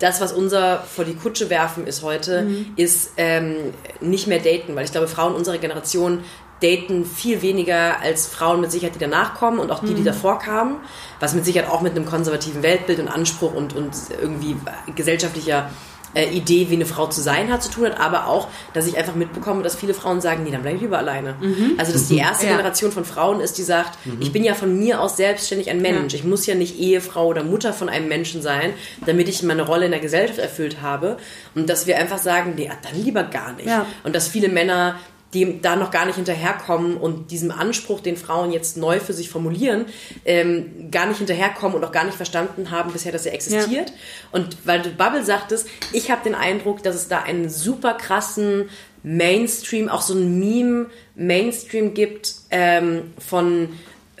das, 0.00 0.20
was 0.20 0.32
unser 0.32 0.82
vor 0.82 1.04
die 1.04 1.14
Kutsche 1.14 1.50
werfen 1.50 1.86
ist 1.86 2.02
heute, 2.02 2.42
mhm. 2.42 2.66
ist 2.74 3.12
ähm, 3.16 3.56
nicht 4.00 4.26
mehr 4.26 4.40
daten, 4.40 4.74
weil 4.74 4.84
ich 4.84 4.90
glaube, 4.90 5.06
Frauen 5.06 5.34
unserer 5.34 5.58
Generation 5.58 6.24
daten 6.62 7.04
viel 7.04 7.42
weniger 7.42 8.00
als 8.00 8.26
Frauen 8.26 8.60
mit 8.60 8.70
Sicherheit, 8.70 8.94
die 8.94 9.00
danach 9.00 9.34
kommen 9.34 9.58
und 9.58 9.70
auch 9.70 9.80
die, 9.80 9.94
die 9.94 10.00
mhm. 10.00 10.06
davor 10.06 10.38
kamen, 10.38 10.76
was 11.20 11.34
mit 11.34 11.44
Sicherheit 11.44 11.70
auch 11.70 11.80
mit 11.80 11.94
einem 11.94 12.06
konservativen 12.06 12.62
Weltbild 12.62 13.00
und 13.00 13.08
Anspruch 13.08 13.52
und, 13.54 13.74
und 13.74 13.92
irgendwie 14.20 14.56
gesellschaftlicher 14.94 15.70
äh, 16.14 16.28
Idee, 16.30 16.70
wie 16.70 16.74
eine 16.74 16.86
Frau 16.86 17.06
zu 17.06 17.20
sein 17.20 17.52
hat, 17.52 17.62
zu 17.62 17.70
tun 17.70 17.86
hat, 17.86 18.00
aber 18.00 18.28
auch, 18.28 18.48
dass 18.72 18.86
ich 18.86 18.96
einfach 18.96 19.14
mitbekomme, 19.14 19.62
dass 19.62 19.74
viele 19.74 19.94
Frauen 19.94 20.20
sagen, 20.20 20.44
nee, 20.44 20.50
dann 20.50 20.62
bleibe 20.62 20.76
ich 20.76 20.82
lieber 20.82 20.98
alleine. 20.98 21.34
Mhm. 21.40 21.74
Also, 21.76 21.92
dass 21.92 22.08
die 22.08 22.18
erste 22.18 22.46
ja. 22.46 22.52
Generation 22.52 22.92
von 22.92 23.04
Frauen 23.04 23.40
ist, 23.40 23.58
die 23.58 23.62
sagt, 23.62 23.98
mhm. 24.06 24.18
ich 24.20 24.32
bin 24.32 24.44
ja 24.44 24.54
von 24.54 24.78
mir 24.78 25.00
aus 25.00 25.16
selbstständig 25.16 25.70
ein 25.70 25.82
Mensch. 25.82 26.12
Ja. 26.12 26.20
Ich 26.20 26.24
muss 26.24 26.46
ja 26.46 26.54
nicht 26.54 26.78
Ehefrau 26.78 27.26
oder 27.26 27.42
Mutter 27.42 27.72
von 27.72 27.88
einem 27.88 28.08
Menschen 28.08 28.42
sein, 28.42 28.74
damit 29.06 29.28
ich 29.28 29.42
meine 29.42 29.62
Rolle 29.62 29.86
in 29.86 29.90
der 29.90 30.00
Gesellschaft 30.00 30.38
erfüllt 30.38 30.82
habe. 30.82 31.16
Und 31.54 31.68
dass 31.68 31.86
wir 31.86 31.98
einfach 31.98 32.18
sagen, 32.18 32.54
nee, 32.56 32.70
dann 32.82 33.02
lieber 33.02 33.24
gar 33.24 33.52
nicht. 33.54 33.66
Ja. 33.66 33.86
Und 34.04 34.14
dass 34.14 34.28
viele 34.28 34.48
Männer 34.48 34.96
die 35.34 35.60
da 35.60 35.76
noch 35.76 35.90
gar 35.90 36.06
nicht 36.06 36.16
hinterherkommen 36.16 36.96
und 36.96 37.30
diesem 37.30 37.50
Anspruch, 37.50 38.00
den 38.00 38.16
Frauen 38.16 38.52
jetzt 38.52 38.76
neu 38.76 39.00
für 39.00 39.12
sich 39.12 39.28
formulieren, 39.28 39.86
ähm, 40.24 40.90
gar 40.90 41.06
nicht 41.06 41.18
hinterherkommen 41.18 41.76
und 41.76 41.84
auch 41.84 41.92
gar 41.92 42.04
nicht 42.04 42.16
verstanden 42.16 42.70
haben 42.70 42.92
bisher, 42.92 43.12
dass 43.12 43.26
er 43.26 43.34
existiert. 43.34 43.90
Ja. 43.90 43.96
Und 44.32 44.56
weil 44.64 44.80
du 44.80 44.90
Bubble 44.90 45.24
sagtest, 45.24 45.68
ich 45.92 46.10
habe 46.10 46.22
den 46.24 46.34
Eindruck, 46.34 46.82
dass 46.82 46.94
es 46.94 47.08
da 47.08 47.22
einen 47.22 47.50
super 47.50 47.94
krassen 47.94 48.68
Mainstream, 49.02 49.88
auch 49.88 50.02
so 50.02 50.14
ein 50.14 50.38
Meme-Mainstream 50.38 51.92
gibt 51.94 52.34
ähm, 52.50 53.12
von 53.18 53.68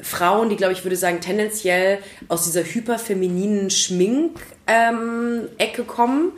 Frauen, 0.02 0.50
die, 0.50 0.56
glaube 0.56 0.74
ich, 0.74 0.84
würde 0.84 0.96
sagen, 0.96 1.20
tendenziell 1.20 1.98
aus 2.28 2.44
dieser 2.44 2.62
hyperfemininen 2.62 3.70
Schmink-Ecke 3.70 4.42
ähm, 4.66 5.86
kommen, 5.86 6.32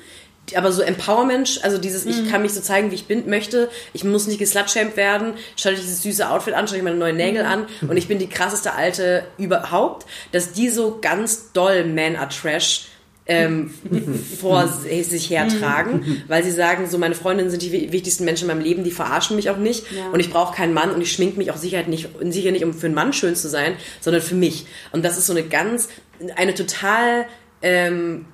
aber 0.54 0.70
so 0.72 0.82
Empowerment, 0.82 1.60
also 1.62 1.78
dieses, 1.78 2.04
mhm. 2.04 2.10
ich 2.10 2.30
kann 2.30 2.42
mich 2.42 2.52
so 2.52 2.60
zeigen, 2.60 2.90
wie 2.90 2.94
ich 2.94 3.06
bin, 3.06 3.28
möchte, 3.28 3.68
ich 3.92 4.04
muss 4.04 4.26
nicht 4.26 4.38
geslutshamed 4.38 4.96
werden, 4.96 5.34
schau 5.56 5.70
dir 5.70 5.76
dieses 5.76 6.02
süße 6.02 6.28
Outfit 6.30 6.54
an, 6.54 6.68
schau 6.68 6.76
dir 6.76 6.82
meine 6.82 6.96
neuen 6.96 7.16
Nägel 7.16 7.42
mhm. 7.42 7.48
an 7.48 7.66
und 7.88 7.96
ich 7.96 8.06
bin 8.06 8.18
die 8.18 8.28
krasseste 8.28 8.74
Alte 8.74 9.24
überhaupt, 9.38 10.06
dass 10.32 10.52
die 10.52 10.68
so 10.68 10.98
ganz 11.00 11.52
doll 11.52 11.84
Man 11.84 12.16
are 12.16 12.28
Trash 12.28 12.86
ähm, 13.28 13.74
vor 14.40 14.68
sich 14.68 15.30
hertragen, 15.30 16.22
weil 16.28 16.44
sie 16.44 16.52
sagen, 16.52 16.88
so 16.88 16.96
meine 16.98 17.16
Freundinnen 17.16 17.50
sind 17.50 17.62
die 17.62 17.72
wichtigsten 17.92 18.24
Menschen 18.24 18.48
in 18.48 18.56
meinem 18.56 18.64
Leben, 18.64 18.84
die 18.84 18.92
verarschen 18.92 19.34
mich 19.34 19.50
auch 19.50 19.56
nicht 19.56 19.90
ja. 19.90 20.10
und 20.10 20.20
ich 20.20 20.30
brauche 20.30 20.54
keinen 20.54 20.74
Mann 20.74 20.92
und 20.92 21.00
ich 21.00 21.12
schmink 21.12 21.36
mich 21.36 21.50
auch 21.50 21.56
sicher 21.56 21.82
nicht, 21.84 22.08
sicher 22.20 22.52
nicht, 22.52 22.64
um 22.64 22.72
für 22.72 22.86
einen 22.86 22.94
Mann 22.94 23.12
schön 23.12 23.34
zu 23.34 23.48
sein, 23.48 23.74
sondern 24.00 24.22
für 24.22 24.36
mich. 24.36 24.66
Und 24.92 25.04
das 25.04 25.18
ist 25.18 25.26
so 25.26 25.32
eine 25.32 25.42
ganz, 25.42 25.88
eine 26.36 26.54
total 26.54 27.26
ähm, 27.62 28.26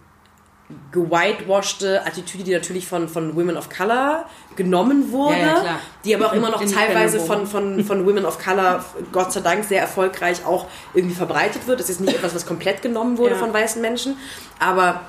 gewhitewashte 0.92 2.04
Attitüde, 2.06 2.44
die 2.44 2.52
natürlich 2.52 2.86
von, 2.86 3.08
von 3.08 3.34
Women 3.36 3.56
of 3.56 3.68
Color 3.68 4.26
genommen 4.56 5.12
wurde, 5.12 5.38
ja, 5.38 5.64
ja, 5.64 5.80
die 6.04 6.14
aber 6.14 6.28
auch 6.28 6.32
immer 6.32 6.50
noch 6.50 6.64
teilweise 6.64 7.20
von, 7.20 7.46
von, 7.46 7.84
von 7.84 8.06
Women 8.06 8.24
of 8.24 8.38
Color, 8.38 8.84
Gott 9.12 9.32
sei 9.32 9.40
Dank, 9.40 9.64
sehr 9.64 9.80
erfolgreich 9.80 10.44
auch 10.44 10.66
irgendwie 10.94 11.14
verbreitet 11.14 11.66
wird. 11.66 11.80
Das 11.80 11.88
ist 11.88 12.00
nicht 12.00 12.14
etwas, 12.14 12.34
was 12.34 12.46
komplett 12.46 12.82
genommen 12.82 13.18
wurde 13.18 13.34
ja. 13.34 13.38
von 13.38 13.52
weißen 13.52 13.80
Menschen, 13.80 14.16
aber 14.58 15.02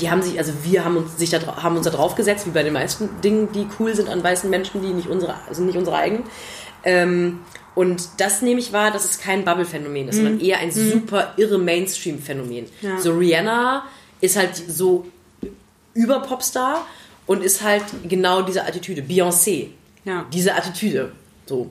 die 0.00 0.10
haben 0.10 0.22
sich, 0.22 0.38
also 0.38 0.52
wir 0.62 0.84
haben 0.84 0.96
uns, 0.96 1.18
sich 1.18 1.30
da, 1.30 1.62
haben 1.62 1.76
uns 1.76 1.84
da 1.84 1.90
drauf 1.90 2.14
gesetzt, 2.14 2.46
wie 2.46 2.50
bei 2.50 2.62
den 2.62 2.72
meisten 2.72 3.20
Dingen, 3.22 3.50
die 3.52 3.66
cool 3.78 3.94
sind 3.94 4.08
an 4.08 4.22
weißen 4.22 4.48
Menschen, 4.48 4.82
die 4.82 4.88
nicht 4.88 5.08
unsere, 5.08 5.34
sind 5.50 5.66
nicht 5.66 5.78
unsere 5.78 5.96
eigenen. 5.96 6.24
Ähm, 6.84 7.40
und 7.74 8.08
das 8.18 8.42
nehme 8.42 8.60
ich 8.60 8.72
wahr, 8.72 8.90
dass 8.90 9.04
es 9.04 9.20
kein 9.20 9.44
Bubble-Phänomen 9.44 10.08
ist, 10.08 10.16
mhm. 10.16 10.22
sondern 10.22 10.40
eher 10.40 10.58
ein 10.58 10.68
mhm. 10.68 10.92
super 10.92 11.34
irre 11.36 11.58
Mainstream-Phänomen. 11.58 12.66
So 12.98 13.14
Rihanna 13.14 13.84
ist 14.20 14.36
halt 14.36 14.54
so 14.54 15.06
über 15.94 16.20
Popstar 16.20 16.86
und 17.26 17.42
ist 17.42 17.62
halt 17.62 17.84
genau 18.08 18.42
diese 18.42 18.64
Attitüde. 18.64 19.02
Beyoncé. 19.02 19.68
Ja. 20.04 20.26
Diese 20.32 20.54
Attitüde. 20.54 21.12
So. 21.46 21.70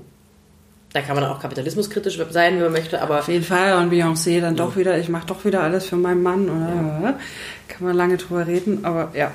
Da 0.91 1.01
kann 1.01 1.15
man 1.15 1.25
auch 1.25 1.39
kapitalismuskritisch 1.39 2.17
sein, 2.31 2.55
wenn 2.55 2.63
man 2.63 2.71
möchte, 2.71 3.01
aber. 3.01 3.19
Auf 3.19 3.27
jeden 3.27 3.43
Fall. 3.43 3.77
Und 3.77 3.91
Beyoncé 3.93 4.41
dann 4.41 4.55
doch 4.55 4.75
wieder, 4.75 4.97
ich 4.97 5.09
mache 5.09 5.27
doch 5.27 5.45
wieder 5.45 5.61
alles 5.61 5.85
für 5.85 5.97
meinen 5.97 6.23
Mann. 6.23 6.49
Oder? 6.49 7.01
Ja. 7.03 7.19
Kann 7.67 7.87
man 7.87 7.95
lange 7.95 8.17
drüber 8.17 8.47
reden, 8.47 8.83
aber 8.83 9.11
ja. 9.13 9.31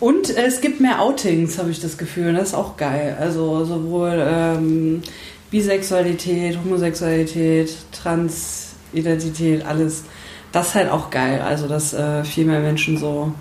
Und 0.00 0.30
es 0.30 0.60
gibt 0.60 0.80
mehr 0.80 1.00
Outings, 1.00 1.58
habe 1.58 1.70
ich 1.70 1.78
das 1.78 1.98
Gefühl. 1.98 2.32
Das 2.32 2.48
ist 2.48 2.54
auch 2.54 2.76
geil. 2.76 3.16
Also 3.20 3.64
sowohl 3.64 4.24
ähm, 4.26 5.02
Bisexualität, 5.50 6.58
Homosexualität, 6.64 7.76
Transidentität, 7.92 9.64
alles 9.66 10.04
das 10.52 10.68
ist 10.68 10.74
halt 10.74 10.90
auch 10.90 11.10
geil. 11.10 11.40
Also, 11.40 11.68
dass 11.68 11.92
äh, 11.92 12.24
viel 12.24 12.44
mehr 12.44 12.60
Menschen 12.60 12.96
so 12.96 13.32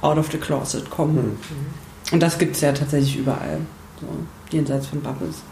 out 0.00 0.18
of 0.18 0.30
the 0.30 0.38
closet 0.38 0.88
kommen. 0.90 1.38
Mhm. 1.38 2.12
Und 2.12 2.20
das 2.20 2.38
gibt 2.38 2.56
es 2.56 2.62
ja 2.62 2.72
tatsächlich 2.72 3.16
überall. 3.16 3.60
So, 4.00 4.06
jenseits 4.50 4.86
von 4.86 5.00
Bubbles. 5.00 5.42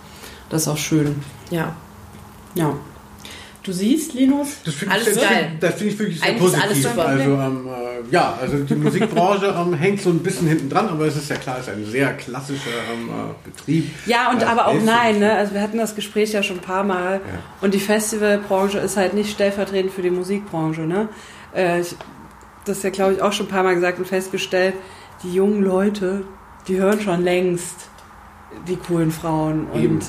Das 0.49 0.63
ist 0.63 0.69
auch 0.69 0.77
schön. 0.77 1.23
Ja. 1.51 1.75
Ja. 2.55 2.73
Du 3.67 3.73
siehst, 3.73 4.15
Linus, 4.15 4.59
das 4.65 4.77
alles 4.89 5.09
ich, 5.09 5.21
geil. 5.21 5.51
Das 5.59 5.75
finde 5.75 5.93
ich 5.93 5.99
wirklich 5.99 6.21
sehr 6.21 6.29
Eigentlich 6.29 6.53
positiv. 6.53 6.99
also 6.99 7.31
ähm, 7.31 7.67
äh, 7.67 8.15
ja, 8.15 8.39
also 8.41 8.59
die 8.59 8.77
Musikbranche 8.77 9.47
ähm, 9.59 9.75
hängt 9.75 10.01
so 10.01 10.11
ein 10.11 10.21
bisschen 10.21 10.47
hinten 10.47 10.71
dran, 10.71 10.89
aber 10.89 11.07
es 11.07 11.17
ist 11.17 11.29
ja 11.29 11.35
klar, 11.35 11.57
es 11.59 11.67
ist 11.67 11.75
ein 11.75 11.85
sehr 11.85 12.13
klassischer 12.13 12.71
ähm, 12.93 13.09
äh, 13.09 13.51
Betrieb. 13.51 13.91
Ja, 14.07 14.31
und 14.31 14.45
aber 14.45 14.69
auch 14.69 14.81
nein, 14.81 15.19
ne? 15.19 15.33
Also 15.33 15.55
wir 15.55 15.63
hatten 15.63 15.79
das 15.79 15.97
Gespräch 15.97 16.33
ja 16.33 16.45
schon 16.45 16.59
ein 16.59 16.63
paar 16.63 16.85
Mal 16.85 17.15
ja. 17.15 17.21
und 17.61 17.75
die 17.75 17.81
Festivalbranche 17.81 18.79
ist 18.79 18.97
halt 18.97 19.15
nicht 19.15 19.33
stellvertretend 19.33 19.93
für 19.93 20.03
die 20.03 20.11
Musikbranche, 20.11 20.83
ne? 20.83 21.09
Äh, 21.53 21.81
ich, 21.81 21.97
das 22.67 22.77
ist 22.77 22.85
ja, 22.85 22.91
glaube 22.91 23.15
ich, 23.15 23.23
auch 23.23 23.33
schon 23.33 23.47
ein 23.47 23.51
paar 23.51 23.65
Mal 23.65 23.75
gesagt 23.75 23.99
und 23.99 24.07
festgestellt, 24.07 24.75
die 25.25 25.35
jungen 25.35 25.65
Leute, 25.65 26.23
die 26.69 26.77
hören 26.77 27.01
schon 27.01 27.25
längst 27.25 27.91
die 28.69 28.77
coolen 28.77 29.11
Frauen 29.11 29.67
und 29.67 30.05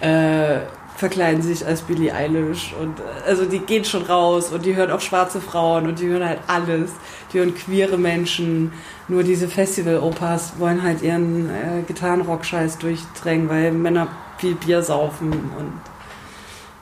äh, 0.00 0.58
verkleiden 0.96 1.42
sich 1.42 1.64
als 1.64 1.82
Billie 1.82 2.12
Eilish 2.12 2.74
und 2.80 2.98
äh, 3.00 3.28
also 3.28 3.44
die 3.44 3.58
gehen 3.58 3.84
schon 3.84 4.02
raus 4.02 4.50
und 4.50 4.64
die 4.64 4.74
hören 4.74 4.90
auch 4.90 5.00
schwarze 5.00 5.40
Frauen 5.40 5.86
und 5.86 6.00
die 6.00 6.06
hören 6.06 6.26
halt 6.26 6.40
alles. 6.46 6.90
Die 7.32 7.38
hören 7.38 7.54
queere 7.54 7.98
Menschen. 7.98 8.72
Nur 9.08 9.22
diese 9.22 9.46
Festival-Opas 9.46 10.54
wollen 10.58 10.82
halt 10.82 11.02
ihren 11.02 11.50
äh, 11.50 11.82
Gitarrenrock-Scheiß 11.86 12.78
durchdrängen, 12.78 13.48
weil 13.48 13.72
Männer 13.72 14.08
viel 14.38 14.54
Bier 14.54 14.82
saufen 14.82 15.32
und 15.32 15.72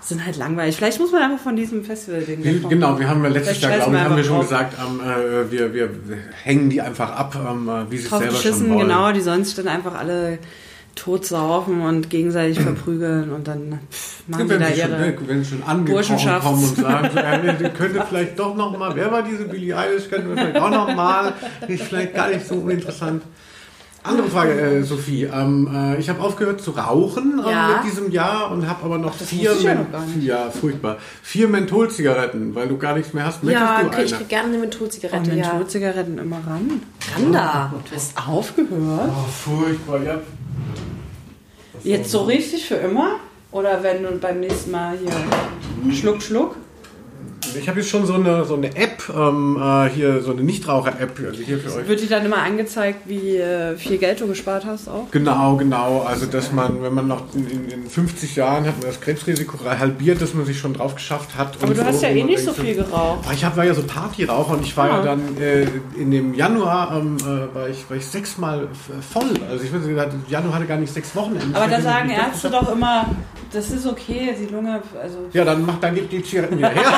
sind 0.00 0.24
halt 0.24 0.37
langweilig. 0.37 0.77
Vielleicht 0.77 1.00
muss 1.00 1.12
man 1.12 1.22
einfach 1.22 1.42
von 1.42 1.57
diesem 1.57 1.83
Festival-Ding 1.83 2.44
wegkommen. 2.44 2.68
Genau, 2.68 2.98
wir 2.98 3.09
haben 3.09 3.24
ja 3.24 3.31
letztes 3.31 3.61
Jahr, 3.61 3.72
glaube 3.77 3.96
ich, 3.96 4.03
haben 4.03 4.16
wir 4.16 4.24
schon 4.24 4.37
drauf. 4.37 4.48
gesagt, 4.48 4.77
ähm, 4.79 5.00
äh, 5.00 5.50
wir, 5.50 5.74
wir 5.74 5.90
hängen 6.42 6.70
die 6.70 6.81
einfach 6.81 7.11
ab, 7.11 7.35
ähm, 7.35 7.68
äh, 7.68 7.90
wie 7.90 7.96
sie 7.96 8.05
es 8.05 8.11
selber 8.11 8.37
schon 8.37 8.70
wollen. 8.70 8.81
Genau, 8.81 9.12
die 9.12 9.20
sich 9.20 9.55
dann 9.55 9.68
einfach 9.68 9.94
alle 9.94 10.38
totsaufen 10.94 11.80
und 11.83 12.11
gegenseitig 12.11 12.61
verprügeln 12.61 13.33
und 13.33 13.48
dann 13.48 13.80
machen 14.26 14.48
wenn 14.48 14.59
die 14.59 14.64
da 14.64 14.70
ihre 14.70 14.88
schon, 14.88 15.00
ne, 15.00 15.18
wenn 15.26 15.44
sie 15.44 15.50
schon 15.50 15.62
angekommen 15.62 16.40
kommen 16.40 16.64
und 16.64 16.76
sagen, 16.76 17.11
so, 17.12 17.18
ja, 17.18 17.68
könnte 17.70 18.04
vielleicht 18.09 18.38
doch 18.38 18.54
noch 18.54 18.76
mal, 18.78 18.94
wer 18.94 19.11
war 19.11 19.22
diese 19.22 19.44
Billie 19.44 19.76
Eilish, 19.76 20.09
könnten 20.09 20.28
wir 20.28 20.37
vielleicht 20.37 20.61
auch 20.61 20.70
noch 20.70 20.94
mal, 20.94 21.35
ist 21.68 21.83
vielleicht 21.83 22.14
gar 22.14 22.28
nicht 22.28 22.46
so 22.46 22.57
uninteressant. 22.57 23.22
Andere 24.04 24.28
Frage, 24.28 24.52
äh, 24.52 24.83
Sophie. 24.83 25.24
Ähm, 25.24 25.66
äh, 25.74 25.98
ich 25.98 26.11
habe 26.11 26.20
aufgehört 26.20 26.61
zu 26.61 26.72
rauchen 26.72 27.40
ähm, 27.42 27.50
ja. 27.50 27.68
mit 27.68 27.90
diesem 27.90 28.11
Jahr 28.11 28.50
und 28.50 28.68
habe 28.68 28.85
aber 28.85 28.98
noch 28.98 29.16
das 29.16 29.28
vier, 29.28 29.54
ja, 29.62 29.74
noch 29.74 29.87
ja, 30.20 30.50
furchtbar, 30.50 30.98
vier 31.22 31.48
Mentholzigaretten, 31.48 32.54
weil 32.54 32.68
du 32.68 32.76
gar 32.76 32.94
nichts 32.94 33.14
mehr 33.14 33.24
hast. 33.24 33.42
Möchtest 33.42 33.66
ja, 33.66 33.83
du 33.83 33.90
eine? 33.90 34.04
ich 34.04 34.28
gerne 34.28 34.48
eine 34.50 34.59
Mentholzigarette. 34.59 35.30
Oh, 35.30 35.35
Mentholzigaretten 35.35 36.18
immer 36.18 36.37
ran. 36.46 36.83
Ran 37.14 37.33
da. 37.33 37.72
Du 37.88 37.96
hast 37.96 38.28
aufgehört. 38.28 39.11
Oh, 39.11 39.26
furchtbar, 39.26 40.02
ja. 40.02 40.20
Jetzt 41.85 42.11
so 42.11 42.23
richtig 42.23 42.66
für 42.66 42.77
immer? 42.77 43.20
Oder 43.53 43.83
wenn 43.83 44.03
du 44.03 44.11
beim 44.12 44.40
nächsten 44.40 44.70
Mal 44.70 44.97
hier 44.97 45.92
Schluck, 45.94 46.23
Schluck? 46.23 46.57
Ich 47.57 47.69
habe 47.69 47.81
jetzt 47.81 47.90
schon 47.90 48.07
so 48.07 48.14
eine, 48.14 48.45
so 48.45 48.55
eine 48.55 48.75
App, 48.77 49.03
ähm, 49.14 49.57
äh, 49.61 49.88
hier 49.90 50.23
so 50.23 50.33
eine 50.33 50.43
Nichtraucher-App 50.43 51.21
also 51.25 51.43
hier 51.43 51.59
für 51.59 51.75
euch. 51.75 51.88
Wird 51.88 52.01
dir 52.01 52.09
dann 52.09 52.25
immer 52.25 52.38
angezeigt, 52.38 53.01
wie 53.07 53.37
äh, 53.37 53.77
viel 53.77 53.99
Geld 53.99 54.21
du 54.21 54.27
gespart 54.27 54.64
hast 54.64 54.88
auch? 54.88 55.11
Genau, 55.11 55.57
genau. 55.57 56.03
Also 56.07 56.27
dass 56.27 56.53
man, 56.53 56.83
wenn 56.83 56.95
man 56.95 57.09
noch 57.09 57.23
in, 57.35 57.69
in 57.69 57.88
50 57.88 58.37
Jahren 58.37 58.67
hat 58.67 58.79
man 58.79 58.87
das 58.87 59.01
Krebsrisiko 59.01 59.59
halbiert, 59.64 60.21
dass 60.21 60.35
man 60.35 60.47
sich 60.47 60.59
schon 60.59 60.75
drauf 60.75 60.95
geschafft 60.95 61.37
hat. 61.37 61.57
Aber 61.62 61.75
du 61.75 61.81
so, 61.81 61.85
hast 61.85 62.03
ja 62.03 62.09
eh 62.09 62.23
nicht 62.23 62.45
so 62.45 62.53
viel 62.53 62.75
geraucht. 62.75 63.29
Ich 63.33 63.45
hab, 63.45 63.57
war 63.57 63.64
ja 63.64 63.75
so 63.75 63.83
Partyraucher 63.83 64.55
und 64.55 64.62
ich 64.62 64.77
war 64.77 64.90
ah. 64.90 64.97
ja 64.97 65.03
dann 65.03 65.38
äh, 65.38 65.67
in 65.97 66.11
dem 66.11 66.35
Januar 66.35 66.97
ähm, 66.99 67.17
äh, 67.21 67.55
war, 67.55 67.69
ich, 67.69 67.88
war 67.88 67.97
ich 67.97 68.07
sechsmal 68.07 68.69
voll. 69.12 69.31
Also 69.49 69.64
ich 69.64 69.73
würde 69.73 69.95
sagen, 69.95 70.25
Januar 70.29 70.55
hatte 70.55 70.67
gar 70.67 70.79
nicht 70.79 70.93
sechs 70.93 71.14
Wochen. 71.14 71.38
Aber 71.53 71.69
da 71.69 71.81
sagen 71.81 72.11
Ärzte 72.11 72.51
doch 72.51 72.73
immer, 72.73 73.07
das 73.53 73.71
ist 73.71 73.87
okay, 73.87 74.35
die 74.38 74.53
Lunge. 74.53 74.83
Also 75.01 75.19
ja, 75.33 75.45
dann 75.45 75.64
macht 75.64 75.83
dann 75.83 75.95
gibt 75.95 76.12
die 76.12 76.23
Zigaretten 76.23 76.59
wieder 76.59 76.71
her. 76.71 76.83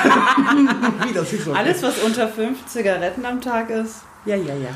okay. 0.48 1.52
Alles, 1.54 1.82
was 1.82 1.98
unter 1.98 2.28
fünf 2.28 2.66
Zigaretten 2.66 3.24
am 3.24 3.40
Tag 3.40 3.70
ist, 3.70 4.02
ja, 4.24 4.36
ja, 4.36 4.54
ja. 4.54 4.70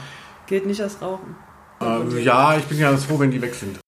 Gilt 0.47 0.67
nicht 0.67 0.81
als 0.81 1.01
Rauchen. 1.01 1.37
Ähm, 1.81 2.19
ja, 2.19 2.57
ich 2.57 2.65
bin 2.65 2.79
ja 2.79 2.97
froh, 2.97 3.19
wenn 3.19 3.31
die 3.31 3.43
weg 3.43 3.55
sind. 3.55 3.79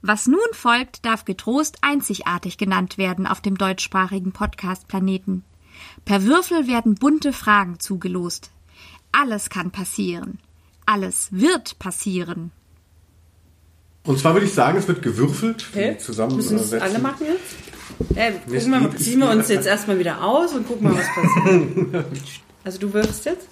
Was 0.00 0.26
nun 0.26 0.38
folgt, 0.52 1.04
darf 1.04 1.24
getrost 1.24 1.78
einzigartig 1.80 2.56
genannt 2.56 2.98
werden 2.98 3.26
auf 3.26 3.40
dem 3.40 3.58
deutschsprachigen 3.58 4.32
Podcast-Planeten. 4.32 5.44
Per 6.04 6.24
Würfel 6.24 6.68
werden 6.68 6.94
bunte 6.94 7.32
Fragen 7.32 7.80
zugelost. 7.80 8.50
Alles 9.10 9.50
kann 9.50 9.70
passieren. 9.70 10.38
Alles 10.86 11.28
wird 11.32 11.78
passieren. 11.78 12.52
Und 14.04 14.18
zwar 14.18 14.34
würde 14.34 14.46
ich 14.46 14.54
sagen, 14.54 14.78
es 14.78 14.88
wird 14.88 15.02
gewürfelt. 15.02 15.66
Okay. 15.70 15.98
Zusammen 15.98 16.36
Müssen 16.36 16.56
es 16.56 16.72
alle 16.72 16.98
machen 16.98 17.26
jetzt? 17.26 17.67
Ja, 18.14 18.30
gucken 18.30 18.72
wir 18.72 18.80
mal, 18.80 18.96
ziehen 18.96 19.18
wir 19.20 19.30
uns 19.30 19.48
jetzt 19.48 19.66
erstmal 19.66 19.98
wieder 19.98 20.22
aus 20.22 20.52
und 20.52 20.66
gucken 20.66 20.88
mal, 20.88 20.96
was 20.96 21.06
passiert. 21.06 22.04
also 22.64 22.78
du 22.78 22.92
wirfst 22.92 23.24
jetzt? 23.24 23.48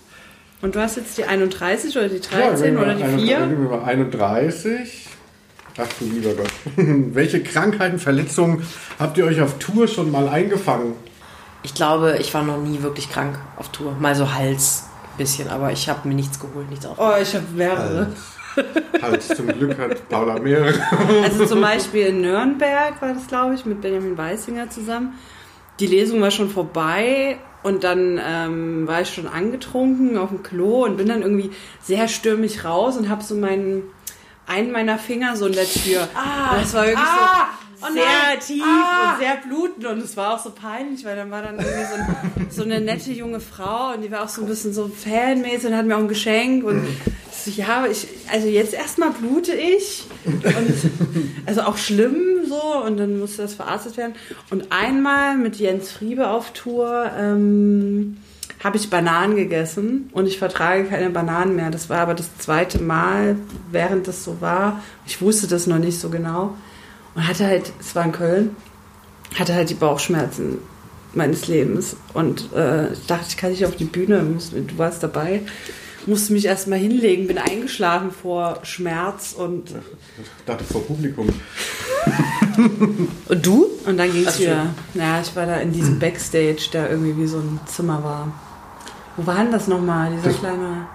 Und 0.62 0.74
du 0.74 0.80
hast 0.80 0.96
jetzt 0.96 1.18
die 1.18 1.24
31 1.24 1.96
oder 1.96 2.08
die 2.08 2.20
13 2.20 2.74
ja, 2.74 2.80
oder 2.80 2.94
die 2.94 3.26
4? 3.26 3.80
31. 3.84 5.08
Ach 5.78 5.86
du 5.98 6.06
lieber 6.06 6.32
Gott. 6.34 6.50
Welche 6.76 7.42
Krankheiten, 7.42 7.98
Verletzungen 7.98 8.66
habt 8.98 9.18
ihr 9.18 9.26
euch 9.26 9.40
auf 9.40 9.58
Tour 9.58 9.86
schon 9.88 10.10
mal 10.10 10.28
eingefangen? 10.28 10.94
Ich 11.62 11.74
glaube, 11.74 12.16
ich 12.20 12.32
war 12.32 12.42
noch 12.42 12.58
nie 12.58 12.82
wirklich 12.82 13.10
krank 13.10 13.38
auf 13.56 13.70
Tour. 13.70 13.96
Mal 14.00 14.14
so 14.14 14.32
Hals 14.32 14.84
ein 15.12 15.18
bisschen, 15.18 15.48
aber 15.48 15.72
ich 15.72 15.88
habe 15.88 16.08
mir 16.08 16.14
nichts 16.14 16.38
geholt, 16.38 16.70
nichts 16.70 16.86
auf. 16.86 16.96
Oh, 16.98 17.12
ich 17.20 17.34
habe 17.34 17.44
mehrere. 17.54 18.06
Hals. 18.06 18.35
Halt, 19.02 19.22
zum 19.22 19.46
Glück 19.48 19.78
hat 19.78 20.08
Paula 20.08 20.38
mehrere. 20.38 20.74
Also 21.22 21.46
zum 21.46 21.60
Beispiel 21.60 22.06
in 22.06 22.20
Nürnberg 22.22 23.00
war 23.00 23.14
das, 23.14 23.26
glaube 23.26 23.54
ich, 23.54 23.66
mit 23.66 23.80
Benjamin 23.80 24.16
Weissinger 24.16 24.70
zusammen. 24.70 25.14
Die 25.80 25.86
Lesung 25.86 26.20
war 26.20 26.30
schon 26.30 26.48
vorbei 26.48 27.38
und 27.62 27.84
dann 27.84 28.20
ähm, 28.24 28.86
war 28.86 29.02
ich 29.02 29.12
schon 29.12 29.26
angetrunken 29.26 30.16
auf 30.16 30.30
dem 30.30 30.42
Klo 30.42 30.84
und 30.84 30.96
bin 30.96 31.08
dann 31.08 31.22
irgendwie 31.22 31.50
sehr 31.82 32.08
stürmisch 32.08 32.64
raus 32.64 32.96
und 32.96 33.08
habe 33.08 33.22
so 33.22 33.34
meinen 33.34 33.82
einen 34.46 34.72
meiner 34.72 34.98
Finger 34.98 35.36
so 35.36 35.46
in 35.46 35.52
der 35.52 35.64
Tür. 35.64 36.08
Ah, 36.14 36.56
das 36.60 36.72
war 36.74 36.84
wirklich 36.84 37.04
ah, 37.04 37.48
so 37.80 37.86
oh 37.86 37.92
sehr 37.92 38.40
tief 38.40 38.62
ah. 38.64 39.12
und 39.12 39.18
sehr 39.18 39.36
blutend 39.36 39.86
und 39.86 39.98
es 39.98 40.16
war 40.16 40.34
auch 40.34 40.38
so 40.38 40.50
peinlich, 40.50 41.04
weil 41.04 41.16
dann 41.16 41.30
war 41.30 41.42
dann 41.42 41.58
irgendwie 41.58 41.84
so, 41.84 41.94
ein, 41.94 42.46
so, 42.50 42.62
eine 42.62 42.80
nette 42.80 43.12
junge 43.12 43.40
Frau 43.40 43.94
und 43.94 44.02
die 44.02 44.10
war 44.10 44.22
auch 44.22 44.28
so 44.28 44.42
ein 44.42 44.46
bisschen 44.46 44.72
so 44.72 44.88
fanmäßig 44.88 45.70
und 45.70 45.76
hat 45.76 45.86
mir 45.86 45.96
auch 45.96 46.00
ein 46.00 46.08
Geschenk 46.08 46.64
und 46.64 46.86
so, 47.46 47.52
ja, 47.52 47.86
ich, 47.86 48.08
also 48.32 48.48
jetzt 48.48 48.74
erstmal 48.74 49.10
blute 49.10 49.52
ich. 49.52 50.04
Und, 50.24 50.90
also 51.46 51.62
auch 51.62 51.76
schlimm 51.76 52.44
so 52.48 52.84
und 52.84 52.96
dann 52.96 53.18
musste 53.18 53.42
das 53.42 53.54
verarztet 53.54 53.96
werden. 53.96 54.14
Und 54.50 54.72
einmal 54.72 55.36
mit 55.36 55.56
Jens 55.56 55.92
Friebe 55.92 56.28
auf 56.28 56.52
Tour 56.52 57.10
ähm, 57.16 58.16
habe 58.62 58.76
ich 58.76 58.90
Bananen 58.90 59.36
gegessen 59.36 60.10
und 60.12 60.26
ich 60.26 60.38
vertrage 60.38 60.84
keine 60.84 61.10
Bananen 61.10 61.54
mehr. 61.56 61.70
Das 61.70 61.88
war 61.88 61.98
aber 62.00 62.14
das 62.14 62.36
zweite 62.38 62.82
Mal, 62.82 63.36
während 63.70 64.08
das 64.08 64.24
so 64.24 64.40
war. 64.40 64.82
Ich 65.06 65.20
wusste 65.22 65.46
das 65.46 65.66
noch 65.66 65.78
nicht 65.78 66.00
so 66.00 66.10
genau. 66.10 66.54
Und 67.14 67.28
hatte 67.28 67.46
halt, 67.46 67.72
es 67.80 67.94
war 67.94 68.04
in 68.04 68.12
Köln, 68.12 68.56
hatte 69.38 69.54
halt 69.54 69.70
die 69.70 69.74
Bauchschmerzen 69.74 70.58
meines 71.14 71.46
Lebens. 71.46 71.96
Und 72.12 72.52
äh, 72.54 72.88
dachte, 73.06 73.26
ich 73.28 73.36
kann 73.36 73.50
nicht 73.50 73.64
auf 73.64 73.76
die 73.76 73.84
Bühne, 73.84 74.24
du 74.52 74.78
warst 74.78 75.02
dabei 75.02 75.42
musste 76.06 76.32
mich 76.32 76.46
erstmal 76.46 76.78
hinlegen, 76.78 77.26
bin 77.26 77.38
eingeschlafen 77.38 78.10
vor 78.10 78.60
Schmerz 78.62 79.34
und. 79.36 79.70
Ich 79.70 80.44
dachte 80.44 80.64
vor 80.64 80.84
Publikum. 80.84 81.28
und 83.28 83.46
du? 83.46 83.66
Und 83.86 83.96
dann 83.96 84.12
ging 84.12 84.26
es 84.26 84.40
wieder. 84.40 84.66
Ja, 84.94 85.20
ich 85.20 85.34
war 85.36 85.46
da 85.46 85.56
in 85.56 85.72
diesem 85.72 85.98
Backstage, 85.98 86.68
der 86.72 86.90
irgendwie 86.90 87.16
wie 87.16 87.26
so 87.26 87.38
ein 87.38 87.60
Zimmer 87.66 88.02
war. 88.02 88.32
Wo 89.16 89.26
war 89.26 89.36
denn 89.42 89.52
das 89.52 89.66
nochmal, 89.66 90.12
dieser 90.12 90.30
das, 90.30 90.38
kleine. 90.38 90.86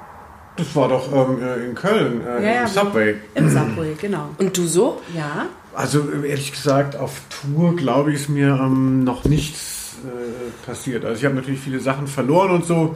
Das 0.56 0.76
war 0.76 0.90
doch 0.90 1.12
ähm, 1.12 1.42
äh, 1.42 1.66
in 1.66 1.76
Köln, 1.76 2.22
äh, 2.26 2.44
ja, 2.44 2.62
im 2.62 2.68
Subway. 2.68 3.16
Im 3.36 3.50
Subway, 3.50 3.96
genau. 4.00 4.30
Und 4.38 4.58
du 4.58 4.68
so? 4.68 5.02
Ja. 5.16 5.48
Also 5.74 6.10
ehrlich 6.12 6.52
gesagt, 6.52 6.96
auf 6.96 7.22
Tour 7.30 7.76
glaube 7.76 8.12
ich, 8.12 8.22
ist 8.22 8.30
mir 8.30 8.60
ähm, 8.62 9.04
noch 9.04 9.24
nichts 9.24 9.96
äh, 10.04 10.66
passiert. 10.66 11.06
Also 11.06 11.20
ich 11.20 11.26
habe 11.26 11.36
natürlich 11.36 11.62
viele 11.62 11.80
Sachen 11.80 12.08
verloren 12.08 12.52
und 12.52 12.66
so. 12.66 12.96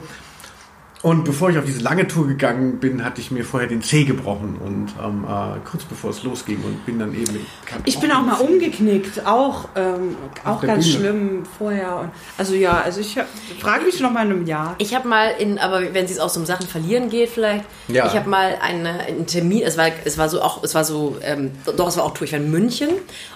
Und 1.06 1.24
bevor 1.24 1.52
ich 1.52 1.58
auf 1.60 1.66
diese 1.66 1.84
lange 1.84 2.08
Tour 2.08 2.26
gegangen 2.26 2.80
bin, 2.80 3.06
hatte 3.06 3.22
ich 3.22 3.30
mir 3.30 3.46
vorher 3.46 3.70
den 3.70 3.84
Zeh 3.84 4.06
gebrochen 4.06 4.58
und 4.58 4.88
ähm, 5.00 5.24
äh, 5.24 5.60
kurz 5.64 5.84
bevor 5.84 6.10
es 6.10 6.24
losging 6.24 6.64
und 6.64 6.84
bin 6.88 6.98
dann 6.98 7.14
eben. 7.14 7.46
Ich 7.84 8.00
bin 8.00 8.12
auch 8.12 8.24
mal 8.24 8.40
umgeknickt, 8.40 9.24
auch 9.24 9.70
ähm, 9.76 10.16
auch 10.44 10.62
ganz 10.62 10.84
Bühne. 10.84 10.98
schlimm 10.98 11.44
vorher. 11.60 11.98
Und, 11.98 12.10
also 12.40 12.56
ja, 12.56 12.82
also 12.82 13.02
ich 13.02 13.20
frage 13.60 13.86
mich 13.86 14.00
noch 14.00 14.10
mal 14.10 14.26
in 14.26 14.32
einem 14.32 14.48
Jahr. 14.48 14.74
Ich 14.80 14.96
habe 14.96 15.08
mal 15.08 15.28
in, 15.38 15.60
aber 15.60 15.94
wenn 15.94 16.06
es 16.06 16.18
auch 16.18 16.36
um 16.36 16.48
Sachen 16.48 16.66
verlieren 16.66 17.12
geht, 17.12 17.30
vielleicht. 17.30 17.66
Ja. 17.88 18.08
Ich 18.08 18.16
habe 18.16 18.28
mal 18.28 18.58
eine, 18.60 19.02
einen 19.02 19.28
Termin. 19.28 19.62
Es 19.62 19.78
war, 19.78 19.92
es 20.06 20.18
war 20.18 20.28
so 20.28 20.42
auch, 20.42 20.64
es 20.64 20.74
war 20.74 20.86
so, 20.86 21.18
ähm, 21.22 21.52
doch 21.78 21.88
es 21.88 21.98
war 21.98 22.04
auch 22.06 22.16
Tour. 22.16 22.26
Ich 22.26 22.34
war 22.34 22.40
in 22.40 22.50
München 22.50 22.90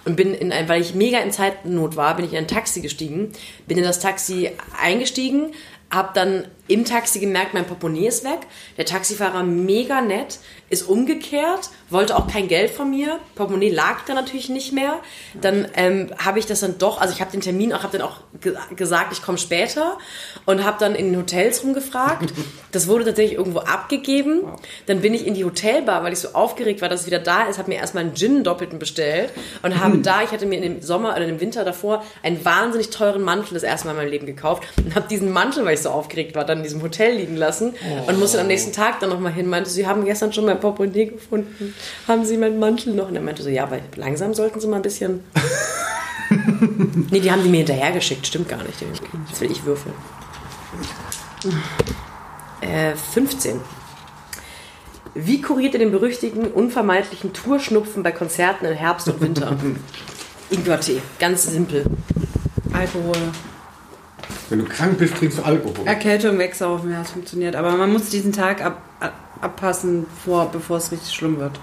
und 0.05 0.15
bin 0.15 0.33
in 0.33 0.51
ein, 0.51 0.67
weil 0.69 0.81
ich 0.81 0.95
mega 0.95 1.19
in 1.19 1.31
Zeitnot 1.31 1.95
war, 1.95 2.15
bin 2.15 2.25
ich 2.25 2.31
in 2.31 2.39
ein 2.39 2.47
Taxi 2.47 2.81
gestiegen, 2.81 3.31
bin 3.67 3.77
in 3.77 3.83
das 3.83 3.99
Taxi 3.99 4.49
eingestiegen, 4.81 5.51
habe 5.91 6.09
dann 6.15 6.45
im 6.69 6.85
Taxi 6.85 7.19
gemerkt, 7.19 7.53
mein 7.53 7.65
Portemonnaie 7.65 8.07
ist 8.07 8.23
weg. 8.23 8.39
Der 8.77 8.85
Taxifahrer 8.85 9.43
mega 9.43 10.01
nett, 10.01 10.39
ist 10.69 10.83
umgekehrt, 10.83 11.71
wollte 11.89 12.15
auch 12.15 12.27
kein 12.27 12.47
Geld 12.47 12.69
von 12.69 12.91
mir. 12.91 13.19
Portemonnaie 13.35 13.69
lag 13.69 14.05
da 14.05 14.13
natürlich 14.13 14.49
nicht 14.49 14.71
mehr. 14.71 14.99
Dann 15.41 15.67
ähm, 15.75 16.11
habe 16.23 16.37
ich 16.37 16.45
das 16.45 16.59
dann 16.59 16.77
doch, 16.77 17.01
also 17.01 17.13
ich 17.13 17.21
habe 17.21 17.31
den 17.31 17.41
Termin 17.41 17.73
auch, 17.73 17.81
habe 17.83 17.97
dann 17.97 18.07
auch 18.07 18.17
ge 18.39 18.55
gesagt, 18.75 19.11
ich 19.13 19.23
komme 19.23 19.39
später 19.39 19.97
und 20.45 20.63
habe 20.63 20.77
dann 20.79 20.93
in 20.93 21.11
den 21.11 21.19
Hotels 21.19 21.63
rumgefragt. 21.63 22.33
Das 22.71 22.87
wurde 22.87 23.03
tatsächlich 23.03 23.35
irgendwo 23.35 23.59
abgegeben. 23.59 24.43
Dann 24.85 25.01
bin 25.01 25.15
ich 25.15 25.25
in 25.25 25.33
die 25.33 25.43
Hotelbar, 25.43 26.03
weil 26.03 26.13
ich 26.13 26.19
so 26.19 26.29
aufgeregt 26.33 26.83
war, 26.83 26.89
dass 26.89 27.01
es 27.01 27.07
wieder 27.07 27.17
da 27.17 27.47
ist, 27.47 27.57
habe 27.57 27.69
mir 27.69 27.77
erstmal 27.79 28.03
einen 28.03 28.15
Gin 28.15 28.43
doppelten 28.43 28.77
bestellt 28.77 29.31
und 29.63 29.79
habe 29.79 29.97
da, 29.97 30.21
ich 30.21 30.29
hatte 30.29 30.45
mir 30.45 30.61
dem 30.61 30.79
Sommer 30.79 31.15
oder 31.15 31.25
im 31.25 31.39
Winter 31.39 31.65
davor 31.65 32.03
einen 32.21 32.45
wahnsinnig 32.45 32.91
teuren 32.91 33.23
Mantel 33.23 33.55
das 33.55 33.63
erste 33.63 33.87
Mal 33.87 33.93
in 33.93 33.97
meinem 33.97 34.11
Leben 34.11 34.27
gekauft 34.27 34.67
und 34.77 34.93
habe 34.93 35.07
diesen 35.07 35.31
Mantel, 35.31 35.65
weil 35.65 35.73
ich 35.73 35.81
so 35.81 35.89
aufgeregt 35.89 36.35
war, 36.35 36.45
dann 36.45 36.58
in 36.59 36.63
diesem 36.63 36.81
Hotel 36.81 37.15
liegen 37.15 37.35
lassen 37.35 37.73
oh. 37.73 38.09
und 38.09 38.19
musste 38.19 38.39
am 38.39 38.47
nächsten 38.47 38.71
Tag 38.71 38.99
dann 38.99 39.09
nochmal 39.09 39.33
hin. 39.33 39.47
Meinte, 39.47 39.69
Sie 39.69 39.87
haben 39.87 40.05
gestern 40.05 40.31
schon 40.31 40.45
mein 40.45 40.59
Portemonnaie 40.59 41.07
gefunden. 41.07 41.73
Haben 42.07 42.25
Sie 42.25 42.37
meinen 42.37 42.59
Mantel 42.59 42.93
noch? 42.93 43.09
Und 43.09 43.15
er 43.15 43.21
meinte 43.21 43.43
so, 43.43 43.49
ja, 43.49 43.63
aber 43.63 43.79
langsam 43.95 44.33
sollten 44.33 44.59
Sie 44.59 44.67
mal 44.67 44.77
ein 44.77 44.81
bisschen 44.81 45.23
nee, 47.11 47.19
die 47.19 47.31
haben 47.31 47.43
die 47.43 47.49
mir 47.49 47.57
hinterhergeschickt. 47.57 48.25
Stimmt 48.27 48.49
gar 48.49 48.63
nicht. 48.63 48.81
Jetzt 48.81 49.41
will 49.41 49.51
ich 49.51 49.65
würfeln. 49.65 49.93
Äh, 52.61 52.95
15. 52.95 53.59
Wie 55.15 55.41
kuriert 55.41 55.73
ihr 55.73 55.79
den 55.79 55.91
berüchtigten, 55.91 56.47
unvermeidlichen 56.47 57.33
Tourschnupfen 57.33 58.03
bei 58.03 58.11
Konzerten 58.11 58.65
im 58.65 58.75
Herbst 58.75 59.07
und 59.07 59.21
Winter? 59.21 59.57
Ingwertee. 60.49 61.01
Ganz 61.19 61.43
simpel. 61.43 61.85
Alkohol. 62.73 63.17
Wenn 64.49 64.59
du 64.59 64.65
krank 64.65 64.97
bist, 64.97 65.15
trinkst 65.17 65.37
du 65.37 65.43
Alkohol. 65.43 65.85
Erkältung 65.85 66.37
wegsaufen, 66.37 66.91
ja, 66.91 67.01
es 67.01 67.11
funktioniert. 67.11 67.55
Aber 67.55 67.71
man 67.77 67.91
muss 67.91 68.09
diesen 68.09 68.31
Tag 68.31 68.63
ab, 68.63 68.81
ab, 68.99 69.13
abpassen, 69.41 70.05
vor, 70.23 70.51
bevor 70.51 70.77
es 70.77 70.91
richtig 70.91 71.13
schlimm 71.13 71.39
wird. 71.39 71.59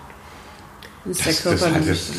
Das, 1.05 1.19
das, 1.19 1.43
das, 1.43 1.61
das, 1.61 2.11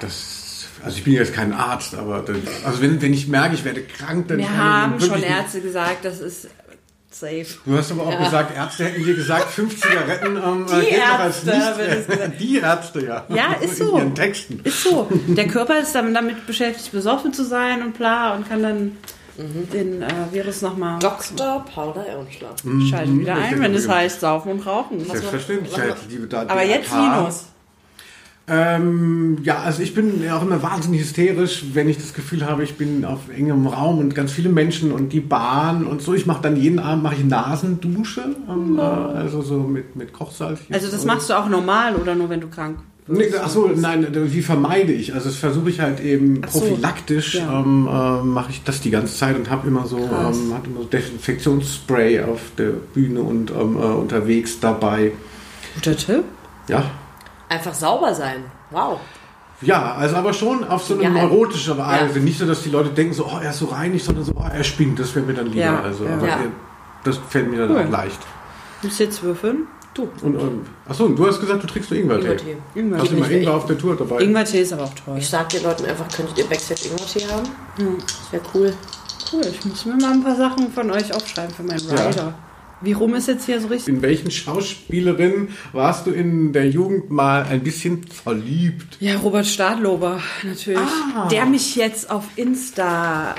das, 0.00 0.36
also 0.84 0.98
ich 0.98 1.04
bin 1.04 1.14
jetzt 1.14 1.34
kein 1.34 1.52
Arzt, 1.52 1.96
aber 1.96 2.24
also 2.64 2.80
wenn, 2.80 3.02
wenn 3.02 3.12
ich 3.12 3.26
merke, 3.26 3.54
ich 3.54 3.64
werde 3.64 3.82
krank, 3.82 4.28
dann... 4.28 4.38
Wir 4.38 4.56
haben 4.56 5.00
schon 5.00 5.22
Ärzte 5.22 5.60
gesagt, 5.60 6.04
das 6.04 6.20
ist 6.20 6.48
safe. 7.10 7.46
Du 7.64 7.76
hast 7.76 7.90
aber 7.90 8.06
auch 8.06 8.12
ja. 8.12 8.24
gesagt, 8.24 8.56
Ärzte 8.56 8.84
hätten 8.84 9.04
dir 9.04 9.14
gesagt, 9.14 9.50
fünf 9.50 9.80
Zigaretten 9.80 10.36
ähm, 10.36 10.66
die 10.68 10.80
geht 10.84 10.98
Ärzte, 10.98 11.52
als 11.52 12.08
nicht. 12.08 12.40
Die 12.40 12.58
Ärzte, 12.58 13.04
ja. 13.04 13.24
Ja, 13.28 13.52
ist 13.60 13.78
so. 13.78 13.90
In 13.90 13.96
ihren 13.96 14.14
Texten. 14.14 14.60
Ist 14.62 14.82
so. 14.82 15.08
Der 15.26 15.48
Körper 15.48 15.80
ist 15.80 15.94
dann 15.94 16.12
damit 16.14 16.46
beschäftigt, 16.46 16.92
besoffen 16.92 17.32
zu 17.32 17.44
sein 17.44 17.82
und 17.82 17.96
bla 17.96 18.34
und 18.34 18.48
kann 18.48 18.62
dann 18.62 18.92
mhm. 19.38 19.70
den 19.72 20.02
äh, 20.02 20.08
Virus 20.32 20.62
nochmal. 20.62 20.98
Dr. 20.98 21.64
Paula 21.64 22.04
Ehrenschlag. 22.04 22.64
Mhm. 22.64 22.86
Schalten 22.86 23.20
wieder 23.20 23.34
ein, 23.34 23.60
wenn 23.60 23.74
es 23.74 23.88
heißt, 23.88 24.20
saufen 24.20 24.52
und 24.52 24.66
rauchen. 24.66 25.04
Selbstverständlich. 25.04 25.74
Aber 26.32 26.64
jetzt 26.64 26.92
Linus. 26.92 27.46
Ähm, 28.48 29.38
ja, 29.42 29.58
also 29.58 29.82
ich 29.82 29.92
bin 29.92 30.22
ja 30.22 30.38
auch 30.38 30.42
immer 30.42 30.62
wahnsinnig 30.62 31.00
hysterisch, 31.00 31.64
wenn 31.72 31.88
ich 31.88 31.96
das 31.96 32.14
Gefühl 32.14 32.46
habe, 32.46 32.62
ich 32.62 32.76
bin 32.76 33.04
auf 33.04 33.28
engem 33.28 33.66
Raum 33.66 33.98
und 33.98 34.14
ganz 34.14 34.30
viele 34.30 34.50
Menschen 34.50 34.92
und 34.92 35.12
die 35.12 35.20
Bahn 35.20 35.84
und 35.84 36.00
so. 36.00 36.14
Ich 36.14 36.26
mache 36.26 36.42
dann 36.42 36.54
jeden 36.54 36.78
Abend 36.78 37.02
mache 37.02 37.16
ich 37.16 37.24
Nasendusche, 37.24 38.36
ähm, 38.48 38.78
äh, 38.78 38.82
also 38.82 39.42
so 39.42 39.58
mit, 39.58 39.96
mit 39.96 40.12
Kochsalz. 40.12 40.60
Also 40.70 40.88
das 40.88 41.04
machst 41.04 41.28
du 41.28 41.34
auch 41.34 41.48
normal 41.48 41.96
oder 41.96 42.14
nur 42.14 42.30
wenn 42.30 42.40
du 42.40 42.46
krank 42.46 42.78
bist? 42.78 42.95
Nee, 43.08 43.32
achso, 43.36 43.70
nein, 43.74 44.08
wie 44.10 44.42
vermeide 44.42 44.92
ich? 44.92 45.14
Also 45.14 45.28
das 45.28 45.38
versuche 45.38 45.70
ich 45.70 45.80
halt 45.80 46.00
eben 46.00 46.42
so, 46.48 46.58
prophylaktisch, 46.58 47.36
ja. 47.36 47.60
ähm, 47.60 47.86
äh, 47.86 48.22
mache 48.24 48.50
ich 48.50 48.64
das 48.64 48.80
die 48.80 48.90
ganze 48.90 49.14
Zeit 49.16 49.36
und 49.36 49.48
habe 49.48 49.68
immer 49.68 49.86
so, 49.86 49.98
ähm, 49.98 50.52
hatte 50.54 50.66
immer 50.66 50.80
so 50.80 50.88
Desinfektionsspray 50.90 52.22
auf 52.22 52.40
der 52.58 52.70
Bühne 52.70 53.20
und 53.20 53.52
ähm, 53.52 53.76
äh, 53.76 53.84
unterwegs 53.84 54.58
dabei. 54.58 55.12
Guter 55.76 55.96
Tipp. 55.96 56.24
Ja, 56.68 56.90
Einfach 57.48 57.74
sauber 57.74 58.14
sein. 58.14 58.44
Wow. 58.70 59.00
Ja, 59.62 59.94
also 59.94 60.16
aber 60.16 60.32
schon 60.32 60.64
auf 60.64 60.82
so 60.82 60.94
eine 60.94 61.04
ja, 61.04 61.10
neurotische 61.10 61.78
Weise. 61.78 62.18
Ja. 62.18 62.24
Nicht 62.24 62.38
so, 62.38 62.46
dass 62.46 62.62
die 62.62 62.70
Leute 62.70 62.90
denken, 62.90 63.14
so, 63.14 63.26
oh, 63.26 63.38
er 63.40 63.50
ist 63.50 63.58
so 63.58 63.66
reinig, 63.66 64.04
sondern 64.04 64.24
so, 64.24 64.32
oh, 64.36 64.44
er 64.52 64.64
spinnt. 64.64 64.98
Das 64.98 65.14
wäre 65.14 65.24
mir 65.24 65.34
dann 65.34 65.46
lieber. 65.46 65.60
Ja, 65.60 65.80
also, 65.80 66.04
ja. 66.04 66.38
das 67.04 67.18
fällt 67.30 67.50
mir 67.50 67.66
dann 67.66 67.70
cool. 67.70 67.86
leicht. 67.90 68.18
Du 68.82 68.88
jetzt 68.88 69.22
würfeln? 69.22 69.66
Du. 69.96 70.06
Und, 70.20 70.36
und, 70.36 70.66
achso, 70.86 71.08
du 71.08 71.26
hast 71.26 71.40
gesagt, 71.40 71.62
du 71.62 71.66
trinkst 71.66 71.90
nur 71.90 72.00
Ingwertee. 72.00 72.26
Ingwertee. 72.26 72.56
Ingwertee. 72.74 73.02
Hast 73.02 73.12
du 73.12 73.16
immer 73.16 73.30
Ingwer 73.30 73.54
auf 73.54 73.64
der 73.64 73.78
Tour 73.78 73.96
dabei? 73.96 74.20
Ingwertee 74.20 74.60
ist 74.60 74.72
aber 74.74 74.84
auch 74.84 74.94
toll. 74.94 75.16
Ich 75.16 75.26
sag 75.26 75.48
den 75.48 75.62
Leuten 75.62 75.86
einfach, 75.86 76.06
könntet 76.14 76.36
ihr 76.36 76.44
Backstage 76.44 76.88
Ingwertee 76.90 77.26
haben? 77.26 77.48
Hm. 77.78 77.96
Das 77.98 78.32
wäre 78.32 78.42
cool. 78.54 78.74
Cool, 79.32 79.42
ich 79.50 79.64
muss 79.64 79.86
mir 79.86 79.96
mal 79.96 80.12
ein 80.12 80.22
paar 80.22 80.36
Sachen 80.36 80.70
von 80.70 80.90
euch 80.90 81.14
aufschreiben 81.14 81.54
für 81.54 81.62
meinen 81.62 81.80
Rider. 81.80 82.34
Wie 82.82 82.92
rum 82.92 83.14
ist 83.14 83.26
jetzt 83.26 83.46
hier 83.46 83.58
so 83.58 83.68
richtig? 83.68 83.94
In 83.94 84.02
welchen 84.02 84.30
Schauspielerin 84.30 85.48
warst 85.72 86.06
du 86.06 86.10
in 86.10 86.52
der 86.52 86.68
Jugend 86.68 87.10
mal 87.10 87.44
ein 87.44 87.62
bisschen 87.62 88.06
verliebt? 88.06 88.98
Ja, 89.00 89.16
Robert 89.16 89.46
Stadlober, 89.46 90.20
natürlich. 90.42 90.78
Ah. 91.14 91.26
Der 91.28 91.46
mich 91.46 91.74
jetzt 91.74 92.10
auf 92.10 92.24
Insta, 92.36 93.34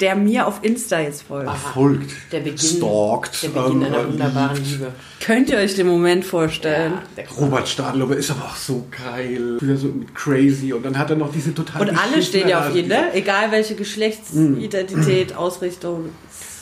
der 0.00 0.16
mir 0.16 0.46
auf 0.46 0.58
Insta 0.60 1.00
jetzt 1.00 1.22
folgt. 1.22 1.56
Folgt. 1.56 2.10
Der 2.30 2.40
Beginn, 2.40 2.58
Stalkt. 2.58 3.42
Der 3.42 3.48
Beginn 3.48 3.84
einer 3.84 4.00
ähm, 4.00 4.08
wunderbaren 4.08 4.62
Liebe. 4.62 4.92
Könnt 5.24 5.48
ihr 5.48 5.56
euch 5.56 5.74
den 5.74 5.86
Moment 5.86 6.22
vorstellen? 6.22 6.98
Ja, 7.16 7.24
Robert 7.40 7.66
Stadlober 7.66 8.16
ist 8.18 8.30
aber 8.30 8.44
auch 8.44 8.56
so 8.56 8.86
geil. 8.90 9.56
Wieder 9.62 9.78
so 9.78 9.94
crazy. 10.12 10.74
Und 10.74 10.84
dann 10.84 10.98
hat 10.98 11.08
er 11.08 11.16
noch 11.16 11.32
diese 11.32 11.54
total. 11.54 11.88
Und 11.88 11.98
alle 11.98 12.22
stehen 12.22 12.48
ja 12.48 12.68
auf 12.68 12.76
ihn, 12.76 12.88
ne? 12.88 13.14
Egal 13.14 13.50
welche 13.50 13.76
Geschlechtsidentität, 13.76 15.32
mm. 15.34 15.38
Ausrichtung. 15.38 16.10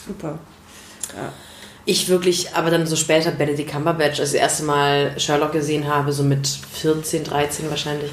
Super. 0.06 0.38
Ja. 1.16 1.32
Ich 1.86 2.08
wirklich, 2.08 2.54
aber 2.54 2.70
dann 2.70 2.86
so 2.86 2.96
später 2.96 3.30
Benedict 3.30 3.70
Cumberbatch, 3.70 4.18
als 4.18 4.32
ich 4.32 4.40
das 4.40 4.48
erste 4.48 4.64
Mal 4.64 5.18
Sherlock 5.20 5.52
gesehen 5.52 5.86
habe, 5.86 6.12
so 6.12 6.22
mit 6.22 6.46
14, 6.46 7.24
13 7.24 7.68
wahrscheinlich, 7.68 8.10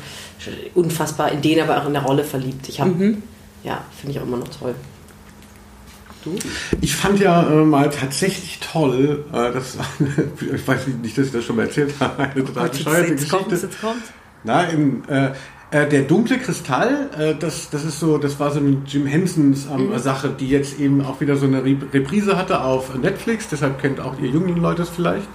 unfassbar 0.76 1.32
in 1.32 1.42
den 1.42 1.62
aber 1.62 1.82
auch 1.82 1.88
in 1.88 1.94
der 1.94 2.04
Rolle 2.04 2.24
verliebt. 2.24 2.68
Ich 2.68 2.82
habe, 2.82 2.92
mhm. 2.92 3.24
ja, 3.64 3.82
finde 3.98 4.16
ich 4.16 4.20
auch 4.20 4.28
immer 4.28 4.38
noch 4.38 4.50
toll. 4.50 4.76
Du? 6.24 6.38
Ich 6.82 6.96
fand 6.96 7.20
ja 7.20 7.42
äh, 7.50 7.66
mal 7.66 7.90
tatsächlich 7.90 8.60
toll, 8.60 9.26
äh, 9.32 9.52
das, 9.52 9.78
ich 10.54 10.68
weiß 10.68 10.88
nicht, 11.02 11.18
dass 11.18 11.28
ich 11.28 11.32
das 11.32 11.44
schon 11.44 11.56
mal 11.56 11.66
erzählt 11.66 11.94
habe, 12.00 12.24
eine 12.24 12.46
total 12.46 12.68
oh, 12.68 12.72
bescheuerte 12.72 13.14
Geschichte. 13.14 13.38
Kommt's, 13.38 13.62
jetzt 13.62 13.82
kommt's. 13.82 14.12
Na, 14.44 14.64
im, 14.64 15.04
äh, 15.08 15.32
äh, 15.72 15.88
der 15.88 16.04
dunkle 16.04 16.38
Kristall, 16.38 17.10
äh, 17.18 17.36
das, 17.36 17.70
das 17.70 17.86
ist 17.86 18.00
so, 18.00 18.18
das 18.18 18.40
war 18.40 18.52
so 18.52 18.60
eine 18.60 18.78
Jim 18.86 19.06
Hensons 19.06 19.68
ähm, 19.72 19.90
mhm. 19.90 19.98
Sache, 20.00 20.30
die 20.30 20.50
jetzt 20.50 20.80
eben 20.80 21.02
auch 21.02 21.22
wieder 21.22 21.38
so 21.38 21.46
eine 21.46 21.64
Reprise 21.64 22.38
hatte 22.38 22.62
auf 22.62 22.94
Netflix. 22.96 23.48
Deshalb 23.48 23.80
kennt 23.80 24.00
auch 24.00 24.20
ihr 24.20 24.30
jungen 24.30 24.58
Leute 24.58 24.82
es 24.82 24.90
vielleicht. 24.90 25.28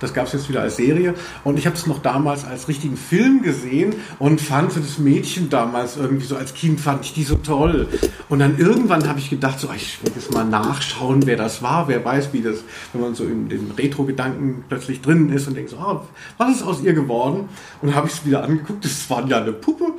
Das 0.00 0.14
gab 0.14 0.26
es 0.26 0.32
jetzt 0.32 0.48
wieder 0.48 0.62
als 0.62 0.76
Serie. 0.76 1.14
Und 1.44 1.58
ich 1.58 1.66
habe 1.66 1.76
es 1.76 1.86
noch 1.86 2.00
damals 2.00 2.44
als 2.44 2.68
richtigen 2.68 2.96
Film 2.96 3.42
gesehen 3.42 3.94
und 4.18 4.40
fand 4.40 4.72
so 4.72 4.80
das 4.80 4.98
Mädchen 4.98 5.50
damals 5.50 5.96
irgendwie 5.96 6.26
so 6.26 6.36
als 6.36 6.54
Kind 6.54 6.80
fand 6.80 7.04
ich 7.04 7.14
die 7.14 7.24
so 7.24 7.36
toll. 7.36 7.88
Und 8.28 8.38
dann 8.38 8.58
irgendwann 8.58 9.08
habe 9.08 9.18
ich 9.18 9.30
gedacht, 9.30 9.58
so, 9.58 9.68
ich 9.74 10.02
will 10.02 10.12
jetzt 10.14 10.32
mal 10.32 10.44
nachschauen, 10.44 11.26
wer 11.26 11.36
das 11.36 11.62
war. 11.62 11.88
Wer 11.88 12.04
weiß, 12.04 12.32
wie 12.32 12.42
das, 12.42 12.58
wenn 12.92 13.02
man 13.02 13.14
so 13.14 13.24
in 13.24 13.48
den 13.48 13.72
Retro-Gedanken 13.76 14.64
plötzlich 14.68 15.00
drin 15.00 15.30
ist 15.32 15.48
und 15.48 15.56
denkt 15.56 15.70
so, 15.70 15.76
oh, 15.76 16.00
was 16.36 16.56
ist 16.56 16.62
aus 16.62 16.82
ihr 16.82 16.92
geworden? 16.92 17.48
Und 17.82 17.94
habe 17.94 18.06
ich 18.06 18.14
es 18.14 18.26
wieder 18.26 18.42
angeguckt, 18.42 18.84
das 18.84 19.08
war 19.10 19.26
ja 19.26 19.40
eine 19.40 19.52
Puppe. 19.52 19.84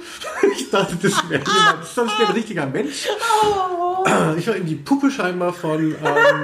Ich 0.60 0.70
dachte, 0.72 0.96
das 1.02 1.30
wäre 1.30 1.42
jemand, 1.42 1.82
das 1.82 1.92
ist 1.92 2.00
ein 2.00 2.34
richtiger 2.34 2.66
Mensch. 2.66 3.08
Ich 4.38 4.48
war 4.48 4.56
in 4.56 4.66
die 4.66 4.76
Puppe 4.76 5.10
scheinbar 5.12 5.54
von 5.54 5.80
ähm, 5.80 5.96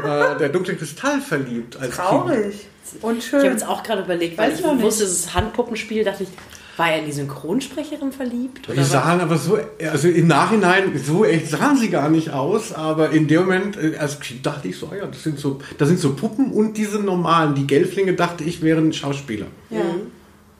äh, 0.03 0.37
der 0.37 0.49
dunkle 0.49 0.75
Kristall 0.75 1.21
verliebt. 1.21 1.77
Als 1.77 1.95
Traurig. 1.95 2.51
Kind. 2.51 2.74
Und 3.01 3.23
schön. 3.23 3.39
Ich 3.39 3.45
habe 3.45 3.53
jetzt 3.53 3.67
auch 3.67 3.83
gerade 3.83 4.03
überlegt, 4.03 4.37
weil 4.37 4.51
Weiß 4.51 4.59
ich 4.59 4.65
wusste, 4.65 5.03
es 5.03 5.11
ist 5.11 5.33
Handpuppenspiel, 5.33 6.03
dachte 6.03 6.23
ich, 6.23 6.29
war 6.77 6.91
er 6.91 6.99
in 6.99 7.05
die 7.05 7.11
Synchronsprecherin 7.13 8.11
verliebt? 8.11 8.67
die 8.67 8.83
sahen 8.83 9.21
aber 9.21 9.37
so, 9.37 9.57
also 9.89 10.09
im 10.09 10.27
Nachhinein, 10.27 10.99
so 11.01 11.23
echt 11.23 11.47
sahen 11.49 11.77
sie 11.77 11.89
gar 11.89 12.09
nicht 12.09 12.31
aus, 12.31 12.73
aber 12.73 13.11
in 13.11 13.27
dem 13.27 13.41
Moment, 13.41 13.77
äh, 13.77 13.95
als 13.97 14.19
Kind 14.19 14.45
dachte 14.45 14.67
ich 14.67 14.77
so, 14.77 14.91
ja, 14.97 15.05
das 15.07 15.23
sind 15.23 15.39
so, 15.39 15.59
das 15.77 15.87
sind 15.87 15.99
so 15.99 16.13
Puppen 16.15 16.51
und 16.51 16.75
diese 16.77 16.99
normalen, 16.99 17.55
die 17.55 17.65
Gelflinge 17.65 18.13
dachte 18.13 18.43
ich 18.43 18.61
wären 18.61 18.91
Schauspieler. 18.91 19.47
Ja. 19.69 19.81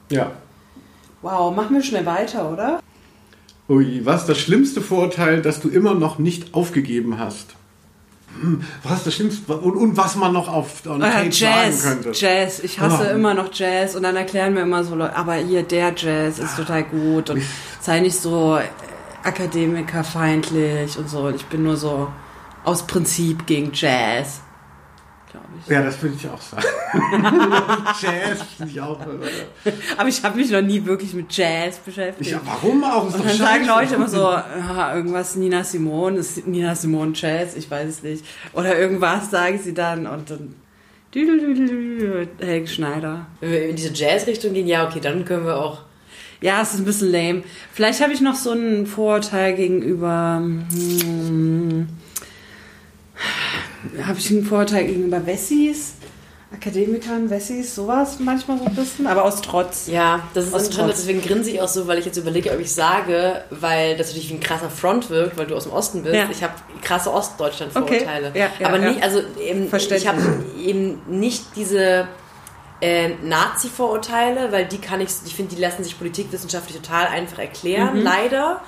Ja. 0.10 0.32
Wow, 1.22 1.54
machen 1.56 1.76
wir 1.76 1.84
schnell 1.84 2.06
weiter, 2.06 2.52
oder? 2.52 2.80
Ui, 3.68 4.02
was 4.06 4.22
ist 4.22 4.30
das 4.30 4.38
schlimmste 4.38 4.80
Vorurteil, 4.80 5.42
das 5.42 5.60
du 5.60 5.70
immer 5.70 5.96
noch 5.96 6.20
nicht 6.20 6.54
aufgegeben 6.54 7.18
hast? 7.18 7.56
Was 8.84 9.00
ist 9.00 9.08
das 9.08 9.14
Schlimmste 9.16 9.58
und, 9.58 9.76
und 9.76 9.98
was 9.98 10.16
man 10.16 10.34
noch 10.34 10.48
auf 10.48 10.86
on 10.86 11.02
äh, 11.02 11.30
Jazz, 11.30 11.84
sagen 11.84 12.02
könnte. 12.02 12.20
Jazz, 12.20 12.60
ich 12.60 12.80
hasse 12.80 13.08
oh. 13.10 13.16
immer 13.16 13.34
noch 13.34 13.50
Jazz 13.54 13.96
und 13.96 14.04
dann 14.04 14.16
erklären 14.16 14.54
mir 14.54 14.62
immer 14.62 14.84
so 14.84 14.96
Leute, 14.96 15.16
aber 15.16 15.36
hier 15.36 15.64
der 15.64 15.94
Jazz 15.96 16.40
ist 16.40 16.56
total 16.56 16.84
gut 16.84 17.30
und 17.30 17.42
sei 17.80 18.00
nicht 18.00 18.16
so 18.16 18.60
akademikerfeindlich 19.24 20.98
und 20.98 21.10
so. 21.10 21.30
Ich 21.30 21.46
bin 21.46 21.64
nur 21.64 21.78
so 21.78 22.10
aus 22.64 22.86
Prinzip 22.86 23.46
gegen 23.46 23.72
Jazz 23.74 24.42
glaube 25.36 25.48
ich. 25.62 25.72
Ja, 25.72 25.84
das 25.84 26.02
würde 26.02 26.16
ich 26.18 26.30
auch 26.30 26.42
sagen. 26.42 26.66
Jazz 28.02 28.42
finde 28.58 28.72
ich 28.72 28.82
auch. 28.82 29.00
Aber 29.98 30.10
ich 30.10 30.24
habe 30.24 30.38
mich 30.38 30.52
noch 30.52 30.62
nie 30.62 30.86
wirklich 30.86 31.14
mit 31.14 31.36
Jazz 31.36 31.78
beschäftigt. 31.80 32.32
Ja, 32.32 32.42
warum 32.44 32.84
auch? 32.84 33.14
Und 33.14 33.26
dann 33.26 33.38
sagen 33.38 33.66
Leute 33.68 33.96
immer 33.96 34.08
so, 34.08 34.22
ja, 34.22 34.96
irgendwas 34.96 35.36
Nina 35.36 35.64
Simone, 35.64 36.18
ist 36.18 36.46
Nina 36.48 36.76
Simone 36.76 37.14
Jazz, 37.16 37.56
ich 37.56 37.70
weiß 37.70 37.90
es 37.90 38.04
nicht. 38.04 38.26
Oder 38.54 38.78
irgendwas 38.78 39.32
sagen 39.32 39.60
sie 39.62 39.74
dann 39.74 40.08
und 40.08 40.30
dann 40.30 40.56
Helge 42.40 42.68
Schneider. 42.68 43.28
Wenn 43.40 43.52
wir 43.52 43.70
in 43.70 43.76
diese 43.76 43.94
Jazz-Richtung 43.94 44.54
gehen, 44.54 44.68
ja, 44.68 44.86
okay, 44.88 45.00
dann 45.00 45.24
können 45.26 45.46
wir 45.46 45.58
auch. 45.58 45.82
Ja, 46.42 46.62
es 46.62 46.74
ist 46.74 46.80
ein 46.80 46.86
bisschen 46.86 47.12
lame. 47.12 47.44
Vielleicht 47.72 48.02
habe 48.02 48.12
ich 48.12 48.20
noch 48.20 48.36
so 48.36 48.52
ein 48.52 48.86
Vorurteil 48.86 49.56
gegenüber. 49.56 50.42
Hm, 50.44 51.88
habe 54.04 54.20
ich 54.20 54.32
einen 54.32 54.46
Vorteil 54.46 54.86
gegenüber 54.86 55.26
Wessis, 55.26 55.94
Akademikern, 56.54 57.30
Wessis, 57.30 57.76
sowas 57.76 58.18
manchmal 58.20 58.58
so 58.60 58.66
ein 58.66 58.76
bisschen, 58.76 59.08
aber 59.08 59.24
aus 59.24 59.42
Trotz. 59.42 59.88
Ja, 59.88 60.22
das 60.34 60.46
ist 60.46 60.54
aus 60.54 60.70
Trotz. 60.70 60.98
deswegen 60.98 61.22
grinse 61.22 61.50
ich 61.50 61.62
auch 61.62 61.68
so, 61.68 61.88
weil 61.88 61.98
ich 62.00 62.06
jetzt 62.06 62.18
überlege, 62.18 62.52
ob 62.52 62.60
ich 62.60 62.74
sage, 62.74 63.44
weil 63.50 63.98
das 63.98 64.08
natürlich 64.08 64.30
wie 64.30 64.36
ein 64.36 64.40
krasser 64.40 64.70
Front 64.70 65.10
wirkt, 65.10 65.38
weil 65.38 65.48
du 65.48 65.56
aus 65.56 65.64
dem 65.64 65.74
Osten 65.74 66.04
bist. 66.04 66.16
Ja. 66.16 66.30
Ich 66.32 66.44
habe 66.44 66.54
krasse 66.82 67.12
Ostdeutschland-Vorurteile. 67.12 68.30
Okay. 68.30 68.40
Ja, 68.40 68.50
ja, 68.60 68.68
aber 68.68 68.80
nie, 68.80 69.02
also 69.02 69.22
eben, 69.40 69.70
ich 69.74 70.08
habe 70.08 70.22
eben 70.60 71.02
nicht 71.08 71.44
diese 71.56 72.08
äh, 72.82 73.10
Nazi-Vorurteile, 73.24 74.52
weil 74.52 74.66
die 74.66 74.78
kann 74.78 75.02
ich, 75.02 75.10
ich 75.26 75.36
finde, 75.36 75.56
die 75.56 75.62
lassen 75.62 75.84
sich 75.84 75.98
politikwissenschaftlich 75.98 76.78
total 76.78 77.08
einfach 77.08 77.40
erklären, 77.40 78.00
mhm. 78.00 78.04
leider. 78.04 78.62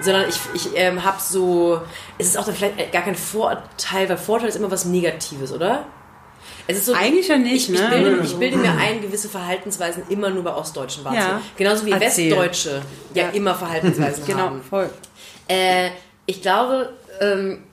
Sondern 0.00 0.28
ich, 0.28 0.38
ich 0.54 0.70
ähm, 0.74 1.04
habe 1.04 1.18
so, 1.20 1.80
es 2.18 2.28
ist 2.28 2.38
auch 2.38 2.44
dann 2.44 2.54
vielleicht 2.54 2.92
gar 2.92 3.02
kein 3.02 3.14
Vorteil, 3.14 4.08
weil 4.08 4.16
Vorteil 4.16 4.48
ist 4.48 4.56
immer 4.56 4.70
was 4.70 4.84
Negatives, 4.84 5.52
oder? 5.52 5.86
Es 6.66 6.78
ist 6.78 6.86
so, 6.86 6.94
Eigentlich 6.94 7.28
ja 7.28 7.36
nicht, 7.36 7.68
ich, 7.68 7.78
ne? 7.78 7.84
Ich 7.84 7.90
bilde, 7.90 8.20
ich 8.24 8.36
bilde, 8.36 8.56
mir 8.56 8.72
ein, 8.72 9.00
gewisse 9.00 9.28
Verhaltensweisen 9.28 10.04
immer 10.08 10.30
nur 10.30 10.44
bei 10.44 10.54
Ostdeutschen 10.54 11.04
wahrzunehmen. 11.04 11.38
Ja. 11.38 11.42
Genauso 11.56 11.86
wie 11.86 11.90
Erzähl. 11.90 12.30
Westdeutsche 12.30 12.82
ja, 13.14 13.24
ja, 13.24 13.28
immer 13.30 13.54
Verhaltensweisen 13.54 14.24
genau, 14.26 14.38
haben. 14.38 14.56
Genau, 14.56 14.68
voll. 14.68 14.90
Äh, 15.48 15.90
ich 16.26 16.40
glaube, 16.40 16.92
ähm, 17.20 17.64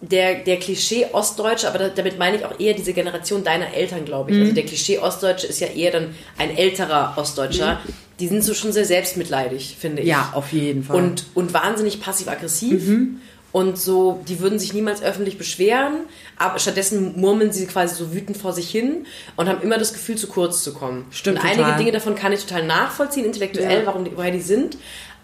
der, 0.00 0.40
der 0.40 0.58
Klischee 0.58 1.06
Ostdeutsche, 1.12 1.68
aber 1.68 1.88
damit 1.88 2.18
meine 2.18 2.36
ich 2.36 2.44
auch 2.44 2.58
eher 2.58 2.74
diese 2.74 2.92
Generation 2.92 3.44
deiner 3.44 3.72
Eltern, 3.72 4.04
glaube 4.04 4.30
ich. 4.30 4.36
Also 4.36 4.44
mhm. 4.44 4.50
Also 4.50 4.54
der 4.60 4.64
Klischee 4.64 4.98
Ostdeutsche 4.98 5.46
ist 5.46 5.60
ja 5.60 5.68
eher 5.68 5.92
dann 5.92 6.14
ein 6.36 6.56
älterer 6.56 7.14
Ostdeutscher. 7.16 7.80
Mhm. 7.84 7.94
Die 8.22 8.28
sind 8.28 8.44
so 8.44 8.54
schon 8.54 8.70
sehr 8.70 8.84
selbstmitleidig, 8.84 9.76
finde 9.80 10.02
ich. 10.02 10.06
Ja, 10.06 10.30
auf 10.32 10.52
jeden 10.52 10.84
Fall. 10.84 10.94
Und, 10.94 11.24
und 11.34 11.52
wahnsinnig 11.52 12.00
passiv-aggressiv. 12.00 12.86
Mhm. 12.86 13.20
Und 13.50 13.76
so, 13.76 14.22
die 14.28 14.38
würden 14.38 14.60
sich 14.60 14.72
niemals 14.72 15.02
öffentlich 15.02 15.38
beschweren, 15.38 16.04
aber 16.38 16.60
stattdessen 16.60 17.20
murmeln 17.20 17.50
sie 17.50 17.66
quasi 17.66 17.96
so 17.96 18.14
wütend 18.14 18.36
vor 18.36 18.52
sich 18.52 18.70
hin 18.70 19.06
und 19.34 19.48
haben 19.48 19.60
immer 19.60 19.76
das 19.76 19.92
Gefühl, 19.92 20.14
zu 20.14 20.28
kurz 20.28 20.62
zu 20.62 20.72
kommen. 20.72 21.04
Stimmt. 21.10 21.40
Und 21.40 21.44
einige 21.44 21.76
Dinge 21.76 21.90
davon 21.90 22.14
kann 22.14 22.32
ich 22.32 22.46
total 22.46 22.64
nachvollziehen, 22.64 23.24
intellektuell, 23.24 23.80
ja. 23.80 23.86
warum 23.86 24.04
die, 24.04 24.16
woher 24.16 24.30
die 24.30 24.40
sind. 24.40 24.78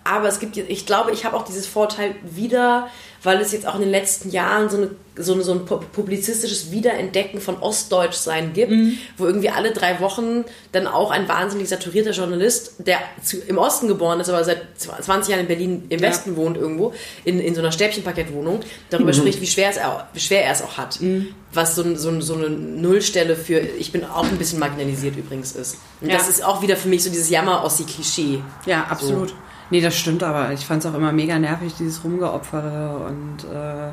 Aber 0.08 0.28
es 0.28 0.40
gibt, 0.40 0.56
ich 0.56 0.86
glaube, 0.86 1.12
ich 1.12 1.26
habe 1.26 1.36
auch 1.36 1.44
dieses 1.44 1.66
Vorteil 1.66 2.14
wieder, 2.22 2.88
weil 3.22 3.40
es 3.42 3.52
jetzt 3.52 3.66
auch 3.66 3.74
in 3.74 3.82
den 3.82 3.90
letzten 3.90 4.30
Jahren 4.30 4.70
so, 4.70 4.78
eine, 4.78 4.90
so, 5.16 5.34
eine, 5.34 5.42
so 5.42 5.52
ein 5.52 5.66
publizistisches 5.66 6.70
Wiederentdecken 6.70 7.42
von 7.42 7.58
Ostdeutschsein 7.58 8.54
gibt, 8.54 8.70
mhm. 8.70 8.96
wo 9.18 9.26
irgendwie 9.26 9.50
alle 9.50 9.72
drei 9.72 10.00
Wochen 10.00 10.46
dann 10.72 10.86
auch 10.86 11.10
ein 11.10 11.28
wahnsinnig 11.28 11.68
saturierter 11.68 12.12
Journalist, 12.12 12.76
der 12.78 13.00
zu, 13.22 13.36
im 13.36 13.58
Osten 13.58 13.86
geboren 13.86 14.18
ist, 14.20 14.30
aber 14.30 14.42
seit 14.44 14.62
20 14.78 15.30
Jahren 15.30 15.40
in 15.42 15.46
Berlin 15.46 15.82
im 15.90 16.00
ja. 16.00 16.08
Westen 16.08 16.36
wohnt 16.36 16.56
irgendwo, 16.56 16.94
in, 17.26 17.38
in 17.38 17.54
so 17.54 17.60
einer 17.60 17.72
Stäbchenparkettwohnung, 17.72 18.60
darüber 18.88 19.12
mhm. 19.12 19.16
spricht, 19.16 19.42
wie 19.42 19.46
schwer, 19.46 19.68
es 19.68 19.76
auch, 19.76 20.04
wie 20.14 20.20
schwer 20.20 20.44
er 20.44 20.52
es 20.52 20.62
auch 20.62 20.78
hat. 20.78 21.02
Mhm. 21.02 21.34
Was 21.52 21.74
so, 21.74 21.96
so, 21.96 22.18
so 22.22 22.34
eine 22.34 22.48
Nullstelle 22.48 23.36
für, 23.36 23.58
ich 23.58 23.92
bin 23.92 24.04
auch 24.04 24.24
ein 24.24 24.38
bisschen 24.38 24.58
marginalisiert 24.58 25.16
übrigens 25.16 25.52
ist. 25.52 25.76
Und 26.00 26.08
ja. 26.08 26.16
das 26.16 26.28
ist 26.28 26.42
auch 26.42 26.62
wieder 26.62 26.76
für 26.76 26.88
mich 26.88 27.04
so 27.04 27.10
dieses 27.10 27.28
Jammer-Ossi-Klischee. 27.28 28.42
Ja, 28.64 28.84
absolut. 28.88 29.30
So. 29.30 29.34
Nee, 29.70 29.80
das 29.80 29.96
stimmt, 29.96 30.22
aber 30.22 30.52
ich 30.52 30.64
fand 30.64 30.84
es 30.84 30.90
auch 30.90 30.96
immer 30.96 31.12
mega 31.12 31.38
nervig, 31.38 31.74
dieses 31.78 32.02
Rumgeopfere 32.02 33.04
und 33.06 33.44
äh, 33.44 33.92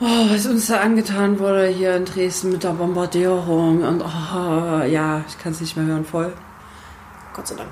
oh, 0.00 0.30
was 0.30 0.46
uns 0.46 0.66
da 0.66 0.80
angetan 0.80 1.38
wurde 1.38 1.66
hier 1.68 1.96
in 1.96 2.04
Dresden 2.04 2.52
mit 2.52 2.62
der 2.62 2.70
Bombardierung 2.70 3.82
und 3.82 4.02
oh, 4.02 4.82
ja, 4.84 5.24
ich 5.26 5.38
kann 5.38 5.52
es 5.52 5.60
nicht 5.60 5.76
mehr 5.76 5.86
hören 5.86 6.04
voll. 6.04 6.32
Gott 7.34 7.46
sei 7.46 7.54
Dank. 7.54 7.70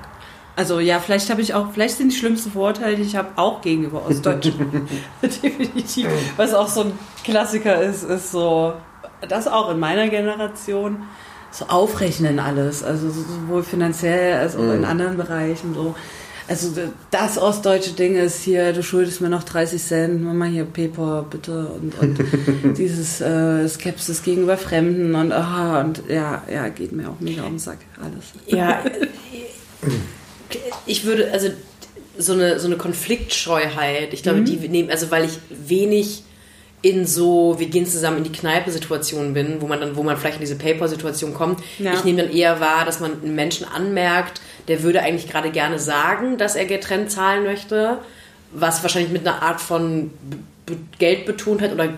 Also 0.55 0.79
ja, 0.79 0.99
vielleicht 0.99 1.29
habe 1.29 1.41
ich 1.41 1.53
auch, 1.53 1.71
vielleicht 1.71 1.97
sind 1.97 2.11
die 2.11 2.17
schlimmsten 2.17 2.51
Vorurteile, 2.51 2.95
die 2.95 3.03
ich 3.03 3.15
habe, 3.15 3.29
auch 3.35 3.61
gegenüber 3.61 4.05
Ostdeutschen. 4.05 4.87
Definitiv. 5.21 6.07
Was 6.37 6.53
auch 6.53 6.67
so 6.67 6.81
ein 6.81 6.99
Klassiker 7.23 7.81
ist, 7.81 8.03
ist 8.03 8.31
so, 8.31 8.73
das 9.27 9.47
auch 9.47 9.69
in 9.69 9.79
meiner 9.79 10.09
Generation, 10.09 11.03
so 11.51 11.65
aufrechnen 11.65 12.39
alles, 12.39 12.83
also 12.83 13.09
sowohl 13.09 13.63
finanziell 13.63 14.37
als 14.39 14.55
auch 14.55 14.61
mhm. 14.61 14.71
in 14.71 14.85
anderen 14.85 15.17
Bereichen 15.17 15.73
so 15.73 15.95
also 16.51 16.73
das 17.11 17.37
ostdeutsche 17.37 17.91
Ding 17.91 18.17
ist 18.17 18.43
hier, 18.43 18.73
du 18.73 18.83
schuldest 18.83 19.21
mir 19.21 19.29
noch 19.29 19.43
30 19.43 19.81
Cent, 19.81 20.21
mach 20.21 20.33
mal 20.33 20.49
hier 20.49 20.65
Paper 20.65 21.25
bitte 21.29 21.67
und, 21.67 21.97
und 21.97 22.19
dieses 22.77 23.21
äh, 23.21 23.65
Skepsis 23.69 24.21
gegenüber 24.21 24.57
Fremden 24.57 25.15
und 25.15 25.31
aha 25.31 25.79
und 25.79 26.03
ja, 26.09 26.43
ja, 26.51 26.67
geht 26.67 26.91
mir 26.91 27.07
auch 27.09 27.21
mega 27.21 27.43
um 27.43 27.53
den 27.53 27.59
Sack 27.59 27.77
alles. 28.01 28.33
Ja, 28.47 28.83
ich 30.85 31.05
würde, 31.05 31.31
also 31.31 31.47
so 32.17 32.33
eine, 32.33 32.59
so 32.59 32.67
eine 32.67 32.75
Konfliktscheuheit, 32.75 34.13
ich 34.13 34.21
glaube, 34.21 34.41
mhm. 34.41 34.45
die 34.45 34.57
nehmen, 34.67 34.89
also 34.89 35.09
weil 35.09 35.23
ich 35.23 35.39
wenig 35.49 36.23
in 36.81 37.05
so, 37.05 37.55
wir 37.59 37.67
gehen 37.67 37.85
zusammen 37.85 38.17
in 38.17 38.23
die 38.23 38.31
Kneipe-Situation 38.31 39.33
bin, 39.33 39.61
wo 39.61 39.67
man 39.67 39.79
dann, 39.79 39.95
wo 39.95 40.03
man 40.03 40.17
vielleicht 40.17 40.37
in 40.37 40.41
diese 40.41 40.55
Paper-Situation 40.55 41.33
kommt. 41.33 41.61
Ja. 41.77 41.93
Ich 41.93 42.03
nehme 42.03 42.23
dann 42.23 42.31
eher 42.31 42.59
wahr, 42.59 42.85
dass 42.85 42.99
man 42.99 43.21
einen 43.21 43.35
Menschen 43.35 43.67
anmerkt, 43.67 44.41
der 44.67 44.83
würde 44.83 45.01
eigentlich 45.01 45.29
gerade 45.29 45.51
gerne 45.51 45.79
sagen, 45.79 46.37
dass 46.37 46.55
er 46.55 46.65
getrennt 46.65 47.11
zahlen 47.11 47.43
möchte, 47.43 47.99
was 48.53 48.83
wahrscheinlich 48.83 49.11
mit 49.11 49.27
einer 49.27 49.41
Art 49.41 49.61
von 49.61 50.11
Geld 50.99 51.25
betont 51.25 51.61
hat 51.61 51.73
oder 51.73 51.89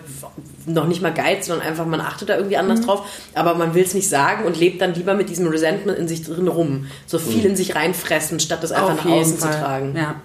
noch 0.66 0.86
nicht 0.86 1.02
mal 1.02 1.12
Geiz, 1.12 1.46
sondern 1.46 1.66
einfach 1.66 1.86
man 1.86 2.00
achtet 2.00 2.28
da 2.30 2.36
irgendwie 2.36 2.56
anders 2.56 2.80
mhm. 2.80 2.84
drauf, 2.86 3.06
aber 3.34 3.54
man 3.54 3.74
will 3.74 3.84
es 3.84 3.94
nicht 3.94 4.08
sagen 4.08 4.44
und 4.44 4.58
lebt 4.58 4.80
dann 4.80 4.94
lieber 4.94 5.14
mit 5.14 5.28
diesem 5.28 5.46
Resentment 5.46 5.98
in 5.98 6.08
sich 6.08 6.24
drin 6.24 6.48
rum. 6.48 6.86
So 7.06 7.18
viel 7.18 7.40
mhm. 7.40 7.50
in 7.50 7.56
sich 7.56 7.74
reinfressen, 7.74 8.40
statt 8.40 8.62
das 8.62 8.72
einfach 8.72 8.92
Auf 8.92 9.04
nach 9.04 9.10
außen 9.12 9.38
Fall. 9.38 9.52
zu 9.52 9.58
tragen. 9.58 9.96
Ja. 9.96 10.16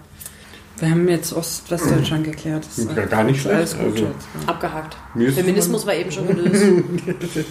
Wir 0.77 0.91
haben 0.91 1.09
jetzt 1.09 1.33
Ost-Westdeutschland 1.33 2.23
geklärt. 2.23 2.65
Das 2.65 2.85
ja, 2.95 3.05
gar 3.05 3.25
nicht 3.25 3.41
schlecht. 3.41 3.55
Alles 3.55 3.77
gut 3.77 3.95
also, 3.95 4.07
Abgehakt. 4.47 4.95
Feminismus 5.13 5.85
war 5.85 5.93
eben 5.93 6.11
schon 6.11 6.27
gelöst. 6.27 6.63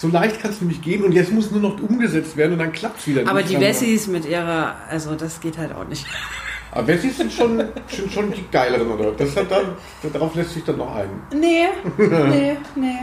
so 0.00 0.08
leicht 0.08 0.40
kann 0.40 0.50
es 0.50 0.62
nämlich 0.62 0.80
gehen 0.80 1.04
und 1.04 1.12
jetzt 1.12 1.30
muss 1.30 1.50
nur 1.50 1.60
noch 1.60 1.78
umgesetzt 1.78 2.34
werden 2.34 2.54
und 2.54 2.58
dann 2.60 2.72
klappt 2.72 3.00
es 3.00 3.06
wieder. 3.06 3.28
Aber 3.28 3.42
die 3.42 3.60
Wessis 3.60 4.06
mit 4.06 4.24
ihrer, 4.24 4.74
also 4.88 5.14
das 5.14 5.40
geht 5.40 5.58
halt 5.58 5.74
auch 5.74 5.86
nicht. 5.86 6.06
Aber 6.72 6.86
Wessis 6.86 7.18
sind 7.18 7.30
schon, 7.30 7.62
schon, 7.86 8.10
schon 8.10 8.32
die 8.32 8.46
geileren, 8.50 8.90
oder? 8.90 9.12
Das 9.12 9.36
hat 9.36 9.50
dann, 9.50 9.76
darauf 10.10 10.34
lässt 10.34 10.54
sich 10.54 10.64
dann 10.64 10.78
noch 10.78 10.94
ein. 10.94 11.10
Nee, 11.34 11.66
nee, 11.98 12.56
nee. 12.76 12.98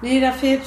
Nee, 0.00 0.20
da 0.20 0.32
fehlt, 0.32 0.62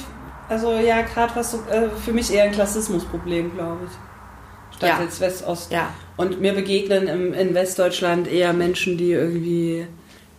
also 0.48 0.74
ja, 0.74 1.02
gerade 1.02 1.34
was 1.34 1.50
so, 1.50 1.58
äh, 1.68 1.88
für 2.04 2.12
mich 2.12 2.32
eher 2.32 2.44
ein 2.44 2.52
Klassismusproblem, 2.52 3.54
glaube 3.54 3.80
ich. 3.86 4.76
Statt 4.76 4.88
ja. 4.88 5.02
jetzt 5.02 5.20
West-Ost. 5.20 5.72
Ja. 5.72 5.92
Und 6.16 6.40
mir 6.40 6.52
begegnen 6.52 7.08
im, 7.08 7.32
in 7.34 7.54
Westdeutschland 7.54 8.28
eher 8.28 8.52
Menschen, 8.52 8.98
die 8.98 9.10
irgendwie 9.10 9.88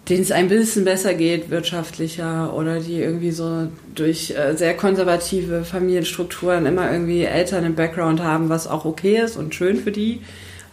denen 0.09 0.21
es 0.21 0.31
ein 0.31 0.47
bisschen 0.47 0.85
besser 0.85 1.13
geht, 1.13 1.49
wirtschaftlicher 1.49 2.53
oder 2.53 2.79
die 2.79 2.99
irgendwie 3.01 3.31
so 3.31 3.67
durch 3.93 4.31
äh, 4.31 4.55
sehr 4.55 4.75
konservative 4.75 5.65
Familienstrukturen 5.65 6.65
immer 6.65 6.91
irgendwie 6.91 7.23
Eltern 7.23 7.65
im 7.65 7.75
Background 7.75 8.21
haben, 8.21 8.49
was 8.49 8.67
auch 8.67 8.85
okay 8.85 9.17
ist 9.17 9.35
und 9.35 9.53
schön 9.53 9.77
für 9.77 9.91
die, 9.91 10.21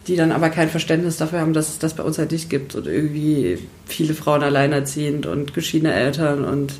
die 0.07 0.15
dann 0.15 0.31
aber 0.31 0.49
kein 0.49 0.69
Verständnis 0.69 1.17
dafür 1.17 1.41
haben, 1.41 1.53
dass 1.53 1.69
es 1.69 1.79
das 1.79 1.95
bei 1.95 2.03
uns 2.03 2.17
halt 2.17 2.31
nicht 2.31 2.49
gibt 2.49 2.75
und 2.75 2.87
irgendwie 2.87 3.57
viele 3.85 4.13
Frauen 4.13 4.41
alleinerziehend 4.41 5.25
und 5.25 5.53
geschiedene 5.53 5.93
Eltern 5.93 6.45
und 6.45 6.73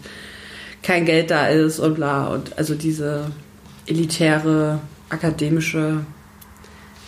kein 0.81 1.05
Geld 1.05 1.31
da 1.31 1.47
ist 1.47 1.79
und 1.79 1.95
bla 1.95 2.27
und 2.27 2.57
also 2.57 2.73
diese 2.75 3.31
elitäre 3.85 4.79
akademische 5.09 6.05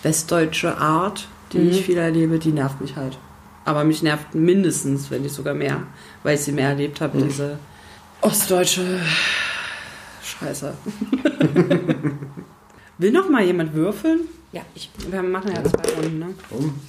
westdeutsche 0.04 0.78
Art, 0.78 1.28
die 1.54 1.60
mhm. 1.60 1.70
ich 1.70 1.86
viel 1.86 1.98
erlebe, 1.98 2.38
die 2.38 2.52
nervt 2.52 2.82
mich 2.82 2.96
halt. 2.98 3.18
Aber 3.68 3.84
mich 3.84 4.02
nervt 4.02 4.34
mindestens, 4.34 5.12
wenn 5.12 5.24
nicht 5.24 5.36
sogar 5.36 5.54
mehr, 5.54 5.84
weil 6.24 6.36
ich 6.36 6.42
sie 6.42 6.54
mehr 6.54 6.70
erlebt 6.70 7.02
habe, 7.02 7.18
mhm. 7.18 7.28
diese 7.28 7.60
ostdeutsche 8.22 9.02
Scheiße. 10.24 10.74
Will 12.98 13.12
noch 13.12 13.30
mal 13.30 13.44
jemand 13.44 13.74
würfeln? 13.74 14.22
Ja, 14.54 14.62
ich. 14.74 14.90
Wir 15.10 15.22
machen 15.22 15.52
ja 15.54 15.62
zwei 15.66 15.96
Runden, 15.96 16.20
ne? 16.20 16.28
Um. 16.50 16.80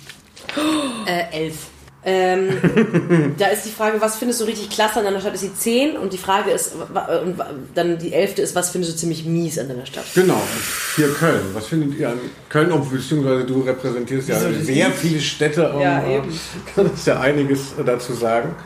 Äh, 1.05 1.25
elf. 1.33 1.67
Ähm, 2.11 3.35
da 3.39 3.49
ist 3.49 3.67
die 3.67 3.71
Frage, 3.71 4.01
was 4.01 4.17
findest 4.17 4.41
du 4.41 4.47
richtig 4.47 4.71
klasse 4.71 5.01
an 5.01 5.05
deiner 5.05 5.21
Stadt? 5.21 5.35
Ist 5.35 5.45
die 5.45 5.55
10 5.55 5.99
und 5.99 6.15
die 6.15 6.19
Frage 6.19 6.51
ist, 6.51 6.73
und 6.75 7.37
dann 7.75 7.99
die 7.99 8.15
11. 8.15 8.39
ist, 8.39 8.55
was 8.55 8.71
findest 8.71 8.95
du 8.95 8.97
ziemlich 8.97 9.27
mies 9.27 9.59
an 9.59 9.69
deiner 9.69 9.85
Stadt? 9.85 10.05
Genau, 10.15 10.41
hier 10.97 11.13
Köln. 11.13 11.43
Was 11.53 11.67
findet 11.67 11.99
ihr 11.99 12.09
an 12.09 12.19
Köln, 12.49 12.73
beziehungsweise 12.91 13.45
du 13.45 13.61
repräsentierst 13.61 14.31
ja 14.31 14.39
sehr 14.39 14.91
viele 14.91 15.21
Städte. 15.21 15.75
Ja, 15.83 15.99
um, 15.99 16.11
eben. 16.11 16.41
Kannst 16.75 17.07
ja 17.07 17.21
einiges 17.21 17.75
dazu 17.85 18.15
sagen. 18.15 18.57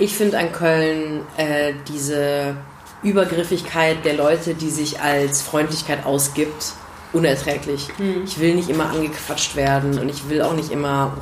Ich 0.00 0.12
finde 0.14 0.38
an 0.38 0.50
Köln 0.50 1.20
äh, 1.36 1.74
diese 1.86 2.56
Übergriffigkeit 3.04 4.04
der 4.04 4.14
Leute, 4.14 4.54
die 4.54 4.70
sich 4.70 5.00
als 5.00 5.42
Freundlichkeit 5.42 6.04
ausgibt, 6.04 6.72
unerträglich. 7.12 7.88
Hm. 7.98 8.24
Ich 8.24 8.40
will 8.40 8.56
nicht 8.56 8.68
immer 8.68 8.90
angequatscht 8.90 9.54
werden 9.54 10.00
und 10.00 10.08
ich 10.08 10.28
will 10.28 10.42
auch 10.42 10.54
nicht 10.54 10.72
immer 10.72 11.16